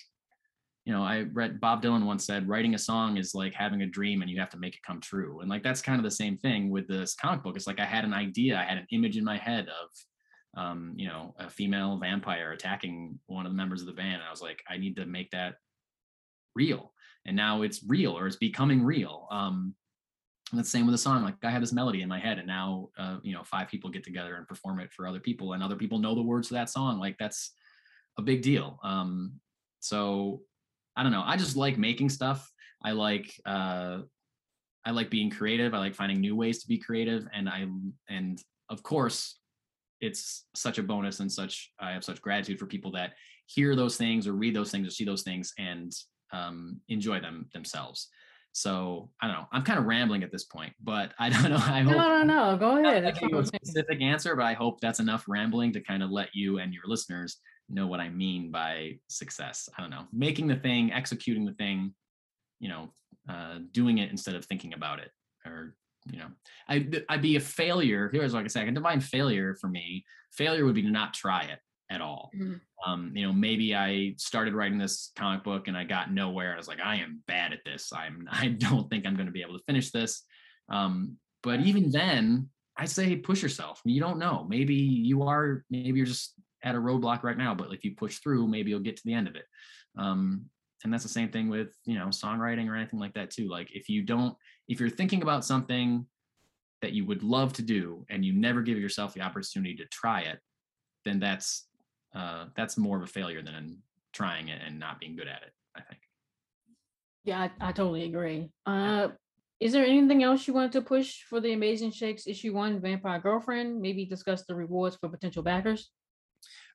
you 0.84 0.92
know, 0.92 1.02
I 1.02 1.22
read 1.32 1.60
Bob 1.60 1.82
Dylan 1.82 2.04
once 2.04 2.26
said, 2.26 2.48
writing 2.48 2.74
a 2.74 2.78
song 2.78 3.16
is 3.16 3.34
like 3.34 3.54
having 3.54 3.82
a 3.82 3.86
dream 3.86 4.20
and 4.20 4.30
you 4.30 4.38
have 4.38 4.50
to 4.50 4.58
make 4.58 4.74
it 4.74 4.82
come 4.86 5.00
true. 5.00 5.40
And 5.40 5.48
like 5.48 5.62
that's 5.62 5.80
kind 5.80 5.98
of 5.98 6.04
the 6.04 6.10
same 6.10 6.36
thing 6.36 6.70
with 6.70 6.86
this 6.88 7.14
comic 7.14 7.42
book. 7.42 7.56
It's 7.56 7.66
like 7.66 7.80
I 7.80 7.86
had 7.86 8.04
an 8.04 8.12
idea, 8.12 8.58
I 8.58 8.64
had 8.64 8.78
an 8.78 8.86
image 8.92 9.16
in 9.16 9.24
my 9.24 9.38
head 9.38 9.66
of, 9.68 10.62
um, 10.62 10.92
you 10.96 11.08
know, 11.08 11.34
a 11.38 11.48
female 11.48 11.98
vampire 11.98 12.52
attacking 12.52 13.18
one 13.26 13.46
of 13.46 13.52
the 13.52 13.56
members 13.56 13.80
of 13.80 13.86
the 13.86 13.94
band. 13.94 14.14
And 14.14 14.22
I 14.22 14.30
was 14.30 14.42
like, 14.42 14.62
I 14.68 14.76
need 14.76 14.96
to 14.96 15.06
make 15.06 15.30
that 15.30 15.54
real. 16.54 16.92
And 17.26 17.36
now 17.36 17.62
it's 17.62 17.82
real 17.86 18.16
or 18.16 18.26
it's 18.26 18.36
becoming 18.36 18.84
real. 18.84 19.26
Um, 19.30 19.74
and 20.50 20.60
the 20.60 20.68
same 20.68 20.86
with 20.86 20.94
the 20.94 20.98
song. 20.98 21.24
Like 21.24 21.36
I 21.42 21.50
had 21.50 21.62
this 21.62 21.72
melody 21.72 22.02
in 22.02 22.08
my 22.08 22.18
head, 22.18 22.38
and 22.38 22.46
now 22.46 22.90
uh, 22.98 23.18
you 23.22 23.34
know 23.34 23.42
five 23.44 23.68
people 23.68 23.90
get 23.90 24.04
together 24.04 24.36
and 24.36 24.46
perform 24.46 24.78
it 24.80 24.92
for 24.92 25.06
other 25.06 25.20
people, 25.20 25.52
and 25.52 25.62
other 25.62 25.76
people 25.76 25.98
know 25.98 26.14
the 26.14 26.22
words 26.22 26.48
to 26.48 26.54
that 26.54 26.70
song. 26.70 27.00
Like 27.00 27.16
that's 27.18 27.52
a 28.18 28.22
big 28.22 28.42
deal. 28.42 28.78
Um, 28.82 29.40
so 29.80 30.42
I 30.96 31.02
don't 31.02 31.12
know. 31.12 31.24
I 31.24 31.36
just 31.36 31.56
like 31.56 31.78
making 31.78 32.08
stuff. 32.08 32.50
I 32.82 32.92
like 32.92 33.34
uh, 33.46 33.98
I 34.84 34.90
like 34.90 35.10
being 35.10 35.30
creative. 35.30 35.74
I 35.74 35.78
like 35.78 35.94
finding 35.94 36.20
new 36.20 36.36
ways 36.36 36.60
to 36.62 36.68
be 36.68 36.78
creative, 36.78 37.26
and 37.32 37.48
I 37.48 37.66
and 38.08 38.40
of 38.70 38.82
course, 38.82 39.38
it's 40.00 40.46
such 40.54 40.78
a 40.78 40.82
bonus 40.82 41.20
and 41.20 41.30
such. 41.30 41.72
I 41.80 41.92
have 41.92 42.04
such 42.04 42.22
gratitude 42.22 42.58
for 42.58 42.66
people 42.66 42.92
that 42.92 43.14
hear 43.46 43.76
those 43.76 43.96
things 43.96 44.26
or 44.26 44.32
read 44.32 44.54
those 44.54 44.70
things 44.70 44.86
or 44.86 44.90
see 44.90 45.04
those 45.04 45.22
things 45.22 45.52
and 45.58 45.92
um, 46.32 46.80
enjoy 46.88 47.20
them 47.20 47.48
themselves. 47.52 48.08
So 48.52 49.10
I 49.20 49.26
don't 49.26 49.36
know. 49.36 49.46
I'm 49.52 49.64
kind 49.64 49.80
of 49.80 49.86
rambling 49.86 50.22
at 50.22 50.30
this 50.30 50.44
point, 50.44 50.72
but 50.82 51.12
I 51.18 51.28
don't 51.28 51.50
know. 51.50 51.56
I 51.56 51.80
hope 51.80 51.96
no, 51.96 52.22
no, 52.22 52.22
no. 52.22 52.56
Go 52.56 52.78
ahead. 52.78 53.04
I 53.04 53.10
give 53.10 53.30
you 53.30 53.38
a 53.38 53.46
specific 53.46 54.00
answer, 54.00 54.36
but 54.36 54.44
I 54.44 54.54
hope 54.54 54.80
that's 54.80 55.00
enough 55.00 55.24
rambling 55.26 55.72
to 55.72 55.80
kind 55.80 56.02
of 56.02 56.10
let 56.10 56.28
you 56.34 56.58
and 56.58 56.72
your 56.72 56.84
listeners 56.86 57.38
know 57.68 57.86
what 57.86 58.00
I 58.00 58.08
mean 58.08 58.50
by 58.50 58.98
success. 59.08 59.68
I 59.76 59.80
don't 59.80 59.90
know, 59.90 60.06
making 60.12 60.46
the 60.46 60.56
thing, 60.56 60.92
executing 60.92 61.44
the 61.44 61.54
thing, 61.54 61.94
you 62.60 62.68
know, 62.68 62.92
uh, 63.28 63.58
doing 63.72 63.98
it 63.98 64.10
instead 64.10 64.34
of 64.34 64.44
thinking 64.44 64.74
about 64.74 64.98
it, 64.98 65.10
or 65.46 65.74
you 66.10 66.18
know, 66.18 66.28
I 66.68 66.86
I'd 67.08 67.22
be 67.22 67.36
a 67.36 67.40
failure. 67.40 68.10
Here's 68.12 68.34
what 68.34 68.44
I 68.44 68.48
said, 68.48 68.62
I 68.62 68.64
can 68.66 68.74
define 68.74 69.00
failure 69.00 69.56
for 69.60 69.68
me. 69.68 70.04
Failure 70.32 70.64
would 70.64 70.74
be 70.74 70.82
to 70.82 70.90
not 70.90 71.14
try 71.14 71.42
it 71.42 71.58
at 71.90 72.00
all. 72.00 72.30
Mm-hmm. 72.36 72.54
Um, 72.90 73.12
you 73.14 73.26
know, 73.26 73.32
maybe 73.32 73.74
I 73.74 74.14
started 74.18 74.54
writing 74.54 74.78
this 74.78 75.12
comic 75.16 75.44
book 75.44 75.68
and 75.68 75.76
I 75.76 75.84
got 75.84 76.12
nowhere. 76.12 76.54
I 76.54 76.56
was 76.56 76.68
like, 76.68 76.80
I 76.84 76.96
am 76.96 77.22
bad 77.26 77.52
at 77.52 77.60
this. 77.64 77.92
I'm 77.94 78.28
I 78.32 78.48
don't 78.48 78.88
think 78.90 79.06
I'm 79.06 79.16
going 79.16 79.26
to 79.26 79.32
be 79.32 79.42
able 79.42 79.58
to 79.58 79.64
finish 79.64 79.90
this. 79.90 80.22
Um, 80.68 81.16
but 81.42 81.60
even 81.60 81.90
then, 81.90 82.48
I 82.76 82.86
say 82.86 83.16
push 83.16 83.42
yourself. 83.42 83.80
You 83.84 84.00
don't 84.00 84.18
know. 84.18 84.46
Maybe 84.48 84.74
you 84.74 85.22
are. 85.22 85.64
Maybe 85.70 85.98
you're 85.98 86.06
just 86.06 86.34
at 86.64 86.74
a 86.74 86.78
roadblock 86.78 87.22
right 87.22 87.38
now, 87.38 87.54
but 87.54 87.72
if 87.72 87.84
you 87.84 87.94
push 87.94 88.18
through, 88.18 88.48
maybe 88.48 88.70
you'll 88.70 88.80
get 88.80 88.96
to 88.96 89.02
the 89.04 89.14
end 89.14 89.28
of 89.28 89.36
it. 89.36 89.44
Um, 89.96 90.46
and 90.82 90.92
that's 90.92 91.02
the 91.02 91.08
same 91.08 91.30
thing 91.30 91.48
with 91.48 91.68
you 91.84 91.98
know 91.98 92.06
songwriting 92.06 92.68
or 92.68 92.74
anything 92.74 92.98
like 92.98 93.14
that 93.14 93.30
too. 93.30 93.48
Like 93.48 93.70
if 93.72 93.88
you 93.88 94.02
don't, 94.02 94.34
if 94.68 94.80
you're 94.80 94.90
thinking 94.90 95.22
about 95.22 95.44
something 95.44 96.06
that 96.82 96.92
you 96.92 97.06
would 97.06 97.22
love 97.22 97.52
to 97.54 97.62
do 97.62 98.04
and 98.10 98.24
you 98.24 98.32
never 98.32 98.60
give 98.60 98.78
yourself 98.78 99.14
the 99.14 99.22
opportunity 99.22 99.76
to 99.76 99.86
try 99.86 100.22
it, 100.22 100.40
then 101.04 101.20
that's 101.20 101.66
uh, 102.14 102.46
that's 102.56 102.76
more 102.76 102.96
of 102.96 103.02
a 103.02 103.06
failure 103.06 103.42
than 103.42 103.78
trying 104.12 104.48
it 104.48 104.60
and 104.66 104.78
not 104.78 105.00
being 105.00 105.16
good 105.16 105.28
at 105.28 105.42
it. 105.42 105.52
I 105.76 105.80
think. 105.82 106.00
Yeah, 107.24 107.40
I, 107.40 107.68
I 107.68 107.72
totally 107.72 108.04
agree. 108.04 108.50
Uh, 108.66 109.08
is 109.60 109.72
there 109.72 109.86
anything 109.86 110.22
else 110.22 110.46
you 110.46 110.52
want 110.52 110.72
to 110.72 110.82
push 110.82 111.22
for 111.22 111.40
the 111.40 111.54
Amazing 111.54 111.92
Shakes 111.92 112.26
issue 112.26 112.52
one 112.52 112.80
Vampire 112.80 113.18
Girlfriend? 113.18 113.80
Maybe 113.80 114.04
discuss 114.04 114.44
the 114.44 114.54
rewards 114.54 114.96
for 114.96 115.08
potential 115.08 115.42
backers. 115.42 115.90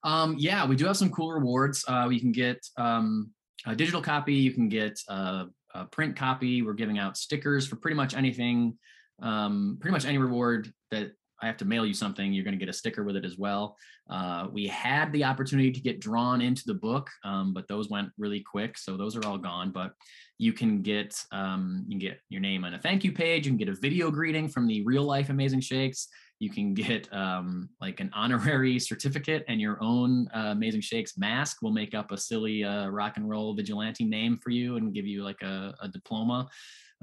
Um, 0.04 0.36
yeah, 0.38 0.66
we 0.66 0.76
do 0.76 0.86
have 0.86 0.98
some 0.98 1.10
cool 1.10 1.32
rewards. 1.32 1.84
Uh, 1.88 2.10
you 2.10 2.20
can 2.20 2.32
get 2.32 2.66
um, 2.78 3.32
a 3.66 3.76
digital 3.76 4.02
copy. 4.02 4.34
You 4.34 4.52
can 4.52 4.70
get 4.70 5.00
a, 5.10 5.46
a, 5.74 5.86
print 5.86 6.16
copy. 6.16 6.62
We're 6.62 6.74
giving 6.74 6.98
out 7.00 7.18
stickers 7.18 7.68
for 7.68 7.76
pretty 7.76 7.96
much 7.96 8.14
anything. 8.14 8.78
Um, 9.22 9.78
pretty 9.82 9.92
much 9.92 10.06
any 10.06 10.18
reward 10.18 10.72
that 10.92 11.12
I 11.41 11.47
have 11.47 11.58
to 11.58 11.65
mail 11.65 11.86
you 11.86 11.93
something, 11.93 12.34
you're 12.34 12.43
going 12.43 12.58
to 12.58 12.65
get 12.65 12.69
a 12.69 12.73
sticker 12.73 13.04
with 13.04 13.15
it 13.15 13.25
as 13.25 13.38
well. 13.38 13.78
Uh, 14.10 14.47
we 14.52 14.67
had 14.67 15.12
the 15.12 15.23
opportunity 15.23 15.71
to 15.71 15.80
get 15.80 15.99
drawn 15.99 16.41
into 16.41 16.63
the 16.65 16.73
book, 16.73 17.10
um, 17.23 17.54
but 17.54 17.67
those 17.67 17.89
went 17.89 18.10
really 18.17 18.41
quick, 18.41 18.78
so 18.78 18.97
those 18.97 19.15
are 19.15 19.25
all 19.25 19.38
gone. 19.38 19.71
But 19.71 19.93
you 20.38 20.54
can 20.54 20.82
get 20.82 21.21
um, 21.32 21.84
you 21.88 21.99
can 21.99 21.99
get 21.99 22.19
your 22.30 22.41
name 22.41 22.63
on 22.63 22.73
a 22.73 22.80
thank 22.80 23.04
you 23.04 23.12
page. 23.12 23.45
You 23.45 23.52
can 23.52 23.58
get 23.58 23.69
a 23.69 23.75
video 23.75 24.10
greeting 24.10 24.47
from 24.47 24.67
the 24.67 24.82
real 24.82 25.04
life 25.04 25.30
Amazing 25.30 25.62
Shakes. 25.62 26.08
You 26.39 26.49
can 26.49 26.73
get 26.73 27.12
um, 27.13 27.69
like 27.82 27.99
an 27.99 28.10
honorary 28.15 28.80
certificate 28.80 29.43
and 29.47 29.62
your 29.62 29.78
own 29.82 30.28
uh, 30.34 30.52
Amazing 30.52 30.82
Shakes 30.82 31.17
mask. 31.17 31.58
We'll 31.62 31.73
make 31.73 31.93
up 31.93 32.12
a 32.12 32.17
silly 32.17 32.63
uh, 32.63 32.88
rock 32.88 33.17
and 33.17 33.30
roll 33.30 33.54
vigilante 33.54 34.05
name 34.05 34.39
for 34.41 34.49
you 34.49 34.78
and 34.78 34.93
give 34.93 35.05
you 35.05 35.24
like 35.24 35.41
a, 35.41 35.76
a 35.82 35.88
diploma. 35.89 36.47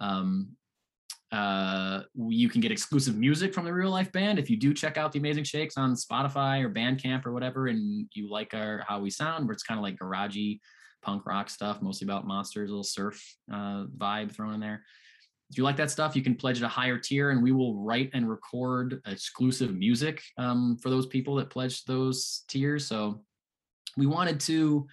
Um, 0.01 0.49
uh, 1.33 2.03
you 2.15 2.49
can 2.49 2.61
get 2.61 2.71
exclusive 2.71 3.17
music 3.17 3.53
from 3.53 3.65
the 3.65 3.73
real 3.73 3.91
life 3.91 4.13
band 4.13 4.39
if 4.39 4.49
you 4.49 4.57
do 4.57 4.73
check 4.73 4.97
out 4.97 5.11
the 5.13 5.19
Amazing 5.19 5.45
Shakes 5.45 5.77
on 5.77 5.95
Spotify 5.95 6.63
or 6.63 6.71
Bandcamp 6.71 7.27
or 7.27 7.33
whatever, 7.33 7.67
and 7.67 8.07
you 8.13 8.31
like 8.31 8.55
our 8.55 8.85
how 8.87 9.01
we 9.01 9.11
sound, 9.11 9.47
where 9.47 9.53
it's 9.53 9.65
kind 9.65 9.79
of 9.79 9.83
like 9.83 9.97
garagey 9.97 10.61
punk 11.03 11.27
rock 11.27 11.51
stuff, 11.51 11.83
mostly 11.83 12.05
about 12.05 12.27
monsters, 12.27 12.71
a 12.71 12.73
little 12.73 12.85
surf 12.85 13.21
uh, 13.53 13.85
vibe 13.97 14.33
thrown 14.33 14.55
in 14.55 14.61
there. 14.61 14.85
If 15.51 15.59
you 15.59 15.65
like 15.65 15.77
that 15.77 15.91
stuff, 15.91 16.17
you 16.17 16.23
can 16.23 16.35
pledge 16.35 16.59
at 16.59 16.65
a 16.65 16.69
higher 16.69 16.99
tier, 16.99 17.31
and 17.31 17.43
we 17.43 17.53
will 17.53 17.77
write 17.77 18.11
and 18.15 18.29
record 18.29 19.01
exclusive 19.07 19.75
music 19.75 20.23
um, 20.39 20.77
for 20.83 20.91
those 20.91 21.07
people 21.07 21.37
that 21.37 21.51
pledge 21.51 21.85
those 21.85 22.45
tiers. 22.49 22.87
So 22.87 23.23
we 23.97 24.07
wanted 24.07 24.41
to 24.41 24.87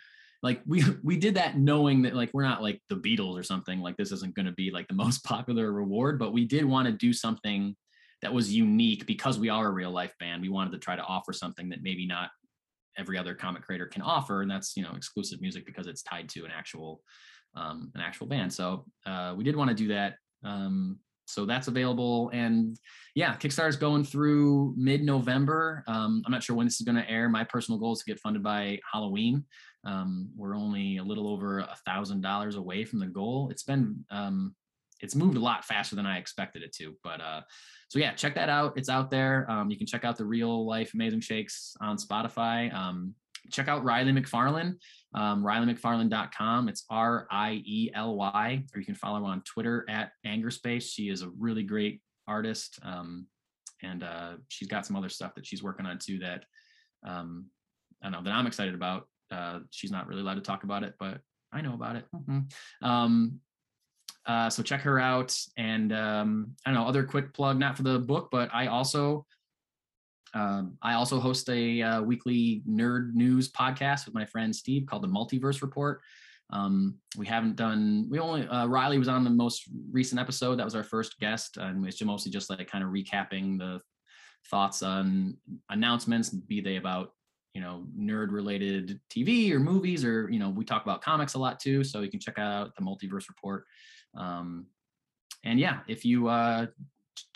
like 0.44 0.62
we 0.68 0.84
we 1.04 1.18
did 1.18 1.36
that 1.36 1.58
knowing 1.58 2.04
that 2.04 2.16
like 2.16 2.30
we're 2.34 2.44
not 2.44 2.62
like 2.62 2.80
the 2.90 2.96
Beatles 2.96 3.40
or 3.40 3.44
something 3.44 3.80
like 3.80 3.98
this 3.98 4.12
isn't 4.12 4.36
going 4.36 4.46
to 4.46 4.52
be 4.52 4.70
like 4.70 4.88
the 4.88 4.94
most 5.06 5.24
popular 5.24 5.72
reward 5.72 6.20
but 6.20 6.34
we 6.34 6.46
did 6.46 6.66
want 6.66 6.86
to 6.86 6.92
do 6.92 7.12
something 7.12 7.76
that 8.24 8.34
was 8.34 8.54
unique 8.54 9.06
because 9.06 9.38
we 9.38 9.50
are 9.50 9.68
a 9.68 9.72
real 9.72 9.92
life 9.92 10.14
band. 10.18 10.42
We 10.42 10.50
wanted 10.50 10.72
to 10.72 10.80
try 10.80 10.96
to 10.96 11.04
offer 11.04 11.34
something 11.34 11.68
that 11.70 11.84
maybe 11.84 12.08
not 12.08 12.30
every 12.98 13.18
other 13.18 13.36
comic 13.36 13.64
creator 13.64 13.86
can 13.86 14.02
offer 14.02 14.44
and 14.44 14.50
that's 14.50 14.78
you 14.78 14.84
know 14.84 14.94
exclusive 14.96 15.42
music 15.42 15.66
because 15.66 15.88
it's 15.88 16.04
tied 16.04 16.30
to 16.30 16.46
an 16.46 16.52
actual 16.56 17.02
um, 17.56 17.92
an 17.96 18.02
actual 18.02 18.28
band. 18.28 18.52
So 18.52 18.86
uh, 19.06 19.34
we 19.38 19.44
did 19.44 19.56
want 19.56 19.70
to 19.70 19.76
do 19.76 19.90
that 19.90 20.16
um, 20.44 21.00
so 21.26 21.46
that's 21.46 21.68
available. 21.68 22.30
And 22.34 22.78
yeah, 23.16 23.36
Kickstarter 23.36 23.70
is 23.70 23.76
going 23.76 24.04
through 24.04 24.74
mid-November. 24.78 25.84
Um, 25.88 26.24
I'm 26.26 26.32
not 26.32 26.44
sure 26.44 26.56
when 26.56 26.66
this 26.66 26.80
is 26.80 26.86
going 26.86 26.96
to 26.96 27.10
air. 27.10 27.30
My 27.30 27.44
personal 27.44 27.80
goal 27.80 27.94
is 27.94 28.00
to 28.00 28.06
get 28.06 28.20
funded 28.20 28.44
by 28.44 28.80
Halloween. 28.92 29.46
Um, 29.86 30.30
we're 30.36 30.56
only 30.56 30.98
a 30.98 31.04
little 31.04 31.28
over 31.28 31.60
a 31.60 31.76
thousand 31.86 32.22
dollars 32.22 32.56
away 32.56 32.86
from 32.86 33.00
the 33.00 33.08
goal. 33.08 33.50
It's 33.52 33.64
been 33.64 34.06
um, 34.10 34.56
it's 35.02 35.16
moved 35.16 35.36
a 35.36 35.40
lot 35.40 35.66
faster 35.66 35.96
than 35.96 36.06
I 36.06 36.18
expected 36.18 36.64
it 36.64 36.74
to. 36.78 36.96
But 37.04 37.20
uh, 37.20 37.42
so 37.90 38.00
yeah, 38.00 38.14
check 38.14 38.36
that 38.36 38.50
out. 38.50 38.74
It's 38.78 38.90
out 38.90 39.12
there. 39.12 39.50
Um, 39.52 39.70
you 39.70 39.78
can 39.78 39.86
check 39.86 40.06
out 40.06 40.18
the 40.18 40.26
real 40.26 40.66
life 40.66 40.94
amazing 40.94 41.20
shakes 41.20 41.76
on 41.82 41.98
Spotify. 41.98 42.74
Check 43.52 43.68
out 43.68 43.84
Riely 43.84 44.12
McFarlane, 44.12 44.76
um, 45.14 45.44
RielyMcFarlane.com. 45.44 46.70
It's 46.70 46.86
R 46.90 47.28
I 47.30 47.62
E 47.66 47.92
L 47.94 48.16
Y, 48.16 48.64
or 48.74 48.80
you 48.80 48.86
can 48.86 48.96
follow 48.96 49.20
her 49.20 49.26
on 49.26 49.42
Twitter 49.42 49.86
at 49.90 50.12
Angerspace. 50.26 50.84
She 50.84 51.10
is 51.10 51.22
a 51.22 51.30
really 51.38 51.64
great 51.64 52.02
artist. 52.28 52.80
Um, 52.84 53.28
and 53.82 54.04
uh, 54.04 54.34
she's 54.48 54.68
got 54.68 54.86
some 54.86 54.96
other 54.96 55.10
stuff 55.10 55.36
that 55.36 55.46
she's 55.46 55.62
working 55.62 55.86
on 55.86 56.00
too 56.00 56.20
that 56.20 56.46
um, 57.06 57.48
I 58.02 58.06
don't 58.06 58.14
know 58.14 58.24
that 58.24 58.34
I'm 58.34 58.48
excited 58.48 58.74
about. 58.74 59.08
Uh, 59.30 59.60
she's 59.72 59.92
not 59.92 60.08
really 60.08 60.22
allowed 60.22 60.36
to 60.36 60.42
talk 60.42 60.64
about 60.64 60.84
it, 60.84 60.94
but 61.00 61.20
I 61.52 61.62
know 61.62 61.74
about 61.74 61.96
it. 61.96 62.06
Mm-hmm. 62.16 62.88
Um, 62.88 63.40
uh, 64.26 64.50
so 64.50 64.64
check 64.64 64.82
her 64.82 65.00
out. 65.00 65.38
And 65.58 65.92
um, 65.92 66.56
I 66.66 66.72
don't 66.72 66.82
know, 66.82 66.88
other 66.88 67.04
quick 67.04 67.34
plug, 67.34 67.60
not 67.60 67.76
for 67.76 67.84
the 67.84 68.00
book, 68.00 68.30
but 68.32 68.50
I 68.54 68.68
also 68.68 69.26
um, 70.34 70.78
I 70.82 70.94
also 70.94 71.20
host 71.20 71.50
a 71.50 71.82
uh, 71.82 72.02
weekly 72.02 72.64
nerd 72.68 73.14
news 73.14 73.52
podcast 73.52 74.06
with 74.06 74.16
my 74.16 74.26
friend 74.26 74.56
Steve 74.56 74.86
called 74.88 75.04
the 75.04 75.08
Multiverse 75.08 75.62
Report. 75.62 76.02
Um, 76.50 76.96
we 77.18 77.26
haven't 77.26 77.56
done. 77.56 78.08
We 78.10 78.20
only 78.20 78.48
uh, 78.48 78.66
Riely 78.68 79.00
was 79.00 79.08
on 79.08 79.24
the 79.24 79.30
most 79.30 79.64
recent 79.92 80.20
episode. 80.20 80.58
That 80.58 80.66
was 80.66 80.76
our 80.76 80.84
first 80.84 81.20
guest, 81.20 81.58
and 81.58 81.86
it's 81.86 82.02
mostly 82.04 82.32
just 82.32 82.50
like 82.50 82.66
kind 82.68 82.84
of 82.84 82.90
recapping 82.90 83.58
the 83.58 83.80
thoughts 84.50 84.82
on 84.82 85.38
announcements, 85.70 86.30
be 86.30 86.62
they 86.62 86.78
about 86.78 87.12
you 87.54 87.62
know 87.62 87.86
nerd 87.98 88.32
related 88.32 89.00
TV 89.10 89.52
or 89.52 89.60
movies, 89.60 90.04
or 90.04 90.30
you 90.32 90.40
know 90.40 90.50
we 90.50 90.66
talk 90.66 90.84
about 90.84 91.02
comics 91.02 91.36
a 91.36 91.40
lot 91.40 91.60
too. 91.60 91.84
So 91.84 92.02
you 92.02 92.10
can 92.10 92.20
check 92.20 92.40
out 92.40 92.76
the 92.76 92.84
Multiverse 92.84 93.30
Report. 93.30 93.66
Um, 94.16 94.68
and 95.44 95.60
yeah, 95.60 95.80
if 95.88 96.06
you 96.06 96.28
uh, 96.28 96.68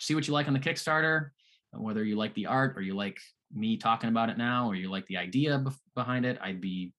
see 0.00 0.14
what 0.14 0.26
you 0.26 0.32
like 0.32 0.48
on 0.48 0.54
the 0.54 0.60
Kickstarter, 0.60 1.30
whether 1.72 2.04
you 2.04 2.16
like 2.16 2.34
the 2.34 2.46
art 2.46 2.76
or 2.76 2.82
you 2.82 2.94
like 2.94 3.18
me 3.52 3.76
talking 3.76 4.10
about 4.10 4.30
it 4.30 4.38
now 4.38 4.68
or 4.68 4.74
you 4.74 4.90
like 4.90 5.06
the 5.06 5.16
idea 5.16 5.58
bef- 5.58 5.78
behind 5.94 6.24
it, 6.24 6.38
I'd 6.42 6.60
be 6.60 6.92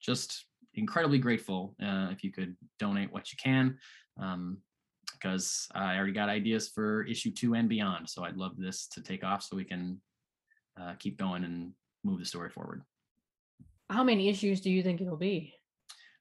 just 0.00 0.46
incredibly 0.74 1.18
grateful 1.18 1.74
uh, 1.82 2.08
if 2.10 2.24
you 2.24 2.32
could 2.32 2.56
donate 2.78 3.12
what 3.12 3.32
you 3.32 3.38
can. 3.42 3.78
Um, 4.20 4.58
because 5.12 5.68
I 5.74 5.96
already 5.96 6.12
got 6.12 6.28
ideas 6.30 6.68
for 6.68 7.04
issue 7.04 7.30
two 7.30 7.54
and 7.54 7.68
beyond. 7.68 8.08
So 8.08 8.24
I'd 8.24 8.36
love 8.36 8.56
this 8.56 8.86
to 8.88 9.02
take 9.02 9.22
off 9.22 9.42
so 9.42 9.54
we 9.56 9.64
can 9.64 10.00
uh, 10.80 10.94
keep 10.98 11.18
going 11.18 11.44
and 11.44 11.72
move 12.04 12.20
the 12.20 12.24
story 12.24 12.48
forward. 12.48 12.82
How 13.90 14.02
many 14.02 14.28
issues 14.28 14.60
do 14.60 14.70
you 14.70 14.82
think 14.82 15.00
it'll 15.00 15.16
be? 15.16 15.52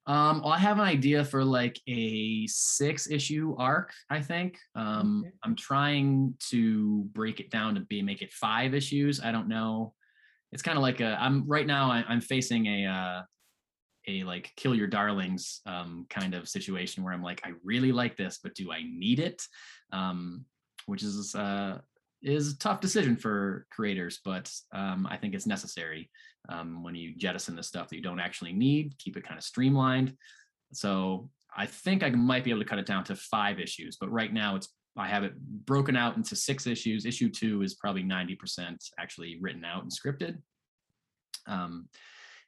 Um, 0.10 0.42
well, 0.42 0.54
I 0.54 0.58
have 0.58 0.80
an 0.80 0.86
idea 0.86 1.24
for 1.24 1.46
like 1.46 1.80
a 1.88 2.48
six 2.48 3.08
issue 3.08 3.56
arc, 3.60 3.94
I 4.10 4.22
think. 4.22 4.58
Um, 4.74 5.24
Okay. 5.24 5.36
I'm 5.44 5.56
trying 5.56 6.34
to 6.50 7.04
break 7.14 7.40
it 7.40 7.52
down 7.52 7.76
to 7.76 7.82
be 7.82 8.02
make 8.02 8.24
it 8.24 8.34
five 8.34 8.74
issues. 8.74 9.22
I 9.22 9.32
don't 9.32 9.48
know. 9.48 9.94
It's 10.52 10.64
kind 10.64 10.80
of 10.80 10.82
like 10.82 11.00
a 11.00 11.16
I'm 11.22 11.48
right 11.48 11.68
now 11.68 11.92
I, 11.92 12.04
I'm 12.10 12.22
facing 12.22 12.66
a 12.66 12.86
uh 12.88 13.22
a 14.08 14.24
like 14.24 14.52
kill 14.56 14.74
your 14.74 14.88
darlings 14.88 15.62
um 15.68 16.08
kind 16.10 16.34
of 16.34 16.50
situation 16.50 17.04
where 17.04 17.14
I'm 17.14 17.22
like, 17.22 17.42
I 17.46 17.52
really 17.64 17.92
like 17.92 18.18
this, 18.18 18.40
but 18.42 18.56
do 18.56 18.72
I 18.72 18.82
need 18.82 19.20
it? 19.20 19.44
Um, 19.94 20.46
which 20.88 21.04
is 21.04 21.36
uh 21.36 21.78
is 22.22 22.54
a 22.54 22.58
tough 22.58 22.82
decision 22.82 23.16
for 23.16 23.66
creators, 23.72 24.20
but 24.24 24.52
um, 24.74 25.08
I 25.10 25.18
think 25.18 25.34
it's 25.34 25.48
necessary 25.48 26.10
um, 26.50 26.84
when 26.84 26.96
you 26.96 27.14
jettison 27.16 27.56
the 27.56 27.64
stuff 27.64 27.90
that 27.90 27.96
you 27.96 28.02
don't 28.02 28.20
actually 28.20 28.54
need, 28.54 28.98
keep 28.98 29.18
it 29.18 29.24
kind 29.24 29.38
of 29.38 29.44
streamlined. 29.44 30.16
So 30.74 31.30
I 31.56 31.66
think 31.66 32.04
I 32.04 32.10
might 32.10 32.44
be 32.44 32.52
able 32.52 32.62
to 32.62 32.68
cut 32.68 32.80
it 32.80 32.86
down 32.86 33.04
to 33.06 33.16
five 33.16 33.60
issues, 33.60 33.98
but 34.00 34.12
right 34.12 34.34
now 34.34 34.56
it's 34.56 34.70
I 34.98 35.08
have 35.08 35.24
it 35.24 35.40
broken 35.66 35.96
out 35.96 36.18
into 36.18 36.36
six 36.36 36.68
issues. 36.68 37.06
Issue 37.06 37.30
two 37.30 37.62
is 37.62 37.76
probably 37.76 38.04
90% 38.04 38.76
actually 39.00 39.38
written 39.40 39.64
out 39.64 39.84
and 39.84 39.92
scripted. 39.92 40.38
Um, 41.48 41.88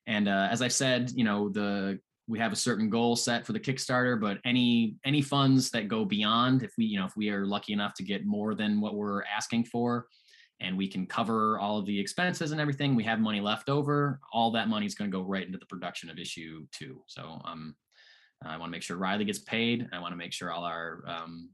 and 0.06 0.28
uh, 0.28 0.50
as 0.52 0.62
I 0.62 0.68
said, 0.68 1.12
you 1.16 1.24
know, 1.24 1.50
the 1.50 2.00
we 2.28 2.40
have 2.40 2.54
a 2.54 2.58
certain 2.58 2.90
goal 2.90 3.16
set 3.16 3.46
for 3.46 3.54
the 3.54 3.60
Kickstarter, 3.60 4.20
but 4.20 4.40
any 4.46 4.96
any 5.06 5.22
funds 5.22 5.70
that 5.72 5.88
go 5.88 6.06
beyond, 6.06 6.64
if 6.64 6.74
we 6.78 6.86
you 6.86 7.00
know 7.00 7.06
if 7.06 7.16
we 7.16 7.30
are 7.30 7.46
lucky 7.46 7.74
enough 7.74 7.94
to 7.96 8.04
get 8.04 8.26
more 8.26 8.56
than 8.56 8.80
what 8.80 8.96
we're 8.96 9.24
asking 9.24 9.66
for, 9.66 10.08
and 10.60 10.78
we 10.78 10.88
can 10.88 11.06
cover 11.06 11.60
all 11.60 11.78
of 11.78 11.86
the 11.86 12.00
expenses 12.00 12.52
and 12.52 12.62
everything, 12.62 12.96
we 12.96 13.04
have 13.04 13.20
money 13.20 13.42
left 13.42 13.70
over. 13.70 14.20
All 14.32 14.52
that 14.52 14.70
money 14.70 14.86
is 14.86 14.96
going 14.96 15.12
to 15.12 15.18
go 15.18 15.24
right 15.24 15.46
into 15.46 15.58
the 15.58 15.66
production 15.66 16.10
of 16.10 16.20
issue 16.20 16.66
two. 16.72 17.02
So 17.08 17.42
um, 17.44 17.76
I 18.46 18.58
want 18.58 18.70
to 18.70 18.72
make 18.72 18.84
sure 18.84 18.98
riely 18.98 19.26
gets 19.26 19.40
paid. 19.40 19.90
I 19.92 20.00
want 20.00 20.14
to 20.14 20.18
make 20.18 20.34
sure 20.34 20.52
all 20.52 20.64
our 20.64 21.04
um, 21.08 21.50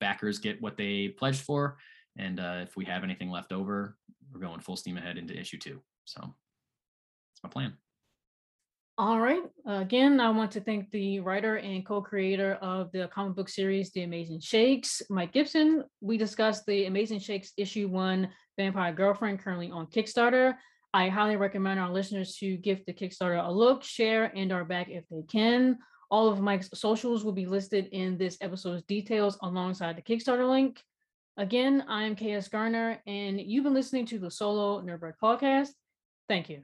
backers 0.00 0.38
get 0.38 0.60
what 0.60 0.76
they 0.76 1.08
pledged 1.08 1.42
for, 1.42 1.76
and 2.18 2.40
uh, 2.40 2.60
if 2.62 2.76
we 2.76 2.84
have 2.86 3.04
anything 3.04 3.30
left 3.30 3.52
over, 3.52 3.96
we're 4.32 4.40
going 4.40 4.60
full 4.60 4.76
steam 4.76 4.96
ahead 4.96 5.18
into 5.18 5.38
issue 5.38 5.58
two. 5.58 5.80
So 6.04 6.20
that's 6.20 7.42
my 7.42 7.48
plan. 7.48 7.74
All 8.98 9.20
right. 9.20 9.42
Again, 9.66 10.20
I 10.20 10.30
want 10.30 10.52
to 10.52 10.60
thank 10.60 10.90
the 10.90 11.20
writer 11.20 11.56
and 11.56 11.84
co-creator 11.84 12.54
of 12.62 12.90
the 12.92 13.08
comic 13.08 13.36
book 13.36 13.50
series, 13.50 13.92
The 13.92 14.04
Amazing 14.04 14.40
Shakes, 14.40 15.02
Mike 15.10 15.32
Gibson. 15.32 15.84
We 16.00 16.16
discussed 16.16 16.64
the 16.64 16.86
Amazing 16.86 17.18
Shakes 17.18 17.52
issue 17.58 17.88
one, 17.88 18.30
Vampire 18.56 18.94
Girlfriend, 18.94 19.40
currently 19.40 19.70
on 19.70 19.86
Kickstarter. 19.88 20.54
I 20.94 21.10
highly 21.10 21.36
recommend 21.36 21.78
our 21.78 21.92
listeners 21.92 22.36
to 22.36 22.56
give 22.56 22.86
the 22.86 22.94
Kickstarter 22.94 23.46
a 23.46 23.52
look, 23.52 23.82
share, 23.82 24.32
and 24.34 24.50
are 24.50 24.64
back 24.64 24.88
if 24.88 25.04
they 25.10 25.24
can. 25.30 25.76
All 26.10 26.28
of 26.28 26.40
Mike's 26.40 26.70
socials 26.72 27.22
will 27.22 27.32
be 27.32 27.44
listed 27.44 27.90
in 27.92 28.16
this 28.16 28.38
episode's 28.40 28.84
details 28.84 29.36
alongside 29.42 29.96
the 29.96 30.02
Kickstarter 30.02 30.48
link. 30.48 30.80
Again, 31.36 31.84
I'm 31.86 32.16
KS 32.16 32.48
Garner, 32.48 33.02
and 33.06 33.38
you've 33.38 33.64
been 33.64 33.74
listening 33.74 34.06
to 34.06 34.18
the 34.18 34.30
Solo 34.30 34.80
Nerdbird 34.80 35.14
podcast. 35.22 35.68
Thank 36.28 36.48
you. 36.48 36.62